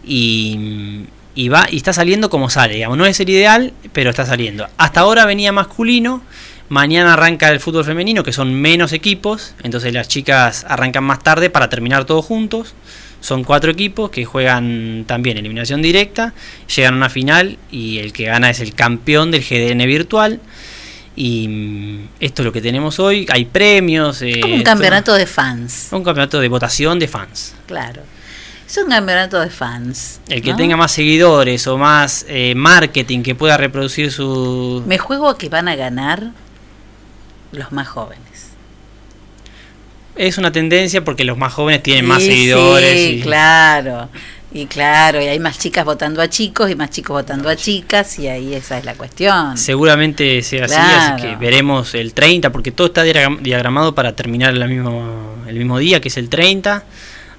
y, 0.06 1.06
y 1.36 1.50
va 1.50 1.68
y 1.70 1.78
está 1.78 1.94
saliendo 1.94 2.30
como 2.30 2.50
sale, 2.50 2.76
digamos, 2.76 2.98
no 2.98 3.06
es 3.06 3.20
el 3.20 3.30
ideal, 3.30 3.74
pero 3.94 4.10
está 4.10 4.26
saliendo. 4.26 4.68
Hasta 4.78 5.02
ahora 5.02 5.26
venía 5.26 5.52
masculino, 5.52 6.22
mañana 6.70 7.14
arranca 7.14 7.50
el 7.50 7.60
fútbol 7.60 7.86
femenino, 7.86 8.24
que 8.24 8.32
son 8.32 8.54
menos 8.54 8.94
equipos, 8.94 9.54
entonces 9.64 9.94
las 9.94 10.08
chicas 10.08 10.66
arrancan 10.68 11.04
más 11.04 11.22
tarde 11.24 11.50
para 11.50 11.70
terminar 11.70 12.06
todos 12.06 12.26
juntos. 12.26 12.74
Son 13.22 13.44
cuatro 13.44 13.72
equipos 13.72 14.12
que 14.12 14.24
juegan 14.24 15.04
también 15.08 15.38
eliminación 15.38 15.82
directa, 15.82 16.36
llegan 16.74 16.94
a 16.94 16.98
una 16.98 17.10
final 17.10 17.58
y 17.72 17.98
el 17.98 18.14
que 18.14 18.26
gana 18.26 18.52
es 18.52 18.60
el 18.60 18.76
campeón 18.76 19.32
del 19.32 19.42
GDN 19.42 19.86
virtual. 19.88 20.40
Y 21.16 21.48
mm, 21.48 22.08
esto 22.20 22.42
es 22.42 22.46
lo 22.46 22.52
que 22.52 22.62
tenemos 22.62 23.00
hoy. 23.00 23.26
Hay 23.30 23.46
premios. 23.46 24.22
eh, 24.22 24.40
Como 24.42 24.54
un 24.54 24.60
esto- 24.60 24.72
campeonato 24.72 25.14
de 25.14 25.26
fans. 25.26 25.88
un 25.92 26.04
campeonato 26.04 26.40
de 26.40 26.48
votación 26.50 27.00
de 27.00 27.08
fans. 27.08 27.56
Claro. 27.68 28.02
Es 28.68 28.78
un 28.78 28.90
campeonato 28.90 29.40
de 29.40 29.50
fans. 29.50 30.20
El 30.28 30.42
que 30.42 30.52
¿no? 30.52 30.58
tenga 30.58 30.76
más 30.76 30.92
seguidores 30.92 31.68
o 31.68 31.78
más 31.78 32.26
eh, 32.28 32.54
marketing 32.56 33.22
que 33.22 33.36
pueda 33.36 33.58
reproducir 33.58 34.12
su... 34.12 34.84
Me 34.88 34.98
juego 34.98 35.30
a 35.30 35.38
que 35.38 35.50
van 35.50 35.68
a 35.68 35.76
ganar 35.76 36.32
los 37.52 37.72
más 37.72 37.88
jóvenes. 37.88 38.24
Es 40.16 40.38
una 40.38 40.52
tendencia 40.52 41.04
porque 41.04 41.26
los 41.26 41.38
más 41.38 41.54
jóvenes 41.54 41.84
tienen 41.84 42.06
más 42.06 42.24
seguidores. 42.24 42.94
Sí, 43.00 43.16
y- 43.18 43.22
claro. 43.22 44.10
Y 44.58 44.68
claro, 44.68 45.22
y 45.22 45.26
hay 45.28 45.38
más 45.38 45.60
chicas 45.60 45.84
votando 45.84 46.22
a 46.22 46.30
chicos 46.30 46.72
y 46.72 46.76
más 46.76 46.90
chicos 46.90 47.14
votando 47.14 47.50
a 47.50 47.58
chicas 47.58 48.18
y 48.20 48.30
ahí 48.30 48.54
esa 48.54 48.78
es 48.78 48.86
la 48.86 48.94
cuestión. 48.94 49.58
Seguramente 49.58 50.42
sea 50.44 50.64
así, 50.64 50.76
Claro. 50.76 51.16
así 51.16 51.22
que 51.24 51.36
veremos 51.36 51.94
el 51.94 52.14
30, 52.14 52.54
porque 52.54 52.72
todo 52.72 52.88
está 52.88 53.04
diagram- 53.04 53.42
diagramado 53.42 53.94
para 53.94 54.16
terminar 54.16 54.54
el 54.54 54.66
mismo, 54.70 55.36
el 55.46 55.58
mismo 55.58 55.78
día, 55.78 56.00
que 56.00 56.08
es 56.08 56.16
el 56.16 56.30
30. 56.30 56.86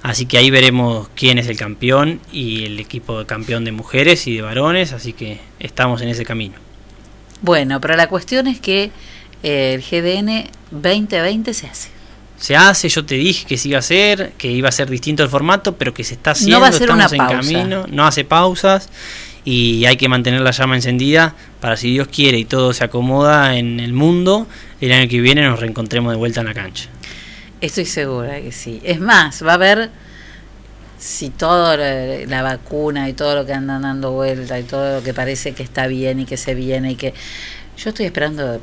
Así 0.03 0.27
que 0.27 0.37
ahí 0.37 0.51
veremos 0.51 1.09
quién 1.15 1.39
es 1.39 1.47
el 1.47 1.57
campeón 1.57 2.21
y 2.31 2.65
el 2.65 2.79
equipo 2.79 3.17
de 3.17 3.25
campeón 3.25 3.65
de 3.65 3.71
mujeres 3.71 4.27
y 4.27 4.35
de 4.35 4.43
varones, 4.43 4.93
así 4.93 5.11
que 5.13 5.39
estamos 5.59 6.01
en 6.01 6.09
ese 6.09 6.23
camino. 6.23 6.53
Bueno, 7.41 7.81
pero 7.81 7.95
la 7.95 8.07
cuestión 8.07 8.45
es 8.45 8.59
que 8.59 8.91
eh, 9.41 9.73
el 9.73 9.81
GDN 9.81 10.51
2020 10.69 11.51
se 11.55 11.65
hace. 11.65 11.89
Se 12.39 12.55
hace, 12.55 12.87
yo 12.89 13.03
te 13.05 13.15
dije 13.15 13.45
que 13.47 13.57
se 13.57 13.69
iba 13.69 13.77
a 13.77 13.79
hacer, 13.79 14.33
que 14.37 14.51
iba 14.51 14.69
a 14.69 14.71
ser 14.71 14.89
distinto 14.89 15.23
el 15.23 15.29
formato, 15.29 15.75
pero 15.75 15.93
que 15.93 16.03
se 16.03 16.13
está 16.13 16.31
haciendo, 16.31 16.57
No 16.57 16.61
va 16.61 16.67
a 16.67 16.71
ser 16.71 16.83
estamos 16.83 17.11
una 17.11 17.23
en 17.23 17.27
pausa. 17.29 17.41
camino, 17.41 17.85
no 17.89 18.05
hace 18.05 18.23
pausas 18.25 18.89
y 19.43 19.85
hay 19.85 19.97
que 19.97 20.07
mantener 20.07 20.41
la 20.41 20.51
llama 20.51 20.75
encendida 20.75 21.33
para 21.61 21.77
si 21.77 21.91
Dios 21.91 22.07
quiere 22.09 22.37
y 22.37 22.45
todo 22.45 22.73
se 22.73 22.83
acomoda 22.83 23.57
en 23.57 23.79
el 23.79 23.93
mundo, 23.93 24.45
el 24.81 24.91
año 24.91 25.09
que 25.09 25.19
viene 25.21 25.41
nos 25.43 25.59
reencontremos 25.59 26.11
de 26.11 26.17
vuelta 26.17 26.41
en 26.41 26.47
la 26.47 26.53
cancha. 26.53 26.89
Estoy 27.59 27.85
segura 27.85 28.39
que 28.39 28.51
sí. 28.51 28.81
Es 28.83 28.99
más, 28.99 29.43
va 29.43 29.51
a 29.51 29.55
haber, 29.55 29.89
si 30.99 31.29
todo 31.31 31.75
la, 31.75 32.25
la 32.27 32.41
vacuna 32.43 33.09
y 33.09 33.13
todo 33.13 33.33
lo 33.35 33.45
que 33.47 33.53
andan 33.53 33.81
dando 33.81 34.11
vuelta 34.11 34.59
y 34.59 34.63
todo 34.63 34.97
lo 34.97 35.03
que 35.03 35.13
parece 35.13 35.53
que 35.53 35.63
está 35.63 35.87
bien 35.87 36.19
y 36.19 36.25
que 36.25 36.37
se 36.37 36.53
viene 36.53 36.91
y 36.91 36.95
que... 36.95 37.13
Yo 37.77 37.89
estoy 37.89 38.05
esperando, 38.07 38.59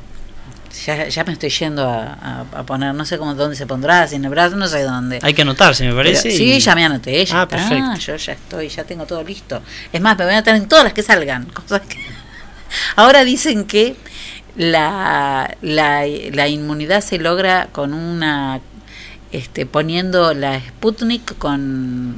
ya, 0.85 1.07
ya 1.07 1.23
me 1.23 1.33
estoy 1.33 1.49
yendo 1.49 1.87
a, 1.89 2.13
a- 2.13 2.45
a 2.59 2.63
poner, 2.65 2.93
no 2.93 3.05
sé 3.05 3.17
cómo 3.17 3.35
dónde 3.35 3.55
se 3.55 3.65
pondrá, 3.65 4.07
si 4.07 4.15
en 4.15 4.25
el 4.25 4.31
brazo, 4.31 4.55
no 4.55 4.67
sé 4.67 4.81
dónde. 4.83 5.19
Hay 5.21 5.33
que 5.33 5.41
anotarse, 5.43 5.85
me 5.87 5.93
parece. 5.93 6.23
Pero- 6.23 6.35
y- 6.35 6.37
sí, 6.37 6.59
ya 6.59 6.75
me 6.75 6.85
anoté, 6.85 7.25
ya 7.25 7.41
Ah, 7.41 7.43
está, 7.43 7.57
perfecto. 7.57 7.95
yo 7.99 8.15
ya 8.17 8.33
estoy, 8.33 8.69
ya 8.69 8.83
tengo 8.83 9.05
todo 9.05 9.23
listo. 9.23 9.61
Es 9.93 10.01
más, 10.01 10.17
me 10.17 10.25
voy 10.25 10.33
a 10.33 10.37
anotar 10.37 10.55
en 10.55 10.67
todas 10.67 10.83
las 10.83 10.93
que 10.93 11.03
salgan. 11.03 11.45
cosas 11.53 11.81
que- 11.81 11.97
Ahora 12.95 13.23
dicen 13.23 13.65
que 13.65 13.95
la, 14.55 15.55
la, 15.61 16.05
la 16.31 16.47
inmunidad 16.47 17.01
se 17.01 17.17
logra 17.19 17.67
con 17.71 17.93
una, 17.93 18.61
este, 19.31 19.65
poniendo 19.65 20.33
la 20.33 20.59
Sputnik 20.59 21.37
con 21.37 22.15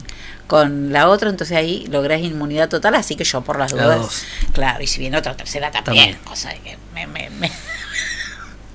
con 0.47 0.93
la 0.93 1.09
otra, 1.09 1.29
entonces 1.29 1.57
ahí 1.57 1.85
lográs 1.87 2.21
inmunidad 2.21 2.69
total, 2.69 2.95
así 2.95 3.17
que 3.17 3.25
yo 3.25 3.41
por 3.41 3.59
las 3.59 3.73
La 3.73 3.83
dudas, 3.83 4.23
claro, 4.53 4.81
y 4.81 4.87
si 4.87 5.01
viene 5.01 5.17
otra 5.17 5.35
tercera 5.35 5.71
también, 5.71 6.13
También. 6.13 6.17
cosa 6.23 6.47
de 6.51 6.59
que 6.59 6.77
me, 6.93 7.05
me- 7.05 7.29
me- 7.31 7.51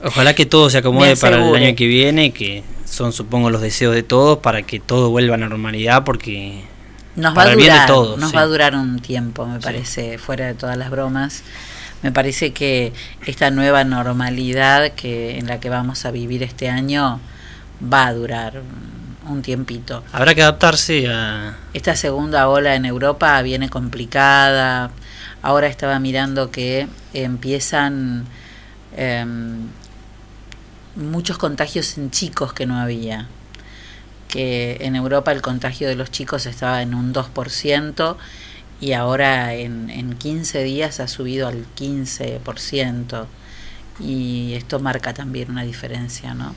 Ojalá 0.05 0.35
que 0.35 0.47
todo 0.47 0.69
se 0.71 0.79
acomode 0.79 1.17
para 1.17 1.37
el 1.37 1.55
año 1.55 1.77
que 1.77 1.87
viene, 1.87 2.33
que 2.33 2.65
son 2.85 3.13
supongo 3.13 3.51
los 3.51 3.61
deseos 3.63 3.95
de 3.95 4.03
todos 4.03 4.39
para 4.39 4.63
que 4.63 4.81
todo 4.81 5.11
vuelva 5.11 5.37
a 5.37 5.39
la 5.39 5.49
normalidad 5.49 6.05
porque 6.05 6.63
Nos 7.17 7.37
va 7.37 7.43
a 7.45 7.51
el 7.51 7.57
bien 7.57 7.69
de 7.69 7.75
durar, 7.75 7.87
todos, 7.87 8.19
nos 8.19 8.31
sí. 8.31 8.37
va 8.37 8.43
a 8.43 8.47
durar 8.47 8.75
un 8.75 8.99
tiempo, 9.01 9.47
me 9.47 9.61
parece, 9.61 10.19
fuera 10.19 10.47
de 10.47 10.55
todas 10.55 10.77
las 10.77 10.91
bromas. 10.91 11.43
Me 12.03 12.11
parece 12.11 12.53
que 12.53 12.93
esta 13.27 13.51
nueva 13.53 13.85
normalidad 13.85 14.91
que 14.93 15.39
en 15.39 15.47
la 15.47 15.61
que 15.61 15.71
vamos 15.71 16.05
a 16.05 16.11
vivir 16.11 16.43
este 16.43 16.69
año 16.69 17.21
va 17.93 18.07
a 18.09 18.13
durar 18.15 18.61
un- 19.29 19.41
tiempito. 19.43 20.03
habrá 20.13 20.35
que 20.35 20.43
adaptarse 20.43 21.07
a 21.09 21.57
Esta 21.75 21.95
segunda 21.97 22.49
ola 22.49 22.75
en 22.75 22.85
Europa 22.85 23.41
viene 23.43 23.69
complicada. 23.71 24.91
Ahora 25.43 25.69
estaba 25.69 25.99
mirando 26.01 26.51
que 26.51 26.89
empiezan 27.15 28.25
em, 28.97 29.69
muchos 30.97 31.39
contagios 31.39 31.99
en 31.99 32.11
chicos 32.11 32.53
que 32.53 32.67
no 32.67 32.79
había. 32.79 33.29
Que 34.29 34.79
en 34.81 34.97
Europa 34.97 35.33
el 35.33 35.43
contagio 35.43 35.89
de 35.89 35.95
los 35.95 36.11
chicos 36.11 36.47
estaba 36.47 36.83
en 36.83 36.95
un 36.95 37.13
2% 37.13 38.17
y 38.81 38.93
ahora 38.93 39.55
en, 39.55 39.91
en 39.91 40.15
15 40.15 40.63
días 40.63 41.01
ha 41.01 41.09
subido 41.09 41.49
al 41.49 41.67
15%. 41.77 43.27
Y 44.01 44.55
esto 44.55 44.81
marca 44.81 45.13
también 45.13 45.51
una 45.51 45.63
diferencia, 45.63 46.35
¿no? 46.35 46.55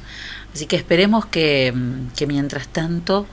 Así 0.53 0.67
que 0.67 0.77
esperemos 0.77 1.25
que, 1.25 1.73
que 2.15 2.25
mientras 2.27 2.67
tanto 2.69 3.27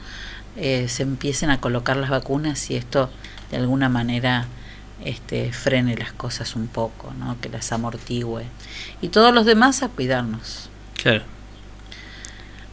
eh, 0.57 0.89
se 0.89 1.05
empiecen 1.05 1.51
a 1.51 1.61
colocar 1.61 1.97
las 1.97 2.11
vacunas 2.11 2.71
y 2.71 2.77
esto 2.77 3.09
de 3.51 3.57
alguna 3.57 3.89
manera 3.89 4.47
este, 5.05 5.53
frene 5.53 5.97
las 5.97 6.13
cosas 6.13 6.57
un 6.57 6.67
poco, 6.67 7.13
¿no? 7.19 7.41
que 7.41 7.49
las 7.49 7.73
amortigüe. 7.73 8.45
Y 9.01 9.09
todos 9.09 9.33
los 9.33 9.47
demás 9.47 9.83
a 9.83 9.89
cuidarnos, 9.89 10.69
claro. 11.03 11.23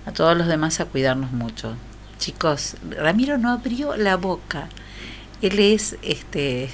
a 0.05 0.11
todos 0.11 0.37
los 0.37 0.47
demás 0.47 0.79
a 0.79 0.85
cuidarnos 0.85 1.31
mucho. 1.31 1.75
Chicos, 2.17 2.75
Ramiro 2.89 3.37
no 3.37 3.51
abrió 3.51 3.95
la 3.95 4.15
boca. 4.17 4.67
Él 5.41 5.57
es, 5.59 5.95
este, 6.01 6.69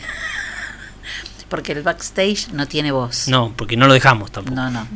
porque 1.49 1.73
el 1.73 1.83
backstage 1.83 2.49
no 2.51 2.67
tiene 2.67 2.91
voz. 2.91 3.27
No, 3.27 3.53
porque 3.55 3.77
no 3.77 3.87
lo 3.87 3.93
dejamos 3.93 4.31
tampoco. 4.31 4.55
No, 4.55 4.69
no. 4.71 4.87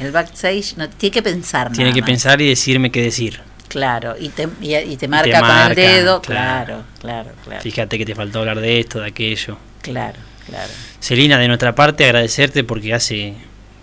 El 0.00 0.10
backstage 0.10 0.76
no 0.76 0.88
tiene 0.88 1.12
que 1.12 1.22
pensar 1.22 1.70
Tiene 1.70 1.90
nada 1.90 1.94
que 1.94 2.00
más. 2.00 2.10
pensar 2.10 2.40
y 2.40 2.48
decirme 2.48 2.90
qué 2.90 3.02
decir. 3.02 3.40
Claro, 3.68 4.14
y 4.18 4.28
te, 4.28 4.48
y, 4.60 4.74
y 4.74 4.96
te 4.96 5.08
marca 5.08 5.40
con 5.40 5.70
el 5.70 5.74
dedo. 5.74 6.20
claro. 6.22 6.64
Claro, 6.64 6.84
claro, 7.00 7.30
claro. 7.44 7.60
Fíjate 7.62 7.98
que 7.98 8.04
te 8.04 8.14
faltó 8.14 8.40
hablar 8.40 8.60
de 8.60 8.80
esto, 8.80 9.00
de 9.00 9.08
aquello. 9.08 9.56
Claro, 9.82 10.18
claro. 10.46 10.70
Celina, 11.00 11.38
de 11.38 11.48
nuestra 11.48 11.74
parte, 11.74 12.04
agradecerte 12.04 12.64
porque 12.64 12.94
hace, 12.94 13.34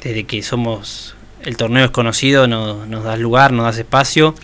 desde 0.03 0.25
que 0.25 0.43
somos, 0.43 1.15
el 1.43 1.57
torneo 1.57 1.85
es 1.85 1.91
conocido, 1.91 2.47
nos, 2.47 2.87
nos 2.87 3.03
das 3.03 3.19
lugar, 3.19 3.51
nos 3.53 3.65
das 3.65 3.77
espacio. 3.77 4.35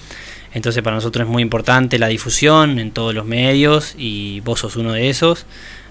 Entonces 0.54 0.82
para 0.82 0.96
nosotros 0.96 1.26
es 1.26 1.32
muy 1.32 1.44
importante 1.44 2.00
la 2.00 2.08
difusión 2.08 2.80
en 2.80 2.92
todos 2.92 3.14
los 3.14 3.26
medios 3.26 3.94
y 3.98 4.40
vos 4.42 4.60
sos 4.62 4.76
uno 4.76 4.94
de 4.94 5.10
esos. 5.10 5.46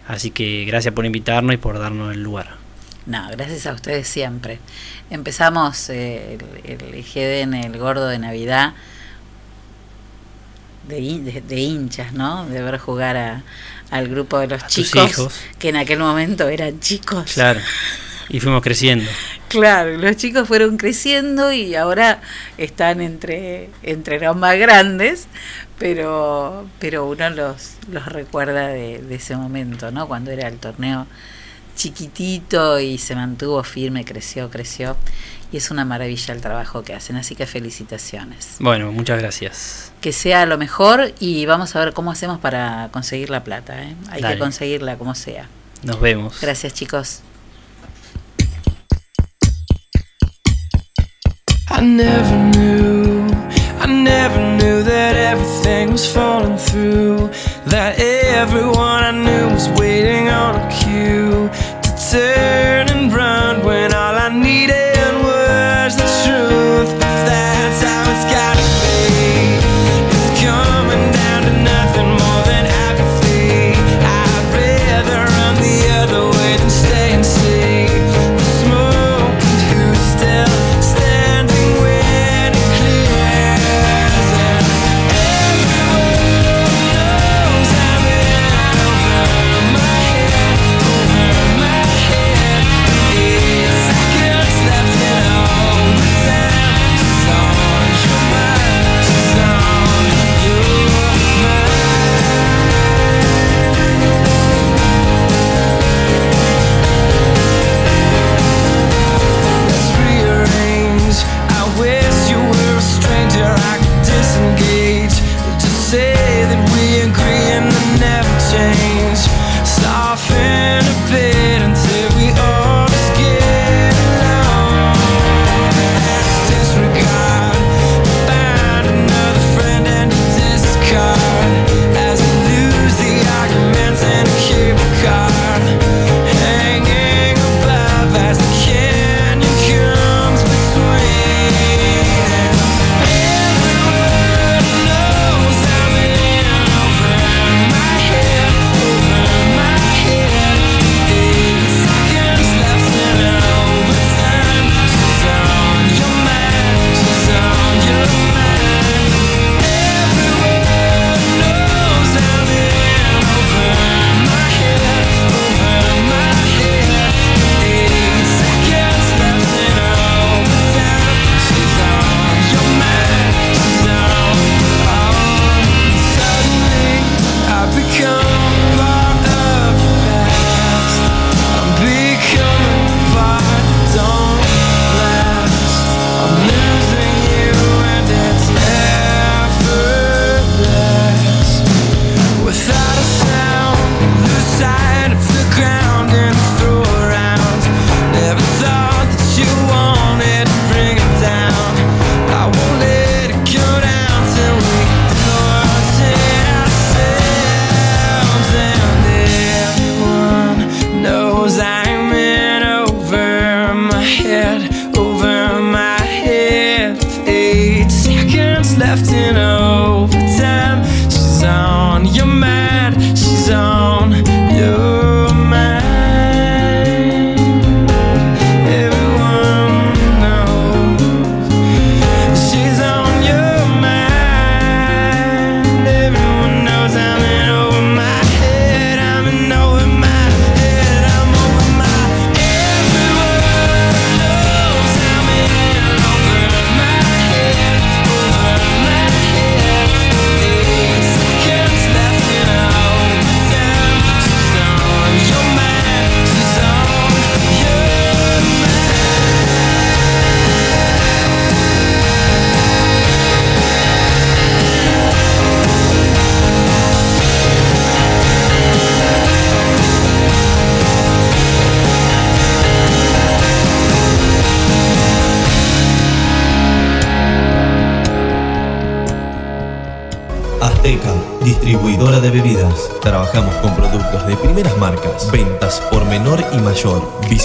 Así 0.09 0.31
que 0.31 0.65
gracias 0.67 0.95
por 0.95 1.05
invitarnos 1.07 1.55
y 1.55 1.57
por 1.59 1.79
darnos 1.79 2.15
el 2.15 2.23
lugar. 2.23 2.57
No, 3.07 3.29
gracias 3.31 3.67
a 3.67 3.73
ustedes 3.73 4.09
siempre. 4.09 4.59
Empezamos 5.11 5.89
eh, 5.91 6.39
el, 6.65 7.05
en 7.17 7.55
el 7.55 7.79
gordo 7.79 8.09
de 8.09 8.19
Navidad 8.19 8.75
de, 10.89 10.99
hin- 11.01 11.25
de- 11.25 11.41
de 11.41 11.61
hinchas, 11.61 12.13
¿no? 12.13 12.47
De 12.47 12.63
ver 12.63 12.79
jugar 12.79 13.17
a, 13.17 13.43
al 13.91 14.09
grupo 14.09 14.39
de 14.39 14.49
los 14.49 14.67
chicos, 14.67 15.41
que 15.59 15.69
en 15.69 15.77
aquel 15.77 15.99
momento 15.99 16.49
eran 16.49 16.81
chicos. 16.81 17.33
Claro. 17.35 17.61
Y 18.29 18.41
fuimos 18.41 18.63
creciendo. 18.63 19.05
Claro, 19.49 19.97
los 19.97 20.17
chicos 20.17 20.49
fueron 20.49 20.77
creciendo 20.77 21.53
y 21.53 21.75
ahora 21.75 22.21
están 22.59 23.01
entre, 23.01 23.71
entre 23.83 24.19
los 24.21 24.37
más 24.37 24.59
grandes, 24.59 25.29
pero, 25.79 26.67
pero 26.79 27.07
uno 27.07 27.31
los, 27.31 27.75
los 27.91 28.07
recuerda 28.07 28.69
de, 28.69 28.99
de 28.99 29.15
ese 29.15 29.37
momento, 29.37 29.91
¿no? 29.91 30.09
Cuando 30.09 30.31
era 30.31 30.49
el 30.49 30.59
torneo 30.59 31.07
chiquitito 31.77 32.81
y 32.81 32.99
se 32.99 33.15
mantuvo 33.15 33.63
firme, 33.63 34.05
creció, 34.05 34.51
creció. 34.51 34.97
Y 35.53 35.59
es 35.59 35.71
una 35.71 35.85
maravilla 35.85 36.35
el 36.35 36.41
trabajo 36.41 36.83
que 36.83 36.93
hacen, 36.93 37.15
así 37.15 37.37
que 37.37 37.47
felicitaciones. 37.47 38.57
Bueno, 38.59 38.91
muchas 38.91 39.21
gracias. 39.21 39.93
Que 40.01 40.13
sea 40.13 40.45
lo 40.45 40.59
mejor 40.59 41.15
y 41.21 41.47
vamos 41.47 41.77
a 41.77 41.85
ver 41.85 41.95
cómo 41.95 42.11
hacemos 42.11 42.41
para 42.41 42.89
conseguir 42.91 43.31
la 43.31 43.45
plata. 43.45 43.81
¿eh? 43.81 43.95
Hay 44.11 44.23
Dale. 44.23 44.35
que 44.35 44.41
conseguirla 44.41 44.97
como 44.97 45.15
sea. 45.15 45.49
Nos 45.85 46.01
vemos. 46.01 46.41
Gracias 46.41 46.75
chicos. 46.75 47.21
I 51.69 51.81
never 51.81 52.37
knew, 52.57 53.27
I 53.81 53.87
never 53.87 54.39
knew 54.57 54.85
that 54.85 55.17
everything 55.17 55.91
was 55.91 56.11
falling 56.11 56.57
through. 56.57 57.31
That 57.67 57.99
everyone 57.99 59.03
I 59.03 59.11
knew 59.11 59.53
was 59.53 59.69
waiting 59.81 60.29
on 60.29 60.55
a 60.55 60.69
cue 60.71 61.51
to 61.83 62.11
turn 62.11 62.89
and 62.89 63.13
run 63.13 63.65
when 63.65 63.93
all 63.93 64.15
I 64.15 64.29
needed 64.29 64.86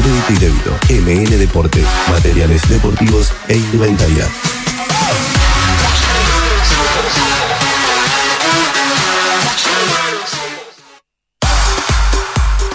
crédito 0.00 0.32
y 0.32 0.38
débito. 0.38 0.78
MN 0.90 1.38
Deporte, 1.38 1.84
materiales 2.08 2.68
deportivos 2.68 3.32
e 3.48 3.56
indumentaria. 3.56 4.26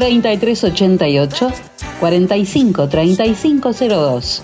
3388 0.00 1.52
45 2.00 2.88
3502 2.88 4.42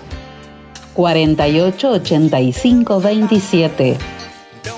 48 0.94 1.90
85 1.92 3.00
27 3.00 3.96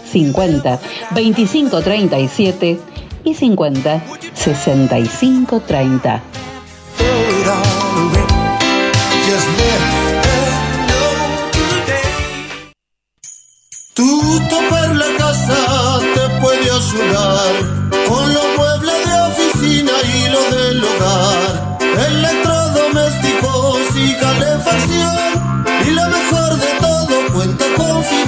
50 0.05 0.81
25 1.11 1.83
37 1.83 2.79
y 3.25 3.35
50 3.35 4.03
65 4.35 5.61
30. 5.61 6.23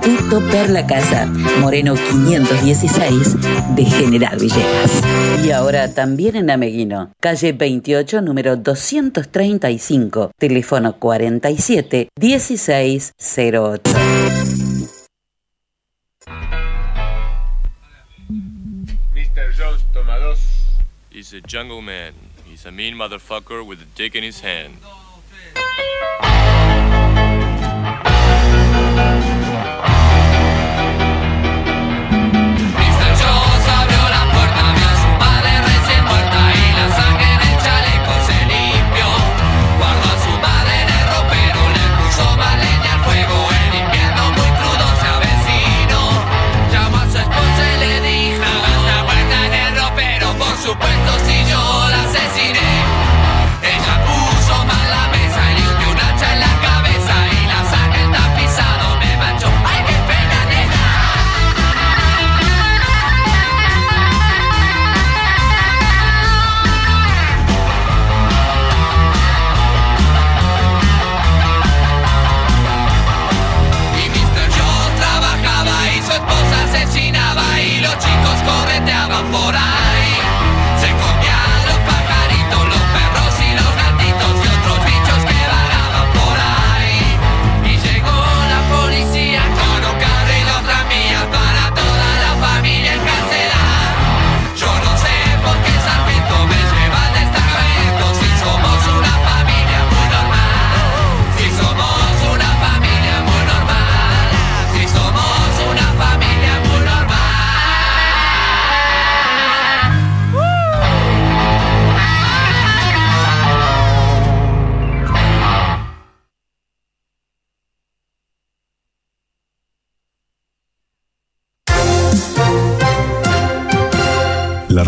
Instituto 0.00 0.40
Perla 0.48 0.86
Casa, 0.86 1.26
Moreno 1.60 1.94
516 1.94 3.36
de 3.74 3.84
General 3.84 4.38
Villegas. 4.38 5.02
Y 5.44 5.50
ahora 5.50 5.92
también 5.92 6.36
en 6.36 6.50
Ameguino, 6.50 7.12
calle 7.18 7.52
28, 7.52 8.22
número 8.22 8.56
235, 8.56 10.30
teléfono 10.38 10.96
47 10.98 12.10
1608. 12.14 13.90
Mr. 19.14 19.52
Jones 19.56 19.84
Tomados 19.92 20.38
is 21.10 21.34
a 21.34 21.40
jungle 21.40 21.82
man. 21.82 22.14
He's 22.48 22.66
a 22.66 22.70
mean 22.70 22.94
motherfucker 22.94 23.66
with 23.66 23.80
a 23.80 23.86
dick 23.96 24.14
in 24.14 24.22
his 24.22 24.40
hand. 24.42 24.76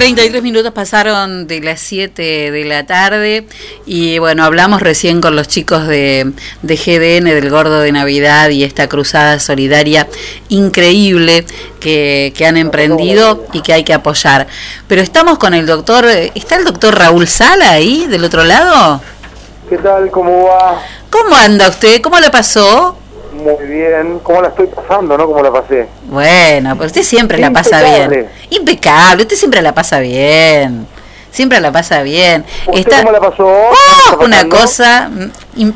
33 0.00 0.42
minutos 0.42 0.72
pasaron 0.72 1.46
de 1.46 1.60
las 1.60 1.78
7 1.78 2.50
de 2.50 2.64
la 2.64 2.86
tarde 2.86 3.46
y 3.84 4.18
bueno, 4.18 4.44
hablamos 4.44 4.80
recién 4.80 5.20
con 5.20 5.36
los 5.36 5.46
chicos 5.46 5.86
de, 5.86 6.32
de 6.62 6.76
GDN, 6.76 7.26
del 7.26 7.50
Gordo 7.50 7.80
de 7.80 7.92
Navidad 7.92 8.48
y 8.48 8.64
esta 8.64 8.88
cruzada 8.88 9.38
solidaria 9.40 10.08
increíble 10.48 11.44
que, 11.80 12.32
que 12.34 12.46
han 12.46 12.56
emprendido 12.56 13.44
y 13.52 13.60
que 13.60 13.74
hay 13.74 13.84
que 13.84 13.92
apoyar. 13.92 14.46
Pero 14.88 15.02
estamos 15.02 15.36
con 15.36 15.52
el 15.52 15.66
doctor, 15.66 16.06
¿está 16.06 16.56
el 16.56 16.64
doctor 16.64 16.98
Raúl 16.98 17.28
Sala 17.28 17.72
ahí 17.72 18.06
del 18.06 18.24
otro 18.24 18.44
lado? 18.44 19.02
¿Qué 19.68 19.76
tal? 19.76 20.10
¿Cómo 20.10 20.46
va? 20.46 20.82
¿Cómo 21.10 21.36
anda 21.36 21.68
usted? 21.68 22.00
¿Cómo 22.00 22.18
le 22.20 22.30
pasó? 22.30 22.96
Muy 23.32 23.66
bien. 23.66 24.20
¿Cómo 24.22 24.42
la 24.42 24.48
estoy 24.48 24.66
pasando, 24.66 25.16
no? 25.16 25.26
¿Cómo 25.26 25.42
la 25.42 25.52
pasé? 25.52 25.88
Bueno, 26.04 26.74
pero 26.74 26.86
usted 26.86 27.02
siempre 27.02 27.38
la 27.38 27.50
pasa 27.50 27.82
bien. 27.82 28.28
Impecable, 28.50 29.22
usted 29.22 29.36
siempre 29.36 29.62
la 29.62 29.72
pasa 29.72 30.00
bien. 30.00 30.86
Siempre 31.30 31.60
la 31.60 31.70
pasa 31.70 32.02
bien. 32.02 32.44
¿Usted 32.66 32.98
cómo 32.98 33.12
la 33.12 33.20
pasó? 33.20 33.46
¡Oh! 33.46 33.72
¿Cómo 34.10 34.24
está 34.24 34.44
una 34.44 34.48
cosa 34.48 35.08
mm, 35.08 35.70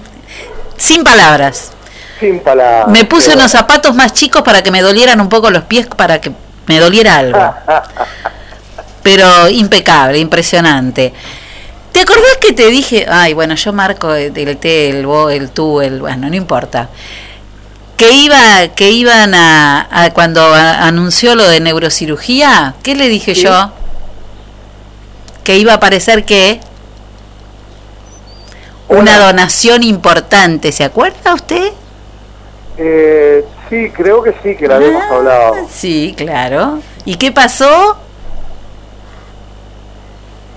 sin 0.77 1.05
palabras. 1.05 1.73
Sin 2.21 2.41
palabras. 2.41 2.89
Me 2.89 3.05
puse 3.05 3.35
unos 3.35 3.51
zapatos 3.51 3.95
más 3.95 4.13
chicos 4.13 4.43
para 4.43 4.63
que 4.63 4.71
me 4.71 4.83
dolieran 4.83 5.21
un 5.21 5.29
poco 5.29 5.51
los 5.51 5.63
pies, 5.65 5.87
para 5.87 6.21
que 6.21 6.33
me 6.67 6.79
doliera 6.81 7.17
algo. 7.17 7.39
Pero 9.03 9.49
impecable, 9.49 10.19
impresionante. 10.19 11.13
¿Te 11.93 12.01
acordás 12.01 12.39
que 12.41 12.53
te 12.53 12.67
dije, 12.69 13.07
ay, 13.09 13.35
bueno, 13.35 13.55
yo 13.55 13.73
marco 13.73 14.13
el 14.15 14.37
el 14.37 14.57
té, 14.57 14.91
el 14.91 15.07
vos, 15.07 15.33
el 15.33 15.51
tú, 15.51 15.81
el, 15.81 16.01
bueno, 16.01 16.29
no 16.29 16.35
importa. 16.35 16.89
Que 17.97 18.11
iba, 18.13 18.69
que 18.75 18.91
iban 18.91 19.35
a, 19.35 19.87
a- 19.91 20.11
cuando 20.13 20.43
a- 20.43 20.87
anunció 20.87 21.35
lo 21.37 21.47
de 21.47 21.61
neurocirugía, 21.61 22.75
¿qué 22.83 22.95
le 22.97 23.09
dije 23.09 23.35
Sí. 23.35 23.43
yo? 23.45 23.71
Que 25.45 25.59
iba 25.59 25.73
a 25.73 25.77
aparecer 25.77 26.25
que 26.25 26.61
una 28.89 29.19
donación 29.19 29.83
importante, 29.83 30.73
¿se 30.73 30.85
acuerda 30.85 31.35
usted? 31.35 31.73
Eh, 32.79 33.45
sí, 33.71 33.91
creo 33.95 34.23
que 34.23 34.35
sí, 34.43 34.57
que 34.57 34.67
la 34.67 34.77
habíamos 34.77 35.03
Ah. 35.11 35.15
hablado. 35.15 35.55
Sí, 35.73 36.15
claro. 36.17 36.81
¿Y 37.05 37.15
qué 37.17 37.31
pasó? 37.31 37.97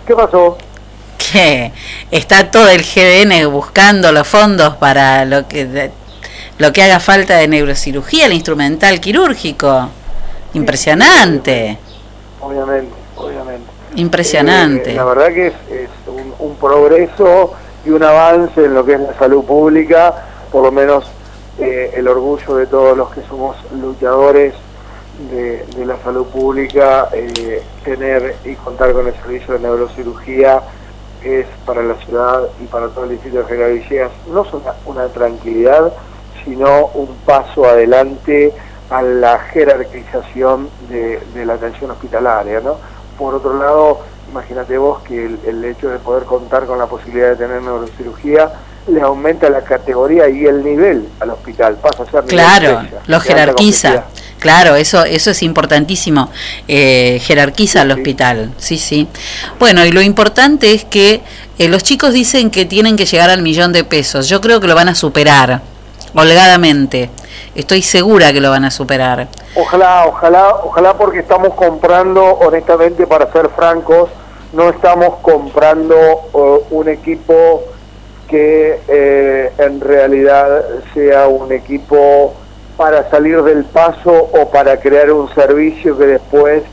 ¿Qué 0.07 0.15
pasó? 0.15 0.57
Que 1.31 1.71
está 2.09 2.49
todo 2.49 2.69
el 2.69 2.81
GDN 2.83 3.45
buscando 3.47 4.11
los 4.11 4.27
fondos 4.27 4.75
para 4.77 5.25
lo 5.25 5.47
que 5.47 5.91
lo 6.57 6.73
que 6.73 6.81
haga 6.83 6.99
falta 6.99 7.37
de 7.37 7.47
neurocirugía, 7.47 8.25
el 8.25 8.33
instrumental 8.33 8.99
quirúrgico. 8.99 9.89
Impresionante, 10.53 11.77
Obviamente, 12.41 12.91
obviamente. 13.15 13.65
impresionante. 13.95 14.91
Eh, 14.91 14.95
la 14.95 15.03
verdad 15.05 15.27
que 15.27 15.47
es, 15.47 15.53
es 15.69 15.89
un, 16.07 16.33
un 16.39 16.55
progreso 16.55 17.53
y 17.85 17.89
un 17.89 18.03
avance 18.03 18.63
en 18.63 18.73
lo 18.73 18.85
que 18.85 18.93
es 18.93 18.99
la 18.99 19.13
salud 19.19 19.43
pública, 19.43 20.13
por 20.51 20.63
lo 20.63 20.71
menos 20.71 21.05
eh, 21.59 21.91
el 21.95 22.07
orgullo 22.07 22.55
de 22.55 22.67
todos 22.67 22.97
los 22.97 23.09
que 23.11 23.21
somos 23.29 23.55
luchadores 23.79 24.53
de, 25.31 25.65
de 25.75 25.85
la 25.85 25.97
salud 26.03 26.25
pública, 26.27 27.09
eh, 27.13 27.61
tener 27.83 28.35
y 28.45 28.53
contar 28.55 28.93
con 28.93 29.07
el 29.07 29.13
servicio 29.15 29.53
de 29.53 29.59
neurocirugía 29.59 30.61
es 31.23 31.45
para 31.65 31.81
la 31.83 31.95
ciudad 31.95 32.43
y 32.61 32.65
para 32.65 32.87
todo 32.89 33.03
el 33.05 33.11
distrito 33.11 33.39
de 33.39 33.45
General 33.45 33.73
Villegas 33.73 34.11
no 34.31 34.45
solo 34.45 34.61
una, 34.85 35.03
una 35.03 35.07
tranquilidad, 35.13 35.91
sino 36.47 36.87
un 36.93 37.09
paso 37.25 37.65
adelante 37.65 38.53
a 38.89 39.01
la 39.01 39.37
jerarquización 39.51 40.69
de, 40.89 41.19
de 41.35 41.45
la 41.45 41.55
atención 41.55 41.91
hospitalaria. 41.91 42.61
¿no? 42.61 42.77
Por 43.17 43.35
otro 43.35 43.59
lado, 43.59 43.99
imagínate 44.31 44.77
vos 44.77 45.01
que 45.03 45.25
el, 45.25 45.39
el 45.45 45.65
hecho 45.65 45.89
de 45.89 45.99
poder 45.99 46.23
contar 46.23 46.65
con 46.65 46.79
la 46.79 46.85
posibilidad 46.85 47.31
de 47.31 47.35
tener 47.35 47.61
neurocirugía 47.61 48.49
le 48.87 49.01
aumenta 49.01 49.49
la 49.49 49.61
categoría 49.65 50.29
y 50.29 50.45
el 50.45 50.63
nivel 50.63 51.09
al 51.19 51.31
hospital, 51.31 51.75
pasa 51.75 52.03
a 52.03 52.05
ser 52.05 52.23
nivel 52.23 52.37
Claro, 52.37 52.69
estrella, 52.79 53.03
lo 53.07 53.19
jerarquiza. 53.19 54.03
Claro, 54.39 54.75
eso 54.75 55.03
eso 55.03 55.31
es 55.31 55.43
importantísimo. 55.43 56.29
Eh, 56.69 57.19
jerarquiza 57.21 57.81
el 57.81 57.91
hospital, 57.91 58.53
sí, 58.57 58.77
sí. 58.77 59.09
Bueno, 59.59 59.83
y 59.83 59.91
lo 59.91 60.01
importante 60.01 60.73
es 60.73 60.85
que 60.85 61.21
Eh, 61.59 61.69
los 61.69 61.81
chicos 61.81 62.13
dicen 62.13 62.51
que 62.51 62.65
tienen 62.65 62.95
que 62.95 63.05
llegar 63.07 63.31
al 63.31 63.41
millón 63.41 63.73
de 63.73 63.83
pesos. 63.83 64.29
Yo 64.29 64.41
creo 64.41 64.59
que 64.61 64.67
lo 64.67 64.75
van 64.75 64.89
a 64.89 64.93
superar, 64.93 65.59
holgadamente. 66.17 67.09
Estoy 67.55 67.81
segura 67.81 68.33
que 68.33 68.41
lo 68.41 68.49
van 68.49 68.65
a 68.65 68.71
superar. 68.71 69.27
Ojalá, 69.55 70.05
ojalá, 70.07 70.49
ojalá 70.63 70.93
porque 70.95 71.19
estamos 71.19 71.53
comprando, 71.53 72.23
honestamente, 72.23 73.05
para 73.05 73.31
ser 73.31 73.49
francos, 73.49 74.09
no 74.53 74.69
estamos 74.69 75.19
comprando 75.21 75.95
eh, 75.95 76.65
un 76.71 76.89
equipo 76.89 77.63
que 78.27 78.81
eh, 78.87 79.51
en 79.57 79.79
realidad 79.79 80.63
sea 80.93 81.27
un 81.27 81.51
equipo 81.51 82.33
para 82.75 83.09
salir 83.09 83.41
del 83.43 83.63
paso 83.65 84.11
o 84.11 84.49
para 84.49 84.79
crear 84.79 85.11
un 85.11 85.33
servicio 85.33 85.97
que 85.97 86.05
después 86.05 86.63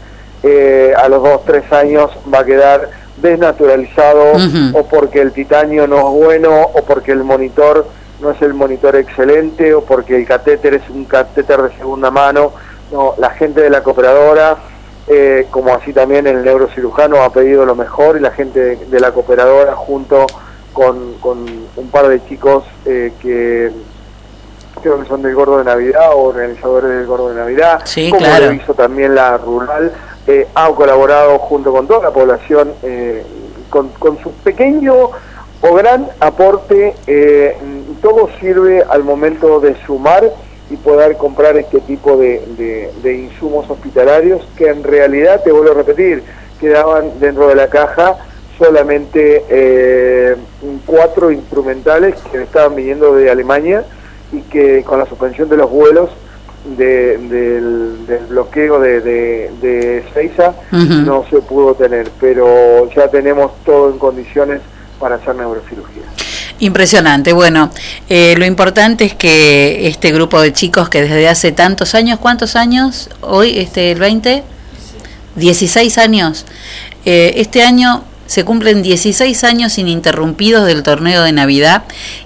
eh, 0.43 0.93
a 0.97 1.09
los 1.09 1.23
dos, 1.23 1.45
tres 1.45 1.71
años 1.73 2.11
va 2.33 2.41
a 2.41 2.45
quedar 2.45 2.91
desnaturalizado 3.17 4.33
o 4.75 4.83
porque 4.87 5.21
el 5.21 5.33
titanio 5.33 5.87
no 5.87 5.99
es 5.99 6.25
bueno 6.25 6.63
o 6.75 6.83
porque 6.85 7.13
el 7.13 7.23
monitor 7.23 7.87
no 8.25 8.31
es 8.33 8.43
el 8.43 8.55
monitor 8.55 8.97
excelente 8.97 9.75
o 9.75 9.85
porque 9.85 10.17
el 10.17 10.27
catéter 10.27 10.75
es 10.75 10.89
un 10.91 11.05
catéter 11.05 11.63
de 11.63 11.77
segunda 11.77 12.11
mano. 12.11 12.53
No, 12.91 13.15
la 13.19 13.31
gente 13.31 13.61
de 13.61 13.71
la 13.71 13.83
cooperadora, 13.83 14.57
eh, 15.07 15.47
como 15.51 15.75
así 15.75 15.93
también 15.93 16.27
el 16.27 16.43
neurocirujano 16.45 17.23
ha 17.23 17.31
pedido 17.31 17.65
lo 17.65 17.75
mejor 17.75 18.17
y 18.17 18.21
la 18.21 18.31
gente 18.31 18.59
de, 18.59 18.77
de 18.87 19.01
la 19.01 19.13
cooperadora 19.13 19.75
junto 19.75 20.27
con, 20.73 21.15
con 21.21 21.45
un 21.77 21.91
par 21.91 22.09
de 22.09 22.25
chicos 22.27 22.65
eh, 22.85 23.13
que 23.21 23.71
creo 24.83 25.01
que 25.01 25.07
son 25.09 25.23
del 25.23 25.35
Gordo 25.35 25.59
de 25.59 25.65
Navidad 25.65 26.11
o 26.15 26.23
organizadores 26.25 26.91
del 26.91 27.07
Gordo 27.07 27.29
de 27.29 27.37
Navidad, 27.37 27.83
Sí, 27.85 28.11
como 28.11 28.25
claro. 28.25 28.47
lo 28.47 28.53
hizo 28.53 28.75
también 28.75 29.15
la 29.15 29.37
rural, 29.39 29.93
eh, 30.27 30.49
ha 30.55 30.69
colaborado 30.71 31.39
junto 31.39 31.73
con 31.73 31.87
toda 31.87 32.03
la 32.05 32.11
población 32.11 32.73
con, 33.71 33.89
con 33.91 34.19
su 34.19 34.33
pequeño 34.33 35.11
o 35.67 35.75
gran 35.75 36.09
aporte, 36.21 36.95
eh, 37.07 37.57
todo 38.03 38.29
sirve 38.41 38.83
al 38.89 39.03
momento 39.03 39.61
de 39.61 39.75
sumar 39.87 40.31
y 40.71 40.77
poder 40.77 41.17
comprar 41.17 41.57
este 41.57 41.81
tipo 41.81 42.17
de, 42.17 42.43
de- 42.59 42.91
de 43.03 43.15
insumos 43.15 43.69
hospitalarios 43.71 44.47
que 44.57 44.69
en 44.69 44.83
realidad, 44.85 45.43
te 45.43 45.53
vuelvo 45.53 45.71
a 45.73 45.75
repetir, 45.75 46.23
quedaban 46.61 47.19
dentro 47.21 47.49
de 47.49 47.55
la 47.55 47.69
caja 47.69 48.17
solamente 48.59 49.45
eh, 49.49 50.37
cuatro 50.87 51.31
instrumentales 51.31 52.15
que 52.31 52.43
estaban 52.43 52.75
viniendo 52.77 53.15
de 53.15 53.31
Alemania 53.31 53.85
y 54.33 54.41
que 54.43 54.83
con 54.85 54.99
la 54.99 55.07
suspensión 55.07 55.49
de 55.49 55.57
los 55.57 55.71
vuelos 55.71 56.11
de- 56.77 57.19
del, 57.19 58.07
del 58.07 58.27
bloqueo 58.27 58.81
de, 58.81 59.01
de, 59.01 59.51
de 59.61 60.05
Seiza 60.15 60.55
no 61.05 61.25
se 61.29 61.41
pudo 61.41 61.75
tener, 61.75 62.09
pero 62.21 62.89
ya 62.95 63.09
tenemos 63.09 63.53
todo 63.65 63.91
en 63.91 63.99
condiciones 63.99 64.61
para 65.05 65.17
hacer 65.17 65.35
neurocirugía. 65.37 66.03
Impresionante. 66.61 67.35
Bueno, 67.35 67.71
eh, 68.09 68.35
lo 68.39 68.47
importante 68.47 69.05
es 69.05 69.15
que 69.15 69.87
este 69.87 70.13
grupo 70.13 70.41
de 70.41 70.51
chicos 70.55 70.89
que 70.89 71.03
desde 71.03 71.29
hace 71.29 71.53
tantos 71.53 71.95
años, 71.95 72.19
¿cuántos 72.19 72.57
años? 72.57 73.11
Hoy, 73.21 73.59
este, 73.59 73.93
el 73.93 73.99
20, 73.99 74.43
16 75.37 75.99
años. 75.99 76.47
Eh, 77.05 77.35
este 77.37 77.63
año 77.63 78.03
se 78.25 78.47
cumplen 78.47 78.83
16 78.83 79.45
años 79.45 79.77
ininterrumpidos 79.77 80.65
del 80.67 80.83
torneo 80.83 81.23
de 81.23 81.33
Navidad 81.33 81.83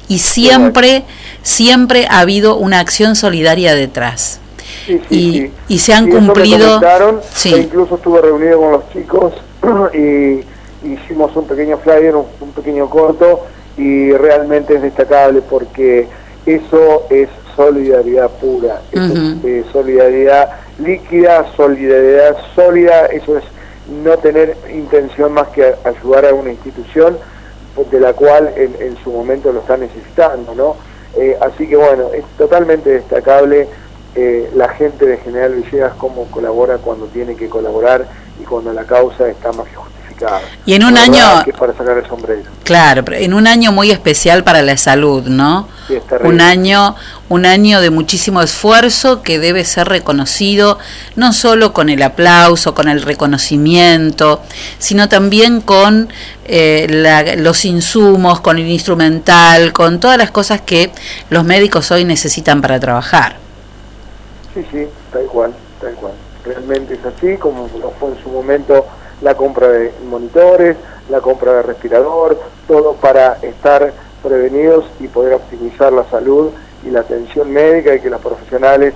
y 0.06 0.20
siempre, 0.20 1.02
siempre 1.42 2.06
ha 2.08 2.20
habido 2.20 2.54
una 2.58 2.78
acción 2.78 3.16
solidaria 3.16 3.74
detrás. 3.74 4.38
Sí, 4.86 5.00
sí, 5.08 5.16
y, 5.16 5.32
sí. 5.32 5.50
y 5.66 5.78
se 5.80 5.94
han 5.94 6.06
eso 6.08 6.20
me 6.20 6.26
cumplido. 6.26 6.74
comentaron, 6.76 7.20
Sí. 7.34 7.52
e 7.52 7.58
incluso 7.58 7.96
estuve 7.96 8.20
reunido 8.22 8.60
con 8.60 8.70
los 8.70 8.92
chicos 8.92 9.32
y 9.94 10.44
hicimos 10.82 11.34
un 11.36 11.46
pequeño 11.46 11.78
flyer, 11.78 12.14
un, 12.14 12.26
un 12.40 12.52
pequeño 12.52 12.88
corto 12.88 13.46
y 13.76 14.12
realmente 14.12 14.74
es 14.74 14.82
destacable 14.82 15.42
porque 15.42 16.06
eso 16.46 17.06
es 17.10 17.28
solidaridad 17.54 18.30
pura, 18.30 18.80
eso 18.92 19.12
es, 19.12 19.44
eh, 19.44 19.64
solidaridad 19.72 20.50
líquida, 20.78 21.44
solidaridad 21.56 22.36
sólida, 22.54 23.06
eso 23.06 23.36
es 23.36 23.44
no 24.02 24.16
tener 24.18 24.56
intención 24.72 25.32
más 25.32 25.48
que 25.48 25.74
ayudar 25.84 26.26
a 26.26 26.34
una 26.34 26.50
institución 26.50 27.18
de 27.90 28.00
la 28.00 28.12
cual 28.12 28.52
en, 28.56 28.74
en 28.80 28.96
su 29.02 29.10
momento 29.10 29.52
lo 29.52 29.60
está 29.60 29.76
necesitando, 29.76 30.54
¿no? 30.54 30.76
Eh, 31.16 31.36
así 31.40 31.66
que 31.66 31.76
bueno, 31.76 32.10
es 32.12 32.24
totalmente 32.36 32.90
destacable 32.90 33.68
eh, 34.14 34.50
la 34.54 34.68
gente 34.68 35.06
de 35.06 35.16
General 35.18 35.54
Villegas 35.54 35.94
cómo 35.94 36.26
colabora 36.30 36.78
cuando 36.78 37.06
tiene 37.06 37.34
que 37.34 37.48
colaborar 37.48 38.06
y 38.40 38.44
cuando 38.44 38.72
la 38.72 38.84
causa 38.84 39.28
está 39.28 39.52
más 39.52 39.66
que 39.68 39.74
justificada. 39.74 39.97
Y 40.66 40.74
en 40.74 40.84
un 40.84 40.94
La 40.94 41.02
año- 41.02 41.44
que 41.44 41.52
para 41.52 41.72
sacar 41.74 41.98
el 41.98 42.06
sombrero. 42.06 42.42
Claro, 42.64 43.04
en 43.12 43.32
un 43.34 43.46
año 43.46 43.72
muy 43.72 43.90
especial 43.90 44.44
para 44.44 44.62
la 44.62 44.76
salud, 44.76 45.24
¿no? 45.26 45.68
Sí, 45.86 45.94
es. 45.94 46.02
Un 46.22 46.40
año, 46.40 46.96
un 47.30 47.46
año 47.46 47.80
de 47.80 47.88
muchísimo 47.90 48.42
esfuerzo 48.42 49.22
que 49.22 49.38
debe 49.38 49.64
ser 49.64 49.88
reconocido 49.88 50.78
no 51.16 51.32
solo 51.32 51.72
con 51.72 51.88
el 51.88 52.02
aplauso, 52.02 52.74
con 52.74 52.88
el 52.88 53.00
reconocimiento, 53.02 54.42
sino 54.78 55.08
también 55.08 55.60
con 55.60 56.08
eh, 56.50 56.86
la- 56.88 57.36
los 57.36 57.64
insumos, 57.66 58.40
con 58.40 58.58
el 58.58 58.66
instrumental, 58.68 59.72
con 59.74 60.00
todas 60.00 60.16
las 60.18 60.30
cosas 60.30 60.60
que 60.62 60.90
los 61.30 61.44
médicos 61.44 61.90
hoy 61.90 62.04
necesitan 62.04 62.60
para 62.62 62.80
trabajar. 62.80 63.36
Sí, 64.54 64.64
sí, 64.70 64.86
tal 65.12 65.24
cual, 65.26 65.54
tal 65.80 65.92
cual. 65.94 66.12
Realmente 66.44 66.94
es 66.94 67.00
así, 67.04 67.36
como 67.36 67.68
lo 67.80 67.90
fue 68.00 68.10
en 68.10 68.22
su 68.22 68.30
momento 68.30 68.86
la 69.20 69.34
compra 69.34 69.68
de 69.68 69.92
monitores, 70.08 70.76
la 71.08 71.20
compra 71.20 71.54
de 71.54 71.62
respirador, 71.62 72.38
todo 72.66 72.94
para 72.94 73.38
estar 73.42 73.92
prevenidos 74.22 74.84
y 75.00 75.08
poder 75.08 75.34
optimizar 75.34 75.92
la 75.92 76.04
salud 76.10 76.50
y 76.84 76.90
la 76.90 77.00
atención 77.00 77.50
médica 77.50 77.94
y 77.94 78.00
que 78.00 78.10
los 78.10 78.20
profesionales 78.20 78.94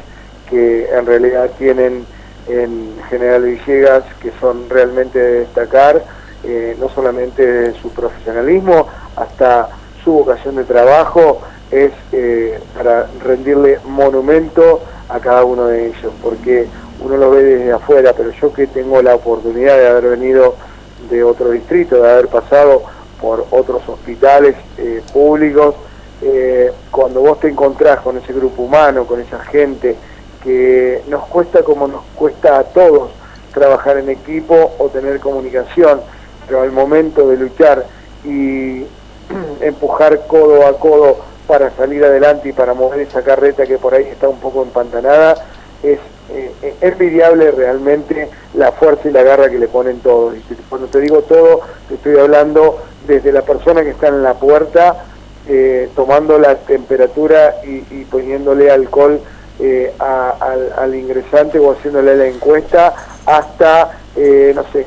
que 0.48 0.88
en 0.90 1.06
realidad 1.06 1.50
tienen 1.58 2.04
en 2.48 2.96
General 3.08 3.42
Villegas, 3.42 4.04
que 4.20 4.32
son 4.40 4.68
realmente 4.68 5.18
de 5.18 5.38
destacar, 5.40 6.02
eh, 6.44 6.76
no 6.78 6.88
solamente 6.88 7.72
su 7.80 7.90
profesionalismo, 7.90 8.88
hasta 9.16 9.68
su 10.02 10.12
vocación 10.12 10.56
de 10.56 10.64
trabajo, 10.64 11.40
es 11.70 11.92
eh, 12.12 12.60
para 12.76 13.06
rendirle 13.24 13.78
monumento 13.86 14.82
a 15.08 15.20
cada 15.20 15.44
uno 15.44 15.66
de 15.66 15.86
ellos, 15.86 16.12
porque 16.22 16.66
uno 17.04 17.16
lo 17.16 17.30
ve 17.30 17.42
desde 17.42 17.72
afuera, 17.72 18.12
pero 18.16 18.30
yo 18.30 18.52
que 18.52 18.66
tengo 18.66 19.02
la 19.02 19.14
oportunidad 19.14 19.76
de 19.76 19.88
haber 19.88 20.18
venido 20.18 20.54
de 21.10 21.24
otro 21.24 21.50
distrito, 21.50 22.00
de 22.00 22.10
haber 22.10 22.28
pasado 22.28 22.82
por 23.20 23.46
otros 23.50 23.82
hospitales 23.88 24.56
eh, 24.78 25.02
públicos, 25.12 25.74
eh, 26.22 26.70
cuando 26.90 27.20
vos 27.20 27.40
te 27.40 27.48
encontrás 27.48 28.00
con 28.00 28.16
ese 28.16 28.32
grupo 28.32 28.62
humano, 28.62 29.04
con 29.06 29.20
esa 29.20 29.40
gente, 29.44 29.96
que 30.42 31.02
nos 31.08 31.24
cuesta 31.26 31.62
como 31.62 31.86
nos 31.86 32.02
cuesta 32.14 32.58
a 32.58 32.64
todos 32.64 33.10
trabajar 33.52 33.98
en 33.98 34.08
equipo 34.08 34.72
o 34.78 34.88
tener 34.88 35.20
comunicación, 35.20 36.00
pero 36.46 36.62
al 36.62 36.72
momento 36.72 37.28
de 37.28 37.36
luchar 37.36 37.86
y 38.24 38.84
empujar 39.60 40.26
codo 40.26 40.66
a 40.66 40.78
codo 40.78 41.18
para 41.46 41.70
salir 41.76 42.04
adelante 42.04 42.48
y 42.48 42.52
para 42.52 42.74
mover 42.74 43.00
esa 43.00 43.22
carreta 43.22 43.66
que 43.66 43.78
por 43.78 43.94
ahí 43.94 44.04
está 44.04 44.28
un 44.28 44.38
poco 44.38 44.62
empantanada, 44.62 45.34
es 45.82 45.98
eh, 46.32 46.74
envidiable 46.80 47.50
realmente 47.50 48.28
la 48.54 48.72
fuerza 48.72 49.08
y 49.08 49.12
la 49.12 49.22
garra 49.22 49.50
que 49.50 49.58
le 49.58 49.68
ponen 49.68 50.00
todos. 50.00 50.34
Y 50.36 50.54
cuando 50.68 50.88
te 50.88 51.00
digo 51.00 51.22
todo, 51.22 51.60
te 51.88 51.94
estoy 51.94 52.18
hablando 52.18 52.78
desde 53.06 53.32
la 53.32 53.42
persona 53.42 53.82
que 53.82 53.90
está 53.90 54.08
en 54.08 54.22
la 54.22 54.34
puerta, 54.34 55.04
eh, 55.48 55.90
tomando 55.96 56.38
la 56.38 56.56
temperatura 56.56 57.56
y, 57.64 58.04
poniéndole 58.04 58.70
alcohol 58.70 59.20
eh, 59.58 59.92
al, 59.98 60.94
ingresante 60.94 61.58
o 61.58 61.72
haciéndole 61.72 62.16
la 62.16 62.26
encuesta, 62.26 62.94
hasta, 63.26 63.98
eh, 64.16 64.52
no 64.54 64.64
sé, 64.72 64.86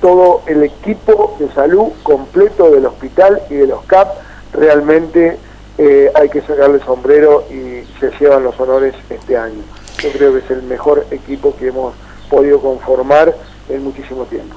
todo 0.00 0.42
el 0.46 0.64
equipo 0.64 1.36
de 1.38 1.48
salud 1.52 1.92
completo 2.02 2.70
del 2.70 2.86
hospital 2.86 3.40
y 3.50 3.54
de 3.54 3.66
los 3.66 3.84
CAP, 3.84 4.08
realmente 4.52 5.38
eh, 5.78 6.10
hay 6.14 6.28
que 6.28 6.40
sacarle 6.40 6.78
sombrero 6.80 7.44
y 7.50 7.84
se 8.00 8.10
llevan 8.18 8.44
los 8.44 8.58
honores 8.58 8.94
este 9.10 9.36
año. 9.36 9.62
Yo 10.02 10.10
creo 10.12 10.32
que 10.32 10.38
es 10.40 10.50
el 10.50 10.62
mejor 10.62 11.06
equipo 11.10 11.54
que 11.56 11.68
hemos 11.68 11.94
podido 12.30 12.60
conformar 12.60 13.34
en 13.68 13.84
muchísimo 13.84 14.24
tiempo. 14.24 14.54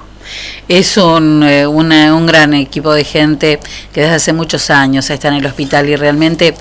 Es 0.68 0.98
un, 0.98 1.44
eh, 1.44 1.66
una- 1.66 2.16
un 2.16 2.26
gran 2.28 2.54
equipo 2.54 2.94
de 2.94 3.04
gente 3.04 3.60
que 3.94 4.02
desde 4.02 4.16
hace 4.16 4.34
muchos 4.34 4.70
años 4.70 5.10
está 5.10 5.30
en 5.30 5.36
el 5.36 5.46
hospital 5.46 5.88
y 5.90 5.96
realmente 5.96 6.54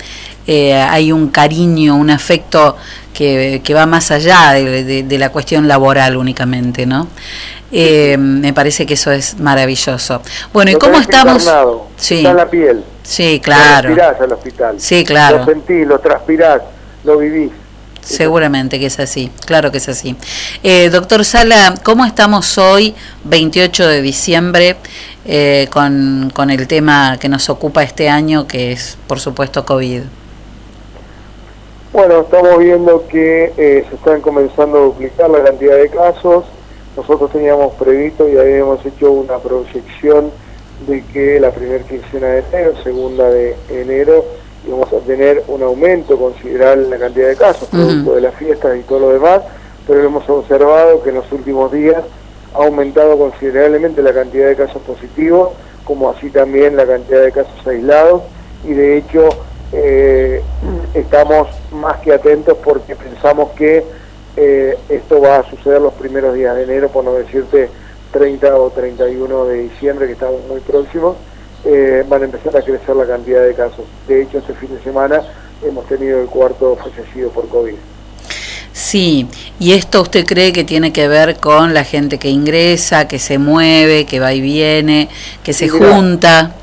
eh, 0.47 0.73
hay 0.73 1.11
un 1.11 1.29
cariño, 1.29 1.95
un 1.95 2.09
afecto 2.09 2.75
que, 3.13 3.61
que 3.63 3.73
va 3.75 3.85
más 3.85 4.09
allá 4.09 4.53
de, 4.53 4.83
de- 4.83 5.03
de 5.03 5.17
la 5.19 5.29
cuestión 5.31 5.67
laboral 5.67 6.17
únicamente, 6.17 6.87
¿no? 6.87 7.07
Eh, 7.71 8.17
me 8.17 8.51
parece 8.53 8.87
que 8.87 8.95
eso 8.95 9.11
es 9.11 9.37
maravilloso. 9.39 10.23
Bueno, 10.51 10.71
¿y 10.71 10.73
Lo 10.73 10.79
cómo 10.79 10.97
estamos? 10.97 11.47
Sí, 11.97 12.17
Está 12.17 12.31
en 12.31 12.37
la 12.37 12.49
piel. 12.49 12.83
sí, 13.03 13.35
Lo 13.35 13.41
claro. 13.43 13.89
respirás 13.89 14.21
al 14.21 14.31
hospital. 14.33 14.75
Sí, 14.79 15.03
claro. 15.03 15.37
Lo 15.39 15.45
sentís, 15.45 15.85
lo 15.85 15.99
transpirás, 15.99 16.61
lo 17.03 17.17
vivís. 17.19 17.51
Seguramente 18.09 18.79
que 18.79 18.87
es 18.87 18.99
así, 18.99 19.31
claro 19.45 19.71
que 19.71 19.77
es 19.77 19.87
así. 19.87 20.15
Eh, 20.63 20.89
doctor 20.89 21.23
Sala, 21.23 21.75
¿cómo 21.83 22.05
estamos 22.05 22.57
hoy, 22.57 22.95
28 23.23 23.87
de 23.87 24.01
diciembre, 24.01 24.75
eh, 25.25 25.67
con, 25.71 26.31
con 26.33 26.49
el 26.49 26.67
tema 26.67 27.17
que 27.19 27.29
nos 27.29 27.49
ocupa 27.49 27.83
este 27.83 28.09
año, 28.09 28.47
que 28.47 28.71
es, 28.71 28.97
por 29.07 29.19
supuesto, 29.19 29.63
COVID? 29.65 30.01
Bueno, 31.93 32.21
estamos 32.21 32.59
viendo 32.59 33.07
que 33.07 33.53
eh, 33.57 33.85
se 33.89 33.95
están 33.95 34.21
comenzando 34.21 34.77
a 34.77 34.81
duplicar 34.81 35.29
la 35.29 35.43
cantidad 35.43 35.75
de 35.75 35.89
casos. 35.89 36.45
Nosotros 36.95 37.31
teníamos 37.31 37.73
previsto 37.75 38.27
y 38.27 38.37
habíamos 38.37 38.83
hecho 38.85 39.11
una 39.11 39.37
proyección 39.37 40.31
de 40.87 41.03
que 41.05 41.39
la 41.39 41.51
primera 41.51 41.83
quincena 41.83 42.27
de 42.27 42.43
enero, 42.51 42.73
segunda 42.83 43.29
de 43.29 43.55
enero, 43.69 44.25
íbamos 44.69 44.93
a 44.93 44.99
tener 44.99 45.43
un 45.47 45.63
aumento 45.63 46.17
considerable 46.17 46.85
en 46.85 46.89
la 46.91 46.97
cantidad 46.97 47.27
de 47.27 47.35
casos, 47.35 47.67
producto 47.69 48.15
de 48.15 48.21
las 48.21 48.35
fiestas 48.35 48.77
y 48.77 48.83
todo 48.83 48.99
lo 48.99 49.09
demás, 49.09 49.41
pero 49.87 50.03
hemos 50.03 50.29
observado 50.29 51.01
que 51.01 51.09
en 51.09 51.15
los 51.15 51.31
últimos 51.31 51.71
días 51.71 52.03
ha 52.53 52.63
aumentado 52.63 53.17
considerablemente 53.17 54.01
la 54.01 54.13
cantidad 54.13 54.47
de 54.47 54.55
casos 54.55 54.81
positivos, 54.83 55.49
como 55.83 56.09
así 56.09 56.29
también 56.29 56.75
la 56.75 56.85
cantidad 56.85 57.21
de 57.21 57.31
casos 57.31 57.67
aislados, 57.67 58.21
y 58.63 58.73
de 58.73 58.97
hecho 58.97 59.29
eh, 59.71 60.41
estamos 60.93 61.47
más 61.71 61.97
que 62.01 62.13
atentos 62.13 62.57
porque 62.63 62.95
pensamos 62.95 63.51
que 63.51 63.83
eh, 64.37 64.77
esto 64.89 65.19
va 65.19 65.37
a 65.37 65.49
suceder 65.49 65.81
los 65.81 65.93
primeros 65.93 66.35
días 66.35 66.55
de 66.55 66.63
enero, 66.63 66.89
por 66.89 67.03
no 67.03 67.13
decirte 67.13 67.69
30 68.11 68.55
o 68.55 68.69
31 68.69 69.45
de 69.45 69.57
diciembre, 69.63 70.05
que 70.05 70.13
estamos 70.13 70.41
muy 70.47 70.59
próximos, 70.59 71.17
eh, 71.65 72.03
van 72.07 72.21
a 72.21 72.25
empezar 72.25 72.55
a 72.57 72.61
crecer 72.61 72.95
la 72.95 73.05
cantidad 73.05 73.43
de 73.43 73.53
casos. 73.53 73.85
De 74.07 74.21
hecho, 74.21 74.37
este 74.39 74.53
fin 74.53 74.73
de 74.75 74.81
semana 74.83 75.21
hemos 75.63 75.85
tenido 75.87 76.21
el 76.21 76.27
cuarto 76.27 76.77
fallecido 76.77 77.29
por 77.31 77.47
COVID. 77.49 77.75
Sí, 78.71 79.27
y 79.59 79.73
esto 79.73 80.01
usted 80.01 80.25
cree 80.25 80.53
que 80.53 80.63
tiene 80.63 80.93
que 80.93 81.07
ver 81.07 81.37
con 81.37 81.73
la 81.73 81.83
gente 81.83 82.17
que 82.17 82.29
ingresa, 82.29 83.07
que 83.07 83.19
se 83.19 83.37
mueve, 83.37 84.05
que 84.05 84.19
va 84.19 84.33
y 84.33 84.39
viene, 84.41 85.09
que 85.43 85.51
se 85.53 85.67
junta. 85.67 86.55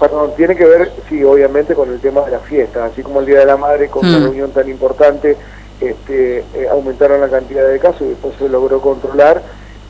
Perdón, 0.00 0.32
tiene 0.36 0.56
que 0.56 0.64
ver, 0.64 0.92
sí, 1.08 1.22
obviamente 1.24 1.74
con 1.74 1.90
el 1.90 2.00
tema 2.00 2.22
de 2.22 2.32
la 2.32 2.38
fiesta, 2.40 2.84
así 2.84 3.02
como 3.02 3.20
el 3.20 3.26
Día 3.26 3.40
de 3.40 3.46
la 3.46 3.56
Madre, 3.56 3.88
con 3.88 4.06
una 4.06 4.18
Mm. 4.18 4.22
reunión 4.24 4.50
tan 4.52 4.68
importante, 4.68 5.36
este, 5.80 6.38
eh, 6.38 6.68
aumentaron 6.70 7.20
la 7.20 7.28
cantidad 7.28 7.66
de 7.66 7.78
casos 7.78 8.02
y 8.02 8.08
después 8.10 8.34
se 8.38 8.48
logró 8.48 8.80
controlar 8.80 9.42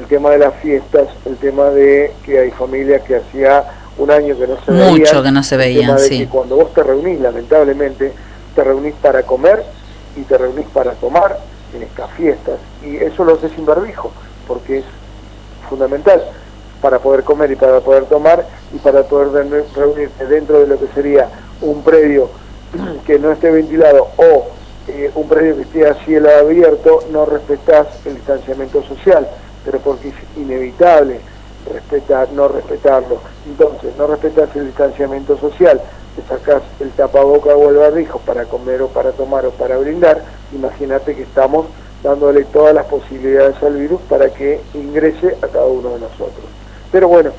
el 0.06 0.08
tema 0.08 0.30
de 0.30 0.38
las 0.38 0.54
fiestas, 0.62 1.08
el 1.24 1.36
tema 1.36 1.64
de 1.70 2.12
que 2.24 2.38
hay 2.38 2.50
familias 2.52 3.02
que 3.02 3.16
hacía 3.16 3.64
un 3.98 4.08
año 4.08 4.38
que 4.38 4.46
no 4.46 4.56
se 4.64 4.70
veían. 4.70 4.90
Mucho 4.98 5.22
que 5.22 5.32
no 5.32 5.42
se 5.42 5.54
el 5.56 5.58
veían, 5.58 5.86
tema 5.86 6.00
de 6.00 6.08
sí. 6.08 6.18
que 6.20 6.28
cuando 6.28 6.54
vos 6.56 6.72
te 6.72 6.82
reunís, 6.84 7.18
lamentablemente, 7.20 8.12
te 8.54 8.62
reunís 8.64 8.94
para 9.02 9.24
comer 9.24 9.64
y 10.16 10.20
te 10.22 10.38
reunís 10.38 10.66
para 10.72 10.92
tomar 10.92 11.36
en 11.74 11.82
estas 11.82 12.08
fiestas. 12.12 12.54
Y 12.84 12.96
eso 12.98 13.24
lo 13.24 13.34
haces 13.34 13.50
sin 13.56 13.66
barbijo, 13.66 14.12
porque 14.46 14.78
es 14.78 14.84
fundamental 15.68 16.22
para 16.80 17.00
poder 17.00 17.24
comer 17.24 17.50
y 17.50 17.56
para 17.56 17.80
poder 17.80 18.04
tomar 18.04 18.46
y 18.72 18.78
para 18.78 19.02
poder 19.02 19.28
reunir- 19.28 19.64
reunirte 19.74 20.26
dentro 20.26 20.60
de 20.60 20.68
lo 20.68 20.78
que 20.78 20.86
sería 20.94 21.28
un 21.62 21.82
predio 21.82 22.30
que 23.06 23.18
no 23.18 23.32
esté 23.32 23.50
ventilado 23.50 24.06
o 24.18 24.46
eh, 24.86 25.10
un 25.16 25.26
predio 25.28 25.56
que 25.56 25.62
esté 25.62 25.88
a 25.88 25.94
cielo 26.04 26.28
abierto, 26.38 27.00
no 27.10 27.26
respetás 27.26 27.88
el 28.04 28.14
distanciamiento 28.14 28.84
social, 28.84 29.26
pero 29.66 29.80
porque 29.80 30.08
es 30.08 30.14
inevitable 30.36 31.20
respetar, 31.70 32.32
no 32.32 32.46
respetarlo. 32.48 33.18
Entonces, 33.44 33.92
no 33.98 34.06
respetas 34.06 34.54
el 34.54 34.66
distanciamiento 34.66 35.36
social, 35.36 35.82
te 36.14 36.22
sacás 36.22 36.62
el 36.80 36.90
tapaboca 36.92 37.54
o 37.54 37.68
el 37.68 37.76
barbijo 37.76 38.20
para 38.20 38.44
comer 38.44 38.80
o 38.82 38.88
para 38.88 39.10
tomar 39.10 39.44
o 39.44 39.50
para 39.50 39.76
brindar, 39.76 40.22
imagínate 40.52 41.14
que 41.14 41.22
estamos 41.22 41.66
dándole 42.02 42.44
todas 42.44 42.74
las 42.74 42.86
posibilidades 42.86 43.60
al 43.62 43.74
virus 43.74 44.00
para 44.02 44.30
que 44.32 44.60
ingrese 44.74 45.36
a 45.42 45.48
cada 45.48 45.66
uno 45.66 45.90
de 45.90 46.00
nosotros. 46.00 46.46
Pero 46.92 47.08
bueno, 47.08 47.32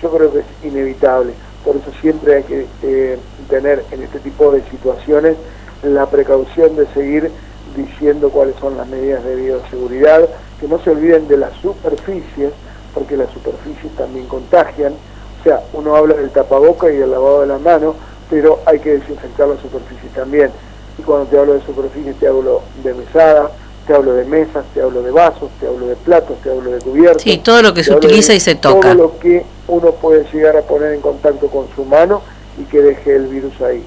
yo 0.00 0.10
creo 0.10 0.32
que 0.32 0.38
es 0.38 0.46
inevitable, 0.62 1.32
por 1.64 1.76
eso 1.76 1.90
siempre 2.00 2.36
hay 2.36 2.42
que 2.44 2.66
eh, 2.82 3.18
tener 3.50 3.84
en 3.90 4.02
este 4.02 4.20
tipo 4.20 4.52
de 4.52 4.62
situaciones 4.70 5.36
la 5.82 6.06
precaución 6.06 6.76
de 6.76 6.86
seguir 6.94 7.30
diciendo 7.76 8.30
cuáles 8.30 8.54
son 8.56 8.76
las 8.76 8.86
medidas 8.86 9.24
de 9.24 9.36
bioseguridad, 9.36 10.28
que 10.62 10.68
no 10.68 10.78
se 10.78 10.90
olviden 10.90 11.26
de 11.26 11.38
las 11.38 11.52
superficies, 11.56 12.52
porque 12.94 13.16
las 13.16 13.28
superficies 13.32 13.92
también 13.96 14.26
contagian, 14.26 14.92
o 14.92 15.42
sea, 15.42 15.60
uno 15.72 15.96
habla 15.96 16.14
del 16.14 16.30
tapaboca 16.30 16.88
y 16.88 16.98
del 16.98 17.10
lavado 17.10 17.40
de 17.40 17.48
las 17.48 17.60
manos, 17.60 17.96
pero 18.30 18.60
hay 18.64 18.78
que 18.78 18.98
desinfectar 18.98 19.48
las 19.48 19.58
superficies 19.58 20.12
también. 20.14 20.52
Y 20.96 21.02
cuando 21.02 21.26
te 21.26 21.36
hablo 21.36 21.54
de 21.54 21.62
superficies 21.62 22.14
te 22.14 22.28
hablo 22.28 22.62
de 22.84 22.94
mesada, 22.94 23.50
te 23.88 23.92
hablo 23.92 24.14
de 24.14 24.24
mesas, 24.24 24.64
te 24.72 24.80
hablo 24.80 25.02
de 25.02 25.10
vasos, 25.10 25.50
te 25.58 25.66
hablo 25.66 25.88
de 25.88 25.96
platos, 25.96 26.36
te 26.44 26.50
hablo 26.50 26.70
de 26.70 26.78
cubiertos. 26.78 27.22
Sí, 27.22 27.38
todo 27.38 27.60
lo 27.60 27.74
que 27.74 27.82
se 27.82 27.92
utiliza 27.92 28.32
y 28.32 28.38
se 28.38 28.54
toca. 28.54 28.92
Todo 28.92 28.94
lo 28.94 29.18
que 29.18 29.44
uno 29.66 29.90
puede 29.90 30.24
llegar 30.32 30.56
a 30.56 30.62
poner 30.62 30.92
en 30.92 31.00
contacto 31.00 31.48
con 31.48 31.66
su 31.74 31.84
mano 31.84 32.22
y 32.56 32.62
que 32.66 32.80
deje 32.80 33.16
el 33.16 33.26
virus 33.26 33.60
ahí. 33.62 33.84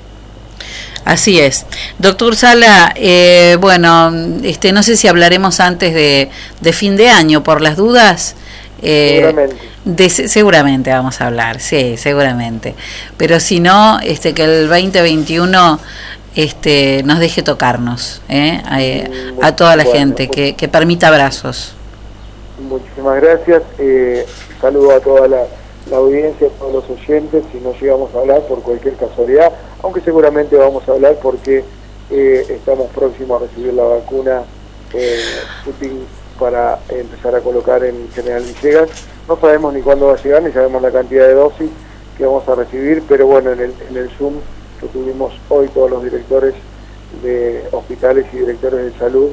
Así 1.05 1.39
es. 1.39 1.65
Doctor 1.99 2.35
Sala, 2.35 2.91
eh, 2.95 3.57
bueno, 3.61 4.11
este, 4.43 4.71
no 4.71 4.81
sé 4.83 4.97
si 4.97 5.07
hablaremos 5.07 5.59
antes 5.59 5.93
de, 5.93 6.29
de 6.61 6.73
fin 6.73 6.97
de 6.97 7.09
año, 7.09 7.43
por 7.43 7.61
las 7.61 7.77
dudas. 7.77 8.35
Eh, 8.81 9.21
Seguramente. 9.23 9.57
de- 9.85 10.09
seguramente 10.27 10.89
vamos 10.91 11.21
a 11.21 11.27
hablar, 11.27 11.59
sí, 11.61 11.95
seguramente. 11.97 12.75
Pero 13.17 13.39
si 13.39 13.59
no, 13.59 13.99
este, 14.03 14.33
que 14.33 14.43
el 14.43 14.67
2021 14.67 15.79
este, 16.35 17.01
nos 17.03 17.19
deje 17.19 17.41
tocarnos 17.43 18.21
¿eh? 18.27 18.61
a, 18.65 19.47
a 19.47 19.55
toda 19.55 19.75
la 19.75 19.83
bueno, 19.85 19.97
gente, 19.99 20.27
que, 20.29 20.55
que 20.55 20.67
permita 20.67 21.07
abrazos. 21.07 21.73
Muchísimas 22.69 23.21
gracias. 23.21 23.61
Eh, 23.79 24.25
saludo 24.61 24.91
a 24.95 24.99
toda 24.99 25.27
la, 25.27 25.43
la 25.89 25.97
audiencia, 25.97 26.47
a 26.47 26.49
todos 26.59 26.73
los 26.89 26.99
oyentes. 26.99 27.43
Si 27.51 27.59
no 27.59 27.73
llegamos 27.79 28.13
a 28.15 28.19
hablar 28.19 28.41
por 28.47 28.61
cualquier 28.61 28.95
casualidad, 28.95 29.51
aunque 29.85 30.01
seguramente 30.01 30.55
vamos 30.55 30.87
a 30.89 30.93
hablar 30.93 31.15
porque 31.21 31.63
eh, 32.09 32.45
estamos 32.49 32.89
próximos 32.89 33.39
a 33.39 33.45
recibir 33.45 33.71
la 33.75 33.83
vacuna 33.83 34.41
eh, 34.91 35.19
Sputnik 35.61 36.07
para 36.39 36.79
empezar 36.89 37.35
a 37.35 37.41
colocar 37.41 37.83
en 37.83 38.09
General 38.11 38.41
Villegas. 38.41 38.89
No 39.27 39.39
sabemos 39.39 39.75
ni 39.75 39.81
cuándo 39.81 40.07
va 40.07 40.13
a 40.13 40.23
llegar, 40.23 40.41
ni 40.41 40.51
sabemos 40.51 40.81
la 40.81 40.89
cantidad 40.89 41.27
de 41.27 41.35
dosis 41.35 41.69
que 42.17 42.25
vamos 42.25 42.49
a 42.49 42.55
recibir, 42.55 43.03
pero 43.07 43.27
bueno, 43.27 43.51
en 43.51 43.59
el, 43.59 44.09
Zoom 44.17 44.33
que 44.81 44.87
tuvimos 44.87 45.33
hoy 45.49 45.67
todos 45.67 45.91
los 45.91 46.03
directores 46.03 46.55
de 47.21 47.63
hospitales 47.71 48.25
y 48.33 48.37
directores 48.37 48.91
de 48.91 48.99
salud 48.99 49.29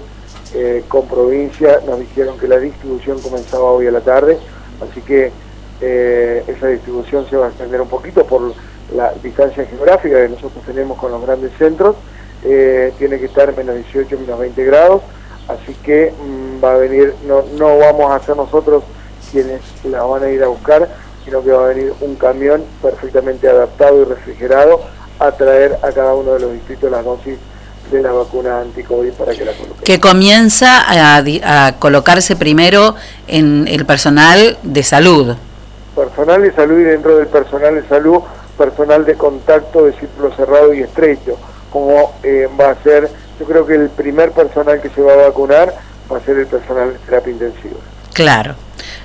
eh, 0.55 0.85
con 0.87 1.09
provincia 1.09 1.81
nos 1.87 1.99
dijeron 1.99 2.39
que 2.39 2.47
la 2.47 2.59
distribución 2.59 3.19
comenzaba 3.21 3.71
hoy 3.71 3.87
a 3.87 3.91
la 3.91 4.03
tarde, 4.03 4.37
así 4.83 5.01
que 5.01 5.33
eh, 5.81 6.45
esa 6.47 6.67
distribución 6.67 7.27
se 7.31 7.37
va 7.37 7.47
a 7.47 7.49
extender 7.49 7.81
un 7.81 7.89
poquito 7.89 8.27
por 8.27 8.53
la 8.95 9.13
distancia 9.23 9.65
geográfica 9.65 10.23
que 10.23 10.29
nosotros 10.29 10.65
tenemos 10.65 10.99
con 10.99 11.11
los 11.13 11.23
grandes 11.23 11.53
centros, 11.59 11.97
eh, 12.45 12.93
tiene 12.99 13.19
que 13.19 13.27
estar 13.27 13.57
menos 13.57 13.77
18, 13.77 14.19
menos 14.19 14.39
20 14.39 14.65
grados, 14.65 15.03
así 15.49 15.75
que 15.83 16.13
mm, 16.13 16.65
va 16.65 16.73
a 16.73 16.77
venir, 16.77 17.15
no, 17.27 17.43
no 17.59 17.79
vamos 17.79 18.11
a 18.11 18.25
ser 18.25 18.37
nosotros 18.37 18.85
quienes 19.31 19.61
la 19.85 20.03
van 20.03 20.25
a 20.25 20.31
ir 20.31 20.43
a 20.43 20.49
buscar, 20.49 20.89
sino 21.25 21.43
que 21.43 21.51
va 21.51 21.65
a 21.65 21.69
venir 21.69 21.93
un 22.01 22.17
camión 22.17 22.63
perfectamente 22.81 23.49
adaptado 23.49 24.03
y 24.03 24.05
refrigerado 24.05 24.81
a 25.19 25.31
traer 25.33 25.79
a 25.83 25.93
cada 25.93 26.15
uno 26.15 26.35
de 26.35 26.41
los 26.41 26.53
distritos 26.53 26.91
las 26.91 27.05
dosis 27.05 27.39
de 27.91 28.03
la 28.03 28.13
vacuna 28.13 28.61
anti-COVID 28.61 29.13
para 29.13 29.33
que 29.33 29.45
la 29.45 29.53
coloquen. 29.53 29.85
Que 29.85 30.01
comienza 30.01 30.81
a, 30.81 31.23
a 31.67 31.79
colocarse 31.79 32.37
primero 32.37 32.95
en 33.27 33.69
el 33.69 33.85
personal 33.87 34.59
de 34.63 34.83
salud. 34.83 35.37
Personal 35.95 36.43
de 36.43 36.53
salud 36.53 36.79
y 36.81 36.85
dentro 36.85 37.17
del 37.17 37.27
personal 37.27 37.75
de 37.75 37.87
salud, 37.89 38.21
personal 38.57 39.05
de 39.05 39.15
contacto 39.15 39.85
de 39.85 39.93
círculo 39.95 40.35
cerrado 40.35 40.73
y 40.75 40.81
estrecho, 40.81 41.37
como 41.71 42.15
eh, 42.23 42.49
va 42.61 42.71
a 42.71 42.83
ser, 42.83 43.09
yo 43.39 43.47
creo 43.47 43.67
que 43.67 43.75
el 43.75 43.89
primer 43.91 44.33
personal 44.33 44.81
que 44.81 44.89
se 44.91 45.01
va 45.01 45.13
a 45.15 45.17
vacunar 45.17 45.75
va 46.13 46.19
a 46.19 46.21
ser 46.21 46.39
el 46.39 46.47
personal 46.47 46.93
de 46.93 46.99
terapia 47.01 47.33
intensiva. 47.33 47.77
Claro, 48.13 48.55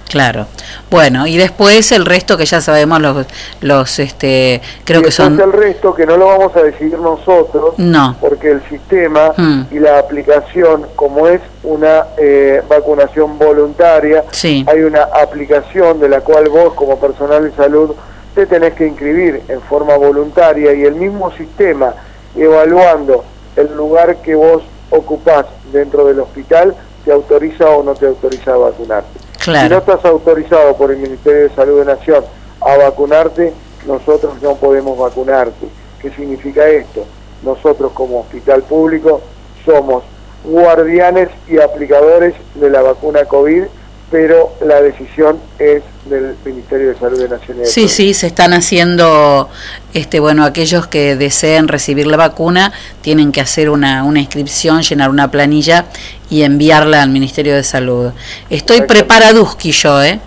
claro. 0.10 0.48
Bueno, 0.90 1.26
y 1.28 1.38
después 1.38 1.94
el 1.94 2.06
resto 2.06 2.36
que 2.38 2.46
ya 2.46 2.60
sabemos 2.60 3.00
los, 3.02 3.26
los 3.62 4.00
este, 4.00 4.62
creo 4.84 5.00
y 5.00 5.04
que 5.06 5.12
son... 5.12 5.40
el 5.40 5.54
resto 5.54 5.94
que 5.94 6.06
no 6.06 6.18
lo 6.18 6.28
vamos 6.28 6.56
a 6.58 6.64
decidir 6.64 7.00
nosotros, 7.00 7.76
No. 7.78 8.18
porque 8.20 8.52
el 8.52 8.62
sistema 8.70 9.32
Mm. 9.38 9.62
y 9.72 9.80
la 9.80 10.00
aplicación, 10.00 10.88
como 10.96 11.28
es 11.28 11.40
una 11.64 12.08
eh, 12.18 12.62
vacunación 12.68 13.38
voluntaria, 13.40 14.26
Sí. 14.32 14.66
hay 14.68 14.82
una 14.82 15.04
aplicación 15.04 16.00
de 16.02 16.10
la 16.10 16.20
cual 16.22 16.50
vos 16.50 16.74
como 16.74 17.00
personal 17.00 17.50
de 17.50 17.56
salud 17.56 17.96
te 18.38 18.46
tenés 18.46 18.76
que 18.76 18.86
inscribir 18.86 19.42
en 19.48 19.60
forma 19.62 19.98
voluntaria 19.98 20.72
y 20.72 20.84
el 20.84 20.94
mismo 20.94 21.32
sistema 21.32 21.96
evaluando 22.36 23.24
el 23.56 23.76
lugar 23.76 24.18
que 24.18 24.36
vos 24.36 24.62
ocupás 24.92 25.48
dentro 25.74 26.06
del 26.06 26.20
hospital 26.20 26.76
te 27.04 27.12
autoriza 27.12 27.68
o 27.68 27.82
no 27.82 27.96
te 27.96 28.06
autoriza 28.06 28.54
a 28.54 28.58
vacunarte. 28.58 29.20
Claro. 29.44 29.64
Si 29.64 29.74
no 29.74 29.78
estás 29.80 30.06
autorizado 30.06 30.78
por 30.78 30.92
el 30.92 30.98
Ministerio 30.98 31.50
de 31.50 31.56
Salud 31.56 31.80
de 31.80 31.86
Nación 31.86 32.26
a 32.62 32.78
vacunarte, 32.78 33.54
nosotros 33.88 34.40
no 34.44 34.54
podemos 34.54 35.00
vacunarte. 35.00 35.68
¿Qué 36.00 36.12
significa 36.12 36.68
esto? 36.68 37.06
Nosotros 37.42 37.92
como 37.94 38.20
hospital 38.20 38.62
público 38.62 39.20
somos 39.66 40.04
guardianes 40.44 41.30
y 41.48 41.58
aplicadores 41.58 42.36
de 42.54 42.70
la 42.70 42.84
vacuna 42.84 43.26
COVID, 43.26 43.64
pero 44.10 44.54
la 44.62 44.82
decisión 44.82 45.40
es 45.60 45.84
del 46.06 46.36
Ministerio 46.46 46.90
de 46.90 46.96
Salud 46.98 47.20
de 47.20 47.28
Naciones 47.28 47.72
Sí, 47.72 47.90
sí, 47.90 48.14
se 48.14 48.28
están 48.28 48.54
haciendo, 48.54 49.50
este, 49.94 50.20
bueno, 50.22 50.46
aquellos 50.46 50.88
que 50.88 51.16
deseen 51.18 51.68
recibir 51.68 52.08
la 52.08 52.16
vacuna 52.16 52.72
tienen 53.02 53.34
que 53.34 53.42
hacer 53.42 53.70
una, 53.70 54.04
una 54.06 54.20
inscripción, 54.20 54.82
llenar 54.82 55.10
una 55.10 55.30
planilla 55.30 55.86
y 56.30 56.44
enviarla 56.44 57.04
al 57.04 57.10
Ministerio 57.10 57.56
de 57.56 57.64
Salud. 57.64 58.12
Estoy 58.50 58.82
preparaduski 58.82 59.72
yo, 59.72 60.02
¿eh? 60.02 60.20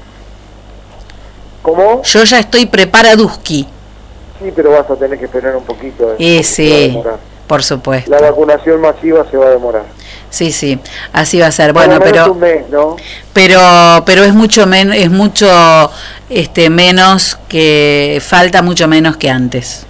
¿Cómo? 1.62 2.02
Yo 2.02 2.24
ya 2.24 2.38
estoy 2.38 2.66
preparaduski. 2.66 3.66
Sí, 4.42 4.52
pero 4.54 4.72
vas 4.72 4.90
a 4.90 4.96
tener 4.96 5.18
que 5.18 5.26
esperar 5.26 5.56
un 5.56 5.64
poquito. 5.64 6.06
Va 6.06 6.14
a 6.14 6.42
sí, 6.42 6.88
demorar. 6.88 7.18
por 7.46 7.62
supuesto. 7.62 8.10
La 8.10 8.20
vacunación 8.20 8.80
masiva 8.80 9.26
se 9.30 9.36
va 9.36 9.46
a 9.46 9.50
demorar. 9.50 9.84
Sí, 10.30 10.52
sí, 10.52 10.78
así 11.12 11.40
va 11.40 11.48
a 11.48 11.52
ser. 11.52 11.72
Bueno, 11.72 11.98
pero 12.00 12.32
un 12.32 12.38
mes, 12.38 12.68
¿no? 12.70 12.96
pero 13.32 13.60
pero 14.06 14.22
es 14.22 14.32
mucho 14.32 14.66
menos 14.66 14.96
es 14.96 15.10
mucho 15.10 15.90
este 16.28 16.70
menos 16.70 17.36
que 17.48 18.22
falta 18.24 18.62
mucho 18.62 18.86
menos 18.86 19.16
que 19.16 19.28
antes. 19.28 19.86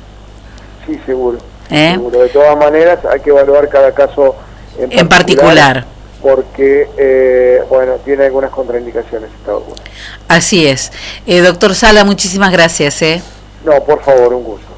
Sí, 0.86 0.98
seguro. 1.06 1.38
¿Eh? 1.70 1.92
seguro. 1.92 2.20
De 2.20 2.28
todas 2.30 2.56
maneras, 2.56 2.98
hay 3.04 3.20
que 3.20 3.30
evaluar 3.30 3.68
cada 3.68 3.92
caso 3.92 4.34
en, 4.78 4.98
En 4.98 5.08
particular. 5.08 5.84
Porque, 6.22 6.86
eh, 6.98 7.62
bueno, 7.70 7.94
tiene 8.04 8.26
algunas 8.26 8.50
contraindicaciones 8.50 9.30
esta 9.40 9.52
vacuna. 9.52 9.80
Así 10.28 10.66
es. 10.66 10.92
Eh, 11.26 11.40
doctor 11.40 11.74
Sala, 11.74 12.04
muchísimas 12.04 12.52
gracias. 12.52 13.00
¿eh? 13.02 13.22
No, 13.64 13.82
por 13.84 14.02
favor, 14.02 14.34
un 14.34 14.44
gusto. 14.44 14.69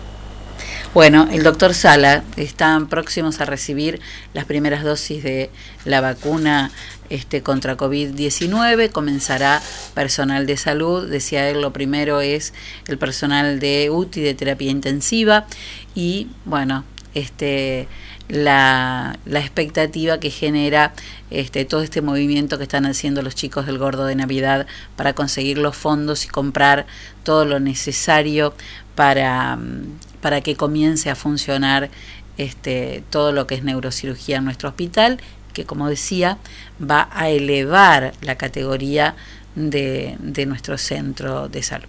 Bueno, 0.95 1.27
el 1.33 1.43
doctor 1.43 1.73
Sala 1.73 2.23
están 2.37 2.87
próximos 2.87 3.41
a 3.41 3.47
recibir 3.47 3.99
las 4.35 4.45
primeras 4.45 4.85
dosis 4.85 5.23
de 5.23 5.49
la 5.87 6.03
vacuna 6.03 6.71
este, 7.09 7.43
contra 7.43 7.79
COVID-19. 7.79 8.91
Comenzará 8.91 9.63
personal 9.95 10.45
de 10.45 10.59
salud. 10.59 11.09
Decía 11.09 11.49
él, 11.49 11.63
lo 11.63 11.73
primero 11.73 12.21
es 12.21 12.53
el 12.89 12.99
personal 12.99 13.59
de 13.59 13.89
UTI, 13.91 14.21
de 14.21 14.35
terapia 14.35 14.71
intensiva. 14.71 15.47
Y 15.95 16.29
bueno, 16.45 16.85
este 17.15 17.89
la, 18.33 19.19
la 19.27 19.41
expectativa 19.41 20.19
que 20.19 20.31
genera 20.31 20.95
este, 21.31 21.67
todo 21.67 21.83
este 21.83 22.01
movimiento 22.01 22.57
que 22.57 22.65
están 22.65 22.87
haciendo 22.87 23.21
los 23.21 23.35
chicos 23.35 23.67
del 23.67 23.77
Gordo 23.77 24.07
de 24.07 24.15
Navidad 24.15 24.67
para 24.97 25.13
conseguir 25.13 25.59
los 25.59 25.77
fondos 25.77 26.25
y 26.25 26.29
comprar 26.29 26.87
todo 27.25 27.45
lo 27.45 27.61
necesario 27.61 28.55
para, 28.95 29.57
mm, 29.57 29.99
para 30.21 30.41
que 30.41 30.57
comience 30.57 31.11
a 31.11 31.15
funcionar 31.15 31.91
este, 32.39 33.03
todo 33.11 33.33
lo 33.33 33.47
que 33.47 33.55
es 33.55 33.63
neurocirugía 33.63 34.39
en 34.39 34.45
nuestro 34.45 34.69
hospital, 34.69 35.21
que 35.53 35.65
como 35.65 35.89
decía 35.89 36.39
va 36.81 37.09
a 37.13 37.29
elevar 37.29 38.15
la 38.23 38.37
categoría 38.37 39.15
de, 39.55 40.17
de 40.19 40.47
nuestro 40.47 40.79
centro 40.79 41.49
de 41.49 41.63
salud. 41.63 41.89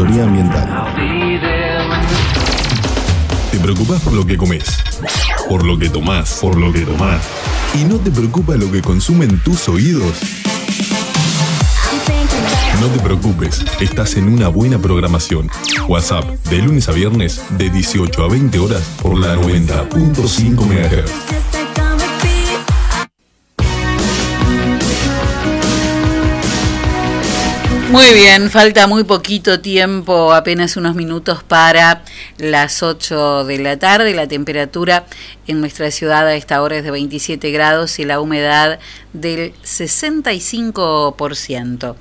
Ambiental. 0.00 0.94
Te 3.50 3.58
preocupas 3.58 4.00
por 4.00 4.14
lo 4.14 4.24
que 4.24 4.38
comes, 4.38 4.64
por 5.50 5.64
lo 5.64 5.78
que 5.78 5.90
tomás, 5.90 6.38
por 6.40 6.56
lo 6.56 6.72
que 6.72 6.80
tomás. 6.80 7.22
Y 7.74 7.84
no 7.84 7.96
te 7.96 8.10
preocupa 8.10 8.56
lo 8.56 8.72
que 8.72 8.80
consumen 8.80 9.38
tus 9.40 9.68
oídos. 9.68 10.18
No 12.80 12.86
te 12.88 13.00
preocupes, 13.00 13.62
estás 13.80 14.16
en 14.16 14.28
una 14.28 14.48
buena 14.48 14.78
programación. 14.78 15.50
WhatsApp, 15.86 16.24
de 16.48 16.62
lunes 16.62 16.88
a 16.88 16.92
viernes, 16.92 17.42
de 17.50 17.68
18 17.68 18.24
a 18.24 18.28
20 18.28 18.58
horas, 18.60 18.82
por 19.02 19.18
la 19.18 19.36
90.5 19.36 20.64
MHz. 20.64 21.61
Muy 27.92 28.12
bien, 28.14 28.50
falta 28.50 28.86
muy 28.86 29.04
poquito 29.04 29.60
tiempo, 29.60 30.32
apenas 30.32 30.78
unos 30.78 30.94
minutos 30.94 31.42
para 31.42 32.02
las 32.38 32.82
8 32.82 33.44
de 33.44 33.58
la 33.58 33.78
tarde. 33.78 34.14
La 34.14 34.26
temperatura 34.26 35.04
en 35.46 35.60
nuestra 35.60 35.90
ciudad 35.90 36.26
a 36.26 36.34
esta 36.34 36.62
hora 36.62 36.78
es 36.78 36.84
de 36.84 36.90
27 36.90 37.50
grados 37.50 37.98
y 37.98 38.06
la 38.06 38.18
humedad 38.18 38.78
del 39.12 39.52
65%. 39.62 41.94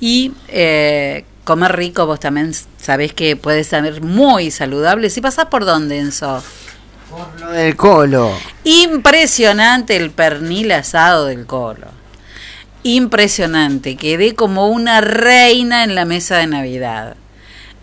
Y 0.00 0.32
eh, 0.48 1.24
comer 1.44 1.76
rico, 1.76 2.06
vos 2.06 2.18
también 2.18 2.52
sabés 2.80 3.12
que 3.12 3.36
puede 3.36 3.62
ser 3.62 4.02
muy 4.02 4.50
saludable. 4.50 5.10
Si 5.10 5.20
pasás 5.20 5.44
por 5.44 5.64
dónde, 5.64 6.00
Enzo. 6.00 6.42
Por 7.08 7.40
lo 7.40 7.52
del 7.52 7.76
colo. 7.76 8.32
Impresionante 8.64 9.94
el 9.94 10.10
pernil 10.10 10.72
asado 10.72 11.26
del 11.26 11.46
colo 11.46 11.95
impresionante. 12.86 13.96
Quedé 13.96 14.36
como 14.36 14.68
una 14.68 15.00
reina 15.00 15.82
en 15.82 15.96
la 15.96 16.04
mesa 16.04 16.36
de 16.36 16.46
Navidad. 16.46 17.16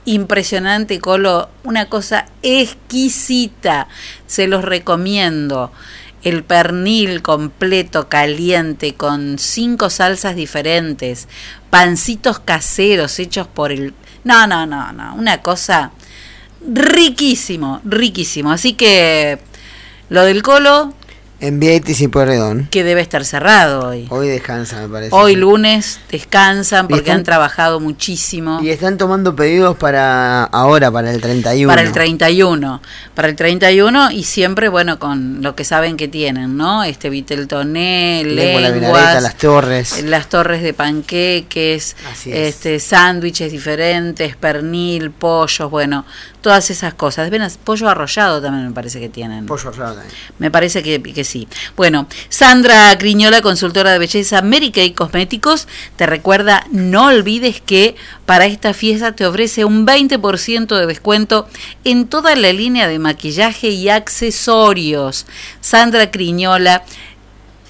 Impresionante, 0.05 0.99
Colo. 0.99 1.49
Una 1.63 1.89
cosa 1.89 2.27
exquisita. 2.41 3.89
Se 4.27 4.47
los 4.47 4.63
recomiendo. 4.63 5.73
El 6.23 6.45
pernil 6.45 7.21
completo, 7.21 8.07
caliente, 8.07 8.95
con 8.95 9.39
cinco 9.39 9.89
salsas 9.89 10.38
diferentes. 10.38 11.27
Pancitos 11.69 12.39
caseros 12.39 13.19
hechos 13.19 13.45
por 13.45 13.73
el... 13.73 13.93
No, 14.23 14.47
no, 14.47 14.65
no, 14.65 14.93
no. 14.93 15.15
Una 15.15 15.41
cosa 15.41 15.91
riquísimo, 16.65 17.81
riquísimo. 17.84 18.53
Así 18.53 18.71
que 18.71 19.38
lo 20.07 20.23
del 20.23 20.43
Colo, 20.43 20.93
En 21.45 21.60
Vietis 21.60 21.99
y 21.99 22.07
Pueyrredón. 22.07 22.70
que 22.72 22.86
debe 22.86 23.02
estar 23.02 23.26
cerrado 23.26 23.90
hoy. 23.90 24.07
Hoy 24.10 24.30
descansa, 24.30 24.80
me 24.82 24.88
parece. 24.88 25.14
Hoy 25.14 25.36
lunes 25.36 25.99
descansan 26.10 26.88
porque 26.88 27.02
están- 27.02 27.18
han 27.18 27.24
trabajado 27.26 27.82
muchísimo. 27.82 28.61
Y 28.61 28.70
están 28.70 28.98
tomando 28.98 29.36
pedidos 29.36 29.76
para 29.76 30.45
ahora, 30.45 30.90
para 30.90 31.11
el 31.11 31.20
31. 31.20 31.68
Para 31.70 31.82
el 31.82 31.91
31. 31.91 32.82
Para 33.14 33.28
el 33.28 33.36
31 33.36 34.10
y 34.11 34.24
siempre, 34.24 34.70
bueno, 34.70 34.99
con 34.99 35.41
lo 35.41 35.53
que 35.53 35.65
saben 35.65 35.98
que 35.98 36.07
tienen, 36.07 36.56
¿no? 36.56 36.86
Este 36.86 37.10
Viteltoné, 37.10 38.24
Lengua, 38.24 38.61
la 38.61 38.70
lenguas, 38.70 38.91
vinareta, 38.94 39.20
las 39.20 39.36
torres. 39.38 40.02
las 40.06 40.30
torres 40.30 40.64
de 40.64 40.74
panqueques, 40.74 41.98
es. 42.26 42.28
este 42.28 42.80
sándwiches 42.80 43.52
diferentes, 43.52 44.38
pernil, 44.38 45.11
pollos, 45.11 45.70
bueno, 45.70 46.06
todas 46.44 46.70
esas 46.70 46.94
cosas. 46.94 47.32
Ven, 47.32 47.41
pollo 47.64 47.90
arrollado 47.90 48.41
también 48.41 48.68
me 48.68 48.74
parece 48.74 48.99
que 48.99 49.10
tienen. 49.10 49.48
Pollo 49.48 49.70
arrollado 49.70 49.95
también. 49.95 50.15
Me 50.38 50.52
parece 50.52 50.84
que, 50.84 51.02
que 51.02 51.24
sí. 51.24 51.48
Bueno, 51.76 52.07
Sandra 52.30 52.95
Criñola, 52.99 53.41
consultora 53.41 53.91
de 53.91 53.98
belleza 53.98 54.44
Mary 54.44 54.72
Kay 54.72 54.91
Cosméticos, 54.91 55.68
te 55.95 56.06
recuerda, 56.06 56.68
no 56.70 57.07
olvides 57.07 57.61
que 57.61 57.95
para 58.28 58.45
esta 58.45 58.74
fiesta 58.74 59.14
te 59.14 59.26
ofrece 59.26 59.65
un 59.65 59.88
20% 59.88 60.78
de 60.78 60.86
descuento 60.86 61.48
en 61.86 62.07
toda 62.07 62.36
la 62.36 62.52
línea 62.52 62.88
de 62.88 62.99
maquillaje 62.99 63.70
y 63.70 63.90
accesorios. 63.90 65.26
Sandra 65.61 66.11
Criñola 66.11 66.84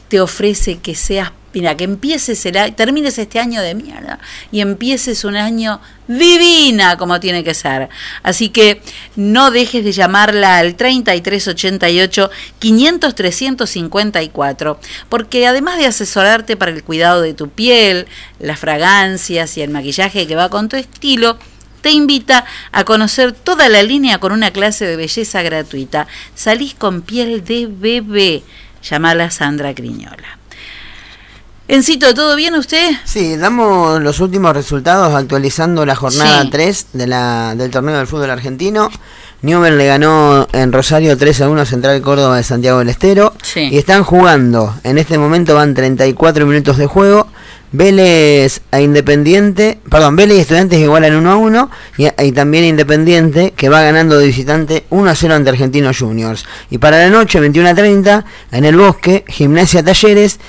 te 0.10 0.20
ofrece 0.20 0.80
que 0.80 0.96
seas 0.96 1.32
mira, 1.54 1.78
que 1.78 1.84
empieces 1.84 2.46
el 2.46 2.76
termines 2.76 3.18
este 3.18 3.40
año 3.40 3.62
de 3.62 3.76
mierda 3.76 4.20
y 4.52 4.62
empieces 4.62 5.24
un 5.24 5.36
año 5.36 5.80
divina 6.08 6.98
como 6.98 7.20
tiene 7.20 7.44
que 7.44 7.54
ser. 7.54 7.90
Así 8.24 8.50
que 8.50 8.82
no 9.16 9.52
dejes 9.52 9.84
de 9.84 9.92
llamarla 9.92 10.58
al 10.58 10.76
3388 10.76 12.30
500 12.60 13.16
354, 13.16 14.80
porque 15.10 15.48
además 15.48 15.78
de 15.78 15.86
asesorarte 15.86 16.58
para 16.58 16.72
el 16.72 16.84
cuidado 16.84 17.22
de 17.22 17.34
tu 17.34 17.50
piel, 17.50 18.08
las 18.40 18.60
fragancias 18.60 19.58
y 19.58 19.62
el 19.62 19.70
maquillaje 19.70 20.28
que 20.28 20.36
va 20.36 20.50
con 20.50 20.70
tu 20.70 20.76
estilo, 20.76 21.38
te 21.82 21.92
invita 21.92 22.46
a 22.72 22.86
conocer 22.86 23.34
toda 23.34 23.68
la 23.68 23.84
línea 23.84 24.20
con 24.20 24.32
una 24.32 24.52
clase 24.52 24.86
de 24.86 24.96
belleza 24.96 25.42
gratuita. 25.44 26.08
Salís 26.34 26.74
con 26.74 27.02
piel 27.02 27.44
de 27.44 27.68
bebé. 27.68 28.42
Llamala 28.82 29.30
Sandra 29.30 29.76
Criñola. 29.76 30.43
Encito, 31.68 32.14
¿todo 32.14 32.36
bien 32.36 32.56
usted? 32.56 32.92
Sí, 33.06 33.38
damos 33.38 34.02
los 34.02 34.20
últimos 34.20 34.54
resultados 34.54 35.16
actualizando 35.16 35.86
la 35.86 35.96
jornada 35.96 36.44
Sí. 36.44 36.50
3 36.52 36.88
de 36.94 37.08
la, 37.08 37.56
del 37.56 37.72
torneo 37.72 37.98
del 37.98 38.08
fútbol 38.08 38.30
argentino. 38.30 38.90
Newell 39.42 39.78
le 39.78 39.88
ganó 39.88 40.48
en 40.52 40.72
Rosario 40.72 41.18
3 41.18 41.42
a 41.42 41.50
1 41.50 41.62
a 41.62 41.66
Central 41.66 42.02
Córdoba 42.02 42.38
de 42.38 42.44
Santiago 42.44 42.80
del 42.80 42.90
Estero. 42.90 43.34
Sí. 43.42 43.70
Y 43.72 43.78
están 43.78 44.04
jugando, 44.04 44.76
en 44.84 44.98
este 44.98 45.18
momento 45.18 45.56
van 45.56 45.74
34 45.74 46.46
minutos 46.46 46.78
de 46.78 46.86
juego. 46.86 47.28
Vélez 47.76 48.62
a 48.72 48.80
Independiente, 48.82 49.80
perdón, 49.90 50.16
Vélez 50.16 50.38
y 50.38 50.42
Estudiantes 50.42 50.80
igualan 50.80 51.16
1 51.16 51.32
a 51.32 51.36
1 51.38 51.72
y, 51.98 52.08
y 52.24 52.32
también 52.32 52.66
Independiente 52.66 53.52
que 53.56 53.68
va 53.68 53.82
ganando 53.82 54.20
de 54.20 54.28
visitante 54.28 54.86
1 54.92 55.10
a 55.10 55.16
0 55.16 55.34
ante 55.34 55.50
Argentinos 55.50 55.98
Juniors. 55.98 56.46
Y 56.70 56.78
para 56.78 57.00
la 57.00 57.10
noche, 57.10 57.40
21 57.40 57.70
a 57.70 57.74
30, 57.74 58.26
en 58.52 58.66
el 58.66 58.78
Bosque, 58.78 59.26
Gimnasia 59.28 59.84
Talleres 59.84 60.40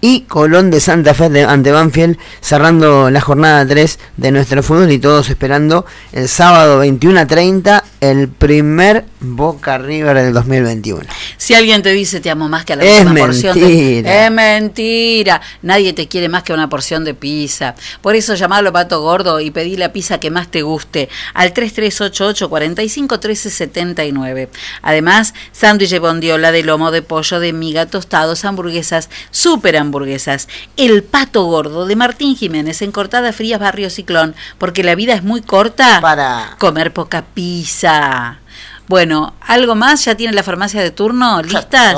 y 0.00 0.22
Colón 0.22 0.70
de 0.70 0.80
Santa 0.80 1.14
Fe 1.14 1.28
de- 1.28 1.44
ante 1.44 1.72
Banfield, 1.72 2.16
cerrando 2.40 3.10
la 3.10 3.20
jornada 3.20 3.66
3 3.66 3.98
de 4.16 4.30
nuestro 4.30 4.62
fútbol 4.62 4.90
y 4.90 4.98
todos 4.98 5.28
esperando 5.30 5.84
el 6.12 6.28
sábado 6.28 6.78
21 6.78 7.20
a 7.20 7.26
30 7.26 7.84
el 8.00 8.28
primer 8.28 9.04
Boca 9.20 9.76
River 9.78 10.16
del 10.16 10.32
2021. 10.32 11.02
Si 11.36 11.54
alguien 11.54 11.82
te 11.82 11.90
dice 11.90 12.20
te 12.20 12.30
amo 12.30 12.48
más 12.48 12.64
que 12.64 12.72
a 12.72 12.76
la 12.76 12.84
Es 12.84 13.00
última 13.04 13.26
porción 13.26 13.54
de 13.58 13.66
mentira. 13.66 14.26
es 14.26 14.32
mentira. 14.32 15.40
Nadie 15.62 15.92
te 15.92 16.08
quiere 16.08 16.28
más 16.28 16.42
que 16.42 16.52
una 16.54 16.68
porción 16.68 17.04
de 17.04 17.12
pizza. 17.14 17.74
Por 18.00 18.14
eso 18.16 18.34
llamalo 18.34 18.72
pato 18.72 19.02
gordo 19.02 19.40
y 19.40 19.50
pedí 19.50 19.76
la 19.76 19.92
pizza 19.92 20.18
que 20.18 20.30
más 20.30 20.48
te 20.50 20.62
guste 20.62 21.08
al 21.34 21.52
3388 21.52 22.48
45 22.48 23.14
1379. 23.14 24.48
Además, 24.82 25.34
sándwich 25.52 25.90
de 25.90 25.98
bondiola 25.98 26.50
de 26.52 26.62
lomo 26.62 26.90
de 26.90 27.02
pollo 27.02 27.40
de 27.40 27.52
miga 27.52 27.86
tostados, 27.86 28.44
hamburguesas, 28.44 29.10
super 29.30 29.76
hamburguesas. 29.76 30.48
El 30.76 31.02
pato 31.02 31.44
gordo 31.44 31.86
de 31.86 31.96
Martín 31.96 32.36
Jiménez 32.36 32.80
en 32.82 32.92
Cortada 32.92 33.32
Frías 33.32 33.60
Barrio 33.60 33.90
Ciclón, 33.90 34.34
porque 34.58 34.82
la 34.82 34.94
vida 34.94 35.14
es 35.14 35.22
muy 35.22 35.42
corta 35.42 36.00
para 36.00 36.56
comer 36.58 36.92
poca 36.92 37.24
pizza. 37.34 38.38
Bueno, 38.90 39.34
¿algo 39.42 39.76
más? 39.76 40.04
¿Ya 40.04 40.16
tiene 40.16 40.34
la 40.34 40.42
farmacia 40.42 40.82
de 40.82 40.90
turno 40.90 41.42
listas? 41.42 41.94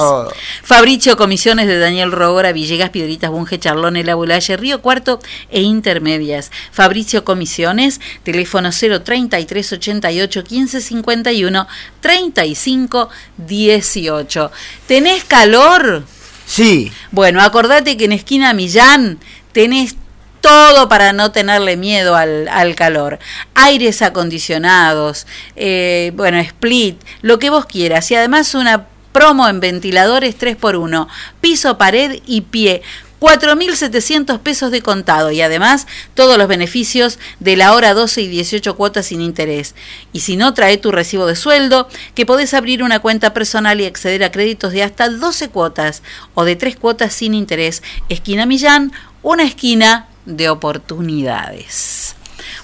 Fabricio 0.63 1.17
Comisiones 1.17 1.67
de 1.67 1.79
Daniel 1.79 2.13
Rogora, 2.13 2.53
Villegas, 2.53 2.91
Piedritas, 2.91 3.31
Bunge, 3.31 3.59
Charlón, 3.59 3.97
El 3.97 4.11
Abulaye, 4.11 4.59
Río 4.59 4.83
Cuarto 4.83 5.19
e 5.49 5.63
Intermedias. 5.63 6.51
Fabricio 6.71 7.25
Comisiones, 7.25 7.99
teléfono 8.25 8.69
033 8.73 9.73
88 9.73 10.45
15 10.45 10.81
51 10.83 11.67
35 12.03 13.09
18. 13.39 14.51
¿Tenés 14.87 15.25
calor? 15.25 16.05
Sí. 16.45 16.93
Bueno, 17.11 17.41
acordate 17.41 17.97
que 17.97 18.05
en 18.05 18.13
esquina 18.13 18.53
Millán 18.53 19.19
tenés 19.53 19.97
todo 20.43 20.89
para 20.91 21.15
no 21.15 21.33
tenerle 21.33 21.79
miedo 21.79 22.15
al, 22.15 22.49
al 22.49 22.75
calor. 22.75 23.19
Aires 23.55 24.03
acondicionados, 24.03 25.27
eh, 25.57 26.13
bueno, 26.15 26.39
split, 26.39 27.01
lo 27.23 27.39
que 27.39 27.49
vos 27.49 27.65
quieras. 27.65 28.11
Y 28.11 28.17
además 28.17 28.55
una 28.55 28.89
promo 29.13 29.49
en 29.49 29.61
ventiladores 29.61 30.39
3x1, 30.39 31.07
piso, 31.41 31.79
pared 31.79 32.21
y 32.27 32.43
pie. 32.43 32.83
4.700 33.21 34.41
pesos 34.41 34.73
de 34.73 34.83
contado 34.83 35.31
y 35.31 35.43
además 35.43 35.87
todos 36.15 36.37
los 36.37 36.49
beneficios 36.49 37.21
de 37.39 37.55
la 37.55 37.73
hora 37.73 37.95
12 37.95 38.23
y 38.23 38.27
18 38.27 38.75
cuotas 38.75 39.07
sin 39.07 39.21
interés. 39.21 39.77
Y 40.13 40.21
si 40.21 40.35
no, 40.35 40.55
trae 40.55 40.77
tu 40.77 40.91
recibo 40.91 41.27
de 41.27 41.37
sueldo, 41.37 41.89
que 42.17 42.27
podés 42.27 42.53
abrir 42.53 42.83
una 42.83 42.99
cuenta 42.99 43.33
personal 43.33 43.81
y 43.81 43.87
acceder 43.87 44.25
a 44.25 44.33
créditos 44.33 44.73
de 44.73 44.83
hasta 44.83 45.09
12 45.09 45.51
cuotas 45.51 46.03
o 46.35 46.45
de 46.45 46.57
3 46.57 46.75
cuotas 46.75 47.13
sin 47.13 47.35
interés. 47.35 47.85
Esquina 48.09 48.45
Millán, 48.45 48.91
una 49.23 49.45
esquina 49.45 50.09
de 50.27 50.49
oportunidades. 50.49 52.15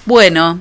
Bueno, 0.05 0.59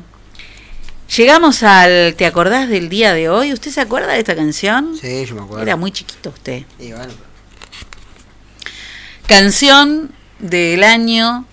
llegamos 1.17 1.63
al... 1.63 2.15
¿Te 2.17 2.27
acordás 2.27 2.69
del 2.69 2.89
día 2.89 3.13
de 3.13 3.29
hoy? 3.29 3.53
¿Usted 3.53 3.71
se 3.71 3.81
acuerda 3.81 4.13
de 4.13 4.19
esta 4.19 4.35
canción? 4.37 4.97
Sí, 5.01 5.25
yo 5.27 5.35
me 5.35 5.43
acuerdo. 5.43 5.63
Era 5.63 5.77
muy 5.77 5.91
chiquito 5.93 6.31
usted. 6.31 6.65
Y 6.79 6.93
bueno, 6.93 7.13
Canción 9.29 10.11
del 10.39 10.83
año 10.83 11.45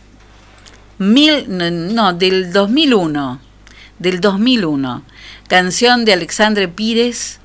mil, 0.97 1.45
no, 1.93 2.13
del 2.13 2.53
2001. 2.53 3.41
Del 3.99 4.21
2001. 4.21 5.03
Canción 5.49 6.05
de 6.05 6.13
Alexandre 6.13 6.69
Pires, 6.69 7.41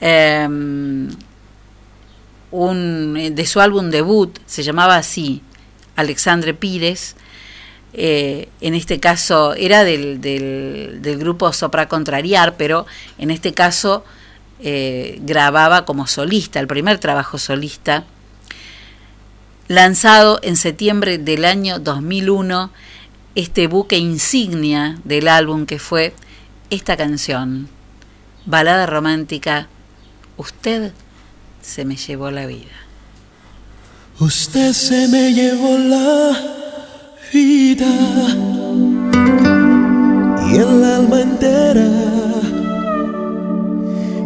eh, 0.00 0.46
un, 2.50 3.32
de 3.34 3.46
su 3.46 3.60
álbum 3.60 3.90
debut, 3.90 4.38
se 4.46 4.62
llamaba 4.62 4.96
así, 4.96 5.42
Alexandre 5.96 6.54
Pires. 6.54 7.14
Eh, 7.94 8.48
en 8.60 8.74
este 8.74 9.00
caso 9.00 9.54
era 9.54 9.82
del, 9.84 10.20
del, 10.20 11.18
grupo 11.18 11.52
Sopra 11.52 11.88
Contrariar, 11.88 12.56
pero 12.56 12.86
en 13.16 13.30
este 13.30 13.54
caso 13.54 14.04
eh, 14.60 15.18
grababa 15.22 15.84
como 15.84 16.06
solista, 16.06 16.60
el 16.60 16.66
primer 16.66 16.98
trabajo 16.98 17.38
solista 17.38 18.04
lanzado 19.68 20.40
en 20.42 20.56
septiembre 20.56 21.18
del 21.18 21.44
año 21.44 21.78
2001, 21.78 22.70
este 23.34 23.66
buque 23.66 23.98
insignia 23.98 24.98
del 25.04 25.28
álbum 25.28 25.66
que 25.66 25.78
fue 25.78 26.14
esta 26.70 26.96
canción, 26.96 27.68
balada 28.46 28.86
romántica, 28.86 29.68
Usted 30.38 30.92
se 31.60 31.84
me 31.84 31.96
llevó 31.96 32.30
la 32.30 32.46
vida. 32.46 32.70
Usted 34.20 34.72
se 34.72 35.08
me 35.08 35.32
llevó 35.32 35.76
la 35.76 36.57
vida 37.32 37.86
y 40.50 40.56
el 40.56 40.84
alma 40.84 41.20
entera 41.20 41.88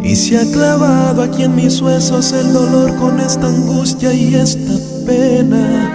y 0.03 0.15
se 0.16 0.39
ha 0.39 0.53
clavado 0.53 1.23
aquí 1.23 1.45
en 1.45 1.57
mis 1.57 1.81
huesos 1.81 2.33
el 2.33 2.53
dolor 2.53 2.95
con 2.97 3.19
esta 3.20 3.47
angustia 3.47 4.12
y 4.12 4.35
esta 4.35 4.74
pena. 5.07 5.93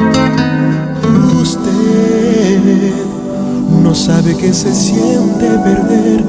Usted 1.41 2.93
no 3.83 3.93
sabe 3.93 4.35
que 4.35 4.53
se 4.53 4.73
siente 4.73 5.47
perder, 5.63 6.23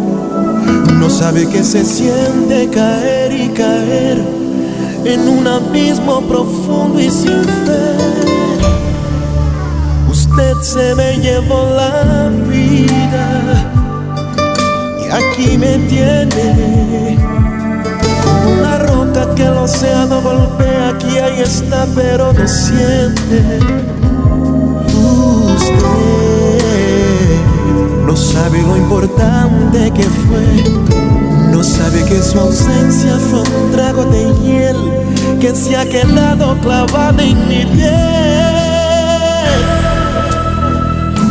no 0.98 1.08
sabe 1.08 1.48
que 1.48 1.64
se 1.64 1.84
siente 1.84 2.68
caer 2.68 3.32
y 3.32 3.48
caer 3.48 4.22
en 5.04 5.28
un 5.28 5.46
abismo 5.46 6.20
profundo 6.22 7.00
y 7.00 7.10
sin 7.10 7.44
fe. 7.44 8.57
Usted 10.38 10.62
se 10.62 10.94
me 10.94 11.16
llevó 11.16 11.68
la 11.74 12.30
vida 12.48 13.26
y 15.00 15.10
aquí 15.10 15.58
me 15.58 15.78
tiene. 15.88 17.18
Una 18.46 18.78
roca 18.78 19.34
que 19.34 19.46
el 19.46 19.54
océano 19.54 20.20
golpea, 20.22 20.90
aquí 20.90 21.18
ahí 21.18 21.40
está, 21.40 21.88
pero 21.92 22.32
no 22.32 22.46
siente. 22.46 23.58
Usted 25.56 26.62
no 28.06 28.14
sabe 28.14 28.62
lo 28.62 28.76
importante 28.76 29.90
que 29.90 30.04
fue. 30.04 30.62
No 31.50 31.64
sabe 31.64 32.04
que 32.04 32.22
su 32.22 32.38
ausencia 32.38 33.18
fue 33.28 33.40
un 33.40 33.72
trago 33.72 34.04
de 34.04 34.32
hiel 34.40 34.76
que 35.40 35.52
se 35.52 35.76
ha 35.76 35.84
quedado 35.84 36.56
clavado 36.60 37.20
en 37.22 37.48
mi 37.48 37.66
piel. 37.74 38.58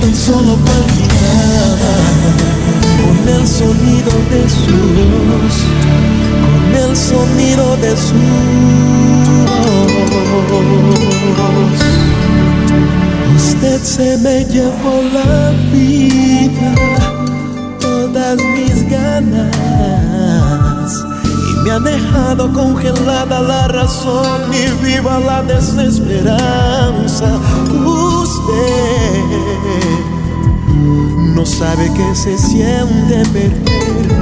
tan 0.00 0.14
solo 0.14 0.56
palpitaba 0.56 1.94
con 3.00 3.28
el 3.28 3.46
sonido 3.46 4.12
de 4.30 4.48
su 4.48 4.76
voz, 5.28 5.56
con 6.42 6.74
el 6.82 6.96
sonido 6.96 7.76
de 7.76 7.96
su 7.96 8.14
voz. 11.36 11.80
Usted 13.36 13.80
se 13.82 14.16
me 14.18 14.44
llevó 14.44 15.02
la 15.12 15.52
vida, 15.72 16.74
todas 17.78 18.36
mis 18.36 18.88
ganas. 18.90 19.50
Y 21.48 21.50
Me 21.62 21.70
ha 21.72 21.78
dejado 21.78 22.52
congelada 22.52 23.40
la 23.42 23.68
razón 23.68 24.52
y 24.52 24.66
viva 24.84 25.20
la 25.20 25.42
desesperanza. 25.42 27.38
Usted 27.84 29.89
no 31.40 31.46
sabe 31.46 31.90
que 31.94 32.14
se 32.14 32.36
siente 32.36 33.22
perder, 33.32 34.12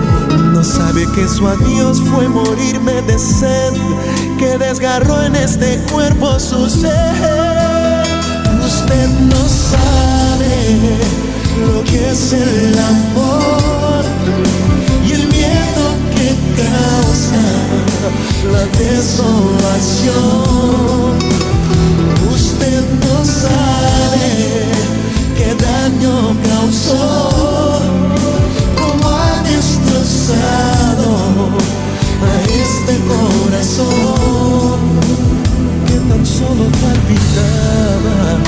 no 0.53 0.62
sabe 0.62 1.05
que 1.16 1.27
su 1.27 1.49
adiós 1.49 2.01
fue 2.01 2.28
morirme 2.28 3.03
de 3.03 3.19
sed, 3.19 3.73
que 4.39 4.57
desgarró 4.57 5.20
en 5.24 5.35
este 5.35 5.78
cuerpo 5.93 6.39
su 6.39 6.70
ser. 6.70 8.05
Usted 8.65 9.09
no 9.32 9.49
sabe 9.49 10.78
lo 11.66 11.82
que 11.82 12.09
es 12.09 12.32
el 12.35 12.78
amor 12.78 14.05
y 15.05 15.12
el 15.15 15.27
miedo 15.27 15.85
que 16.15 16.36
causa 16.62 17.43
la 18.53 18.65
desolación. 18.78 20.15
Usted 22.32 22.85
no 23.01 23.24
sabe 23.24 24.68
daño 25.99 26.37
causó, 26.43 27.81
cómo 28.77 29.09
ha 29.09 29.43
destrozado 29.43 31.11
a 32.23 32.43
este 32.45 32.95
corazón 33.09 34.79
que 35.87 35.97
tan 36.09 36.27
solo 36.27 36.65
palpitaba 36.81 38.39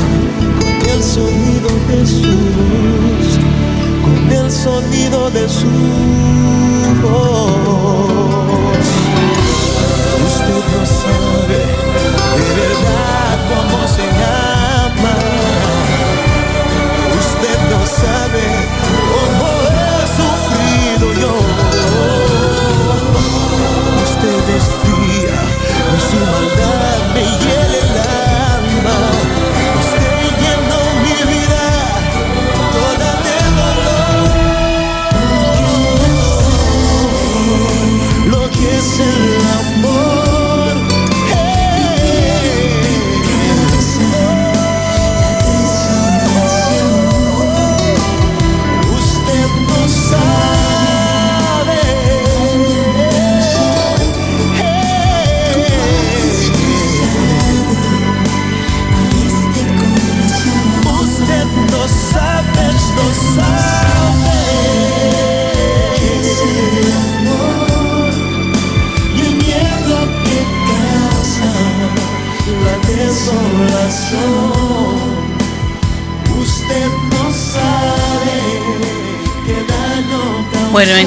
con 0.61 0.91
el 0.91 1.03
sonido 1.03 1.71
de 1.89 2.07
sus, 2.07 3.39
con 4.05 4.33
el 4.33 4.51
sonido 4.51 5.31
de 5.31 5.49
su 5.49 5.71
voz. 7.03 7.71
Usted 10.27 10.63
no 10.77 10.87
sabe 10.87 11.61
de 12.37 12.49
verdad 12.61 13.40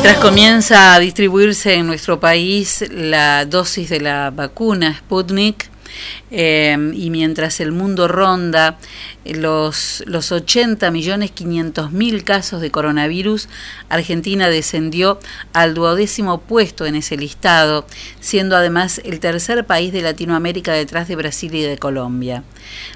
mientras 0.03 0.21
comienza 0.21 0.95
a 0.95 0.99
distribuirse 0.99 1.75
en 1.75 1.87
nuestro 1.87 2.19
país 2.19 2.83
la 2.91 3.45
dosis 3.45 3.89
de 3.89 4.01
la 4.01 4.31
vacuna 4.31 4.93
Sputnik, 4.97 5.69
eh, 6.35 6.75
y 6.95 7.11
mientras 7.11 7.59
el 7.59 7.71
mundo 7.71 8.07
ronda 8.07 8.79
los, 9.23 10.03
los 10.07 10.31
80 10.31 10.89
millones 10.89 11.29
500 11.29 11.91
mil 11.91 12.23
casos 12.23 12.59
de 12.59 12.71
coronavirus, 12.71 13.47
Argentina 13.87 14.49
descendió 14.49 15.19
al 15.53 15.75
duodécimo 15.75 16.41
puesto 16.41 16.87
en 16.87 16.95
ese 16.95 17.17
listado, 17.17 17.85
siendo 18.19 18.55
además 18.55 18.99
el 19.05 19.19
tercer 19.19 19.65
país 19.67 19.93
de 19.93 20.01
Latinoamérica 20.01 20.73
detrás 20.73 21.07
de 21.07 21.15
Brasil 21.15 21.53
y 21.53 21.61
de 21.61 21.77
Colombia. 21.77 22.43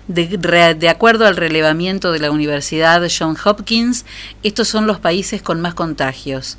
De, 0.07 0.76
de 0.76 0.89
acuerdo 0.89 1.27
al 1.27 1.38
relevamiento 1.38 2.11
de 2.11 2.19
la 2.19 2.31
Universidad 2.31 3.07
John 3.15 3.38
Hopkins, 3.45 4.03
estos 4.41 4.68
son 4.68 4.88
los 4.88 4.99
países 4.99 5.43
con 5.43 5.61
más 5.61 5.76
contagios. 5.76 6.57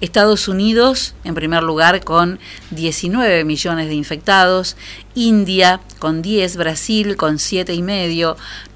Estados 0.00 0.46
Unidos, 0.46 1.14
en 1.24 1.34
primer 1.34 1.64
lugar, 1.64 2.04
con 2.04 2.38
19 2.70 3.44
millones 3.44 3.88
de 3.88 3.94
infectados, 3.94 4.76
India 5.14 5.80
con 5.98 6.19
10, 6.22 6.56
Brasil 6.56 7.16
con 7.16 7.38
7 7.38 7.74
y 7.74 7.82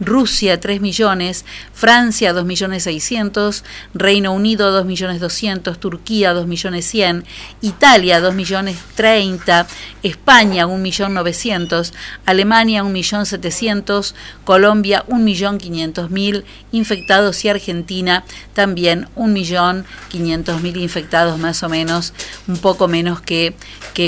Rusia 0.01 0.61
3 0.61 0.81
millones, 0.81 1.45
Francia 1.73 2.33
2 2.33 2.45
millones 2.45 2.83
600, 2.85 3.65
Reino 3.95 4.33
Unido 4.33 4.73
2 4.73 4.85
millones 4.87 5.21
200, 5.21 5.79
Turquía 5.79 6.33
2 6.33 6.47
millones 6.47 6.85
100, 6.87 7.25
Italia 7.63 8.21
2 8.21 8.35
millones 8.35 8.77
30, 8.97 9.67
España 10.03 10.67
1 10.67 10.79
millón 10.79 11.15
900, 11.15 11.93
Alemania 12.27 12.83
1 12.83 12.93
millón 12.93 13.27
700, 13.27 14.15
Colombia 14.45 15.05
1 15.09 15.23
millón 15.23 15.59
500 15.59 16.11
mil 16.11 16.45
infectados 16.73 17.45
y 17.45 17.49
Argentina 17.49 18.25
también 18.55 19.09
1 19.15 19.33
millón 19.33 19.87
500 20.09 20.61
mil 20.63 20.77
infectados 20.77 21.39
más 21.39 21.63
o 21.63 21.69
menos, 21.69 22.13
un 22.49 22.57
poco 22.59 22.89
menos 22.89 23.21
que 23.21 23.55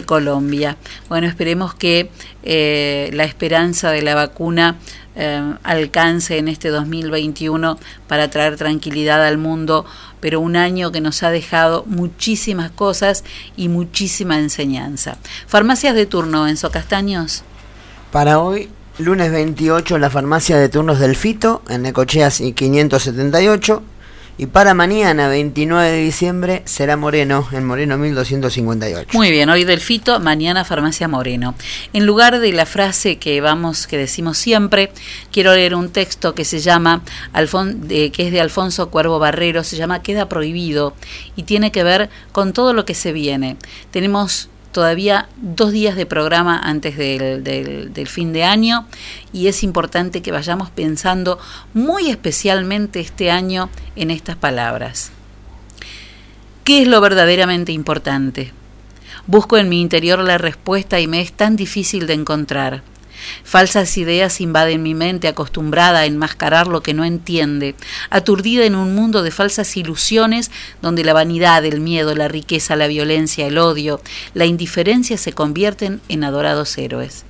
Colombia. 0.05 0.77
Bueno, 1.09 1.29
esperemos 1.29 1.75
que 1.75 2.11
eh, 2.49 3.11
la 3.13 3.25
esperanza 3.25 3.91
de 3.91 4.03
la 4.03 4.15
vacuna 4.15 4.77
eh, 5.17 5.55
alcance 5.65 6.39
en 6.39 6.47
este 6.47 6.69
2021 6.69 7.77
para 8.07 8.31
traer 8.31 8.57
tranquilidad 8.57 9.27
al 9.27 9.37
mundo, 9.37 9.85
pero 10.21 10.41
un 10.41 10.55
año 10.55 10.93
que 10.93 11.01
nos 11.01 11.25
ha 11.25 11.31
dejado 11.31 11.85
muchísimas 11.87 12.71
cosas 12.71 13.25
y 13.57 13.69
muchísima 13.69 14.39
enseñanza. 14.39 15.17
Farmacias 15.49 15.97
de 15.97 16.07
turno, 16.07 16.47
Enzo 16.47 16.71
Castaños. 16.71 17.43
Para 18.13 18.39
hoy, 18.39 18.71
lunes 18.99 19.33
28, 19.33 19.99
la 19.99 20.09
farmacia 20.09 20.57
de 20.57 20.69
turnos 20.69 21.01
del 21.01 21.17
Fito, 21.17 21.63
en 21.69 21.83
Necocheas 21.83 22.41
y 22.41 22.53
578. 22.53 23.83
Y 24.39 24.45
para 24.47 24.75
mañana, 24.75 25.29
29 25.29 25.91
de 25.93 26.03
diciembre, 26.03 26.63
será 26.67 26.99
Moreno, 26.99 27.49
en 27.53 27.65
Moreno 27.67 27.97
1258. 27.97 29.09
Muy 29.15 29.31
bien, 29.31 29.49
hoy 29.49 29.65
del 29.65 29.81
Fito, 29.81 30.21
mañana 30.21 30.63
Farmacia 30.67 31.09
Moreno. 31.09 31.55
En 31.95 32.05
lugar 32.05 32.39
de 32.39 32.53
la 32.53 32.67
frase 32.67 33.17
que 33.17 33.41
vamos, 33.41 33.87
que 33.87 33.97
decimos 33.97 34.37
siempre, 34.37 34.93
quiero 35.33 35.55
leer 35.55 35.75
un 35.75 35.89
texto 35.89 36.35
que 36.35 36.45
se 36.45 36.59
llama, 36.61 37.01
Alfon- 37.33 37.87
que 37.89 38.27
es 38.27 38.31
de 38.31 38.41
Alfonso 38.43 38.91
Cuervo 38.91 39.19
Barrero, 39.19 39.65
se 39.65 39.77
llama 39.77 40.03
Queda 40.03 40.29
Prohibido 40.29 40.95
y 41.35 41.45
tiene 41.45 41.73
que 41.73 41.83
ver 41.83 42.11
con 42.33 42.53
todo 42.53 42.75
lo 42.75 42.85
que 42.85 42.95
se 42.95 43.13
viene. 43.13 43.57
Tenemos 43.91 44.51
todavía 44.77 45.27
dos 45.41 45.73
días 45.73 45.97
de 45.97 46.05
programa 46.05 46.61
antes 46.63 46.99
del, 46.99 47.43
del- 47.43 48.09
fin 48.09 48.35
de 48.35 48.45
año 48.45 48.87
y 49.33 49.47
es 49.47 49.63
importante 49.63 50.21
que 50.21 50.33
vayamos 50.33 50.69
pensando 50.69 51.39
muy 51.73 52.11
especialmente 52.11 53.01
este 53.01 53.31
año 53.31 53.71
en 53.97 54.11
estas 54.11 54.37
palabras. 54.37 55.13
¿Qué 56.63 56.83
es 56.83 56.89
lo 56.89 57.01
verdaderamente 57.01 57.73
importante? 57.73 58.53
Busco 59.27 59.57
en 59.57 59.71
mi 59.71 59.81
interior 59.81 60.19
la 60.19 60.37
respuesta 60.37 61.01
y 61.01 61.07
me 61.07 61.23
es 61.23 61.33
tan 61.33 61.57
difícil 61.57 62.07
de 62.07 62.13
encontrar. 62.13 62.83
Falsas 63.45 63.97
ideas 63.97 64.41
invaden 64.41 64.83
mi 64.83 64.95
mente 64.95 65.29
acostumbrada 65.29 66.01
a 66.01 66.07
enmascarar 66.07 66.67
lo 66.67 66.83
que 66.83 66.95
no 66.95 67.05
entiende, 67.05 67.75
aturdida 68.11 68.65
en 68.65 68.75
un 68.75 68.95
mundo 68.95 69.23
de 69.23 69.31
falsas 69.31 69.77
ilusiones 69.77 70.51
donde 70.83 71.05
la 71.05 71.13
vanidad, 71.13 71.65
el 71.65 71.81
miedo, 71.81 72.15
la 72.15 72.29
riqueza, 72.29 72.77
la 72.77 72.87
violencia, 72.87 73.47
el 73.47 73.59
odio, 73.59 74.01
la 74.35 74.47
indiferencia 74.47 75.17
se 75.17 75.33
convierten 75.33 76.01
en 76.09 76.25
adorados 76.25 76.77
héroes. 76.79 77.25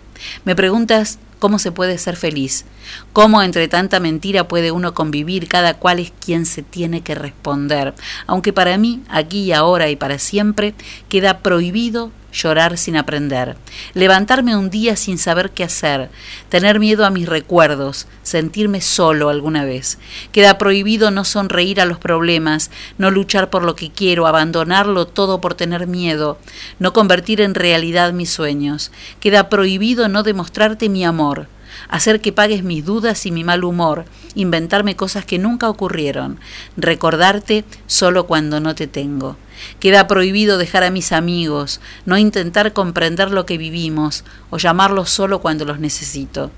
Me 0.44 0.56
preguntas 0.56 1.18
cómo 1.38 1.58
se 1.58 1.72
puede 1.72 1.98
ser 1.98 2.16
feliz, 2.16 2.64
cómo 3.12 3.42
entre 3.42 3.68
tanta 3.68 4.00
mentira 4.00 4.48
puede 4.48 4.70
uno 4.72 4.94
convivir, 4.94 5.48
cada 5.48 5.74
cual 5.74 5.98
es 5.98 6.12
quien 6.24 6.46
se 6.46 6.62
tiene 6.62 7.02
que 7.02 7.14
responder, 7.14 7.94
aunque 8.26 8.52
para 8.52 8.78
mí, 8.78 9.02
aquí 9.08 9.44
y 9.44 9.52
ahora 9.52 9.90
y 9.90 9.96
para 9.96 10.18
siempre, 10.18 10.74
queda 11.08 11.40
prohibido 11.40 12.10
llorar 12.36 12.76
sin 12.76 12.96
aprender, 12.96 13.56
levantarme 13.94 14.56
un 14.56 14.70
día 14.70 14.94
sin 14.94 15.18
saber 15.18 15.50
qué 15.50 15.64
hacer, 15.64 16.10
tener 16.48 16.78
miedo 16.78 17.04
a 17.04 17.10
mis 17.10 17.28
recuerdos, 17.28 18.06
sentirme 18.22 18.80
solo 18.80 19.30
alguna 19.30 19.64
vez. 19.64 19.98
Queda 20.32 20.58
prohibido 20.58 21.10
no 21.10 21.24
sonreír 21.24 21.80
a 21.80 21.86
los 21.86 21.98
problemas, 21.98 22.70
no 22.98 23.10
luchar 23.10 23.50
por 23.50 23.64
lo 23.64 23.74
que 23.74 23.90
quiero, 23.90 24.26
abandonarlo 24.26 25.06
todo 25.06 25.40
por 25.40 25.54
tener 25.54 25.86
miedo, 25.86 26.38
no 26.78 26.92
convertir 26.92 27.40
en 27.40 27.54
realidad 27.54 28.12
mis 28.12 28.30
sueños. 28.30 28.92
Queda 29.20 29.48
prohibido 29.48 30.08
no 30.08 30.22
demostrarte 30.22 30.88
mi 30.88 31.04
amor, 31.04 31.48
hacer 31.89 32.20
que 32.20 32.32
pagues 32.32 32.62
mis 32.62 32.85
dudas 32.85 33.27
y 33.27 33.31
mi 33.31 33.44
mal 33.44 33.65
humor, 33.65 34.05
inventarme 34.35 34.97
cosas 34.97 35.24
que 35.24 35.39
nunca 35.39 35.69
ocurrieron, 35.69 36.39
recordarte 36.77 37.65
solo 37.86 38.27
cuando 38.27 38.61
no 38.61 38.74
te 38.74 38.86
tengo. 38.86 39.36
Queda 39.81 40.07
prohibido 40.07 40.59
dejar 40.59 40.85
a 40.85 40.90
mis 40.90 41.12
amigos, 41.12 41.81
no 42.05 42.19
intentar 42.19 42.73
comprender 42.73 43.31
lo 43.31 43.47
que 43.47 43.59
vivimos 43.59 44.24
o 44.51 44.59
llamarlos 44.59 45.11
solo 45.11 45.40
cuando 45.40 45.65
los 45.65 45.78
necesito. 45.78 46.51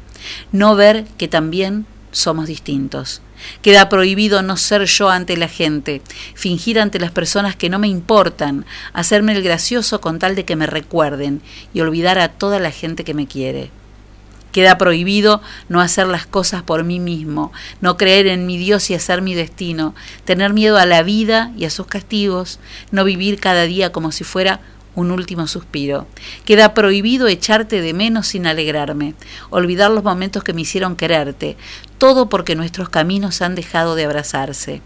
No 0.52 0.74
ver 0.74 1.04
que 1.16 1.28
también 1.28 1.86
somos 2.10 2.46
distintos. 2.46 3.22
Queda 3.62 3.88
prohibido 3.88 4.42
no 4.42 4.56
ser 4.56 4.84
yo 4.84 5.10
ante 5.10 5.36
la 5.36 5.48
gente, 5.48 6.02
fingir 6.34 6.80
ante 6.80 6.98
las 6.98 7.12
personas 7.12 7.54
que 7.54 7.70
no 7.70 7.78
me 7.78 7.88
importan, 7.88 8.66
hacerme 8.92 9.32
el 9.32 9.42
gracioso 9.42 10.00
con 10.00 10.18
tal 10.18 10.34
de 10.34 10.44
que 10.44 10.56
me 10.56 10.66
recuerden 10.66 11.40
y 11.72 11.80
olvidar 11.80 12.18
a 12.18 12.28
toda 12.28 12.58
la 12.58 12.72
gente 12.72 13.04
que 13.04 13.14
me 13.14 13.28
quiere. 13.28 13.70
Queda 14.52 14.78
prohibido 14.78 15.42
no 15.68 15.80
hacer 15.80 16.06
las 16.06 16.26
cosas 16.26 16.62
por 16.62 16.84
mí 16.84 17.00
mismo, 17.00 17.52
no 17.80 17.96
creer 17.96 18.26
en 18.26 18.46
mi 18.46 18.56
Dios 18.56 18.90
y 18.90 18.94
hacer 18.94 19.22
mi 19.22 19.34
destino, 19.34 19.94
tener 20.24 20.52
miedo 20.52 20.78
a 20.78 20.86
la 20.86 21.02
vida 21.02 21.52
y 21.56 21.64
a 21.64 21.70
sus 21.70 21.86
castigos, 21.86 22.58
no 22.90 23.04
vivir 23.04 23.40
cada 23.40 23.64
día 23.64 23.92
como 23.92 24.12
si 24.12 24.24
fuera 24.24 24.60
un 24.94 25.12
último 25.12 25.46
suspiro. 25.46 26.06
Queda 26.44 26.74
prohibido 26.74 27.28
echarte 27.28 27.80
de 27.80 27.94
menos 27.94 28.26
sin 28.26 28.46
alegrarme, 28.46 29.14
olvidar 29.50 29.90
los 29.90 30.02
momentos 30.02 30.42
que 30.42 30.52
me 30.52 30.62
hicieron 30.62 30.96
quererte, 30.96 31.56
todo 31.98 32.28
porque 32.28 32.56
nuestros 32.56 32.88
caminos 32.88 33.40
han 33.42 33.54
dejado 33.54 33.94
de 33.94 34.04
abrazarse. 34.04 34.82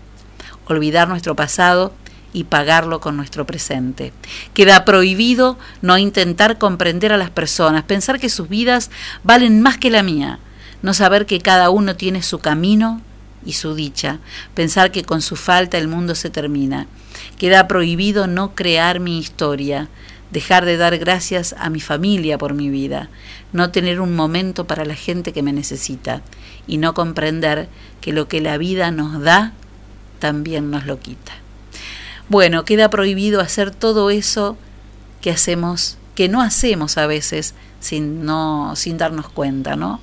Olvidar 0.66 1.08
nuestro 1.08 1.34
pasado 1.34 1.94
y 2.32 2.44
pagarlo 2.44 3.00
con 3.00 3.16
nuestro 3.16 3.46
presente. 3.46 4.12
Queda 4.54 4.84
prohibido 4.84 5.58
no 5.80 5.98
intentar 5.98 6.58
comprender 6.58 7.12
a 7.12 7.18
las 7.18 7.30
personas, 7.30 7.84
pensar 7.84 8.18
que 8.18 8.28
sus 8.28 8.48
vidas 8.48 8.90
valen 9.22 9.60
más 9.60 9.78
que 9.78 9.90
la 9.90 10.02
mía, 10.02 10.38
no 10.82 10.94
saber 10.94 11.26
que 11.26 11.40
cada 11.40 11.70
uno 11.70 11.96
tiene 11.96 12.22
su 12.22 12.38
camino 12.38 13.00
y 13.44 13.52
su 13.52 13.74
dicha, 13.74 14.18
pensar 14.54 14.90
que 14.90 15.04
con 15.04 15.20
su 15.20 15.36
falta 15.36 15.78
el 15.78 15.88
mundo 15.88 16.14
se 16.14 16.30
termina. 16.30 16.86
Queda 17.38 17.68
prohibido 17.68 18.26
no 18.26 18.54
crear 18.54 19.00
mi 19.00 19.18
historia, 19.18 19.88
dejar 20.30 20.64
de 20.64 20.76
dar 20.76 20.96
gracias 20.98 21.54
a 21.58 21.68
mi 21.68 21.80
familia 21.80 22.38
por 22.38 22.54
mi 22.54 22.70
vida, 22.70 23.10
no 23.52 23.70
tener 23.70 24.00
un 24.00 24.14
momento 24.16 24.66
para 24.66 24.84
la 24.84 24.94
gente 24.94 25.32
que 25.32 25.42
me 25.42 25.52
necesita 25.52 26.22
y 26.66 26.78
no 26.78 26.94
comprender 26.94 27.68
que 28.00 28.12
lo 28.12 28.28
que 28.28 28.40
la 28.40 28.56
vida 28.56 28.90
nos 28.90 29.20
da 29.20 29.52
también 30.20 30.70
nos 30.70 30.86
lo 30.86 31.00
quita. 31.00 31.41
Bueno, 32.28 32.64
queda 32.64 32.88
prohibido 32.90 33.40
hacer 33.40 33.70
todo 33.70 34.10
eso 34.10 34.56
que 35.20 35.30
hacemos, 35.30 35.98
que 36.14 36.28
no 36.28 36.40
hacemos 36.40 36.98
a 36.98 37.06
veces 37.06 37.54
sin, 37.80 38.24
no, 38.24 38.74
sin 38.76 38.98
darnos 38.98 39.28
cuenta, 39.28 39.76
¿no? 39.76 40.00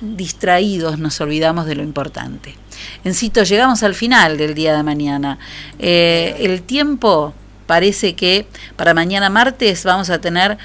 Distraídos 0.00 0.98
nos 0.98 1.20
olvidamos 1.20 1.66
de 1.66 1.76
lo 1.76 1.82
importante. 1.82 2.56
Encito, 3.04 3.42
llegamos 3.42 3.82
al 3.82 3.94
final 3.94 4.36
del 4.36 4.54
día 4.54 4.76
de 4.76 4.82
mañana. 4.82 5.38
Eh, 5.78 6.36
el 6.40 6.62
tiempo 6.62 7.32
parece 7.66 8.14
que 8.14 8.46
para 8.76 8.94
mañana 8.94 9.30
martes 9.30 9.84
vamos 9.84 10.10
a 10.10 10.20
tener 10.20 10.58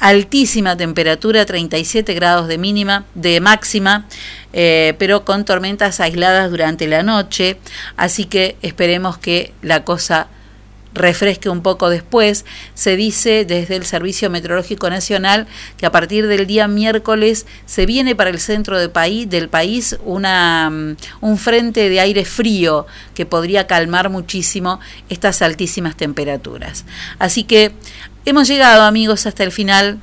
altísima 0.00 0.76
temperatura, 0.76 1.46
37 1.46 2.14
grados 2.14 2.48
de 2.48 2.58
mínima, 2.58 3.04
de 3.14 3.40
máxima, 3.40 4.06
eh, 4.52 4.94
pero 4.98 5.24
con 5.24 5.44
tormentas 5.44 6.00
aisladas 6.00 6.50
durante 6.50 6.86
la 6.86 7.02
noche, 7.02 7.58
así 7.96 8.24
que 8.26 8.56
esperemos 8.62 9.18
que 9.18 9.52
la 9.62 9.84
cosa 9.84 10.28
refresque 10.94 11.48
un 11.48 11.60
poco 11.60 11.90
después. 11.90 12.44
Se 12.74 12.96
dice 12.96 13.44
desde 13.44 13.76
el 13.76 13.84
Servicio 13.84 14.30
Meteorológico 14.30 14.88
Nacional 14.88 15.46
que 15.76 15.86
a 15.86 15.92
partir 15.92 16.26
del 16.26 16.46
día 16.46 16.68
miércoles 16.68 17.46
se 17.66 17.84
viene 17.84 18.14
para 18.14 18.30
el 18.30 18.40
centro 18.40 18.78
de 18.78 18.88
país, 18.88 19.28
del 19.28 19.48
país 19.48 19.96
una, 20.04 20.70
mm, 20.70 20.96
un 21.20 21.38
frente 21.38 21.88
de 21.88 22.00
aire 22.00 22.24
frío 22.24 22.86
que 23.14 23.26
podría 23.26 23.66
calmar 23.66 24.08
muchísimo 24.08 24.80
estas 25.08 25.42
altísimas 25.42 25.96
temperaturas. 25.96 26.84
Así 27.18 27.44
que 27.44 27.72
hemos 28.24 28.48
llegado 28.48 28.82
amigos 28.82 29.26
hasta 29.26 29.44
el 29.44 29.52
final 29.52 29.98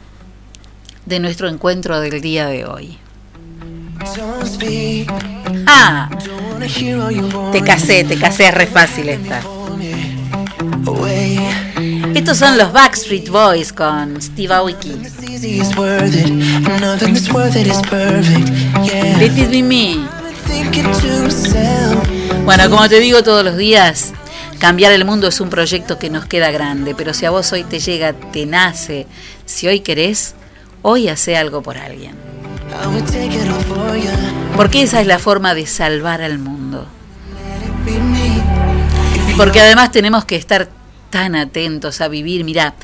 de 1.06 1.20
nuestro 1.20 1.48
encuentro 1.50 2.00
del 2.00 2.22
día 2.22 2.48
de 2.48 2.66
hoy. 2.66 2.98
Ah, 5.66 6.10
te 7.52 7.62
casé, 7.62 8.04
te 8.04 8.18
casé, 8.18 8.48
es 8.48 8.54
re 8.54 8.68
fácil 8.68 9.10
esta. 9.10 9.42
Estos 12.14 12.38
son 12.38 12.58
los 12.58 12.72
Backstreet 12.74 13.30
Boys 13.30 13.74
con 13.74 14.22
Steve 14.22 14.54
Aoki. 14.54 14.92
Let 19.20 19.38
it 19.38 19.50
be 19.50 19.64
me. 19.64 20.08
Bueno, 22.46 22.70
como 22.70 22.90
te 22.90 23.00
digo 23.00 23.24
todos 23.24 23.44
los 23.44 23.58
días, 23.58 24.14
cambiar 24.62 24.92
el 24.92 25.06
mundo 25.06 25.28
es 25.28 25.42
un 25.42 25.50
proyecto 25.50 25.98
que 25.98 26.12
nos 26.12 26.28
queda 26.28 26.52
grande, 26.52 26.94
pero 26.94 27.16
si 27.16 27.26
a 27.26 27.32
vos 27.32 27.52
hoy 27.52 27.64
te 27.64 27.80
llega, 27.80 28.14
te 28.14 28.46
nace, 28.46 29.08
si 29.44 29.68
hoy 29.68 29.80
querés, 29.80 30.36
hoy 30.84 31.08
hace 31.10 31.36
algo 31.36 31.64
por 31.64 31.80
alguien. 31.80 32.14
Porque 34.56 34.84
esa 34.84 35.02
es 35.02 35.08
la 35.08 35.18
forma 35.18 35.56
de 35.56 35.66
salvar 35.66 36.22
al 36.22 36.38
mundo. 36.38 36.86
Porque 39.36 39.60
además 39.60 39.92
tenemos 39.92 40.26
que 40.26 40.36
estar 40.36 40.70
tan 41.10 41.36
atentos 41.36 42.00
a 42.00 42.08
vivir. 42.08 42.44
Mira, 42.44 42.76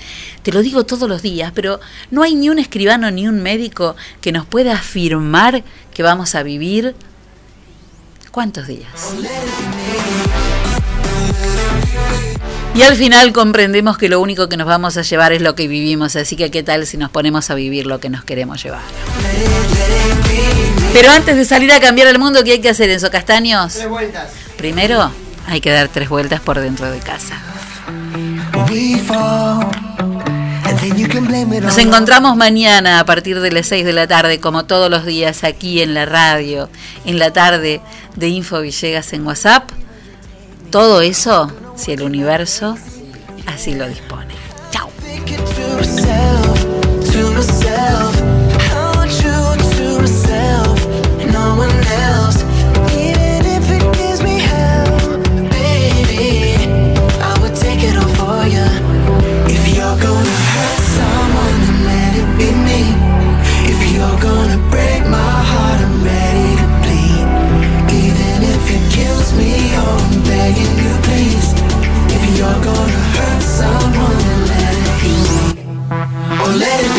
te 0.41 0.51
lo 0.51 0.63
digo 0.63 0.83
todos 0.83 1.07
los 1.07 1.21
días, 1.21 1.51
pero 1.53 1.79
no 2.09 2.23
hay 2.23 2.33
ni 2.33 2.49
un 2.49 2.57
escribano 2.57 3.11
ni 3.11 3.27
un 3.27 3.43
médico 3.43 3.95
que 4.19 4.31
nos 4.31 4.47
pueda 4.47 4.73
afirmar 4.73 5.63
que 5.93 6.01
vamos 6.01 6.33
a 6.33 6.41
vivir. 6.41 6.95
¿Cuántos 8.31 8.65
días? 8.65 9.13
Y 12.77 12.83
al 12.83 12.95
final 12.95 13.33
comprendemos 13.33 13.97
que 13.97 14.07
lo 14.07 14.21
único 14.21 14.49
que 14.49 14.55
nos 14.55 14.67
vamos 14.67 14.97
a 14.97 15.01
llevar 15.01 15.33
es 15.33 15.41
lo 15.41 15.55
que 15.55 15.67
vivimos, 15.67 16.15
así 16.15 16.35
que 16.35 16.51
qué 16.51 16.61
tal 16.61 16.85
si 16.85 16.97
nos 16.97 17.09
ponemos 17.09 17.49
a 17.49 17.55
vivir 17.55 17.87
lo 17.87 17.99
que 17.99 18.11
nos 18.11 18.23
queremos 18.23 18.61
llevar. 18.61 18.83
Pero 20.93 21.09
antes 21.09 21.35
de 21.35 21.43
salir 21.45 21.71
a 21.71 21.79
cambiar 21.79 22.07
el 22.07 22.19
mundo, 22.19 22.43
¿qué 22.43 22.51
hay 22.51 22.61
que 22.61 22.69
hacer, 22.69 22.91
Enzo 22.91 23.09
Castaños? 23.09 23.73
Tres 23.73 23.89
vueltas. 23.89 24.29
Primero, 24.57 25.11
hay 25.47 25.59
que 25.59 25.71
dar 25.71 25.87
tres 25.87 26.07
vueltas 26.07 26.39
por 26.39 26.59
dentro 26.59 26.91
de 26.91 26.99
casa. 26.99 27.41
Nos 31.61 31.77
encontramos 31.79 32.35
mañana 32.35 32.99
a 32.99 33.05
partir 33.05 33.39
de 33.39 33.51
las 33.51 33.65
6 33.65 33.85
de 33.85 33.93
la 33.93 34.05
tarde, 34.05 34.39
como 34.39 34.65
todos 34.65 34.91
los 34.91 35.03
días, 35.03 35.43
aquí 35.43 35.81
en 35.81 35.95
la 35.95 36.05
radio, 36.05 36.69
en 37.05 37.17
la 37.17 37.33
tarde 37.33 37.81
de 38.15 38.27
Info 38.27 38.61
Villegas 38.61 39.13
en 39.13 39.25
WhatsApp. 39.25 39.71
Todo 40.69 41.01
eso, 41.01 41.51
si 41.77 41.91
el 41.93 42.01
universo 42.01 42.77
así 43.45 43.75
lo 43.75 43.87
dispone. 43.87 44.33
Chao. 44.71 44.89
Let 76.55 76.79
it 76.79 76.96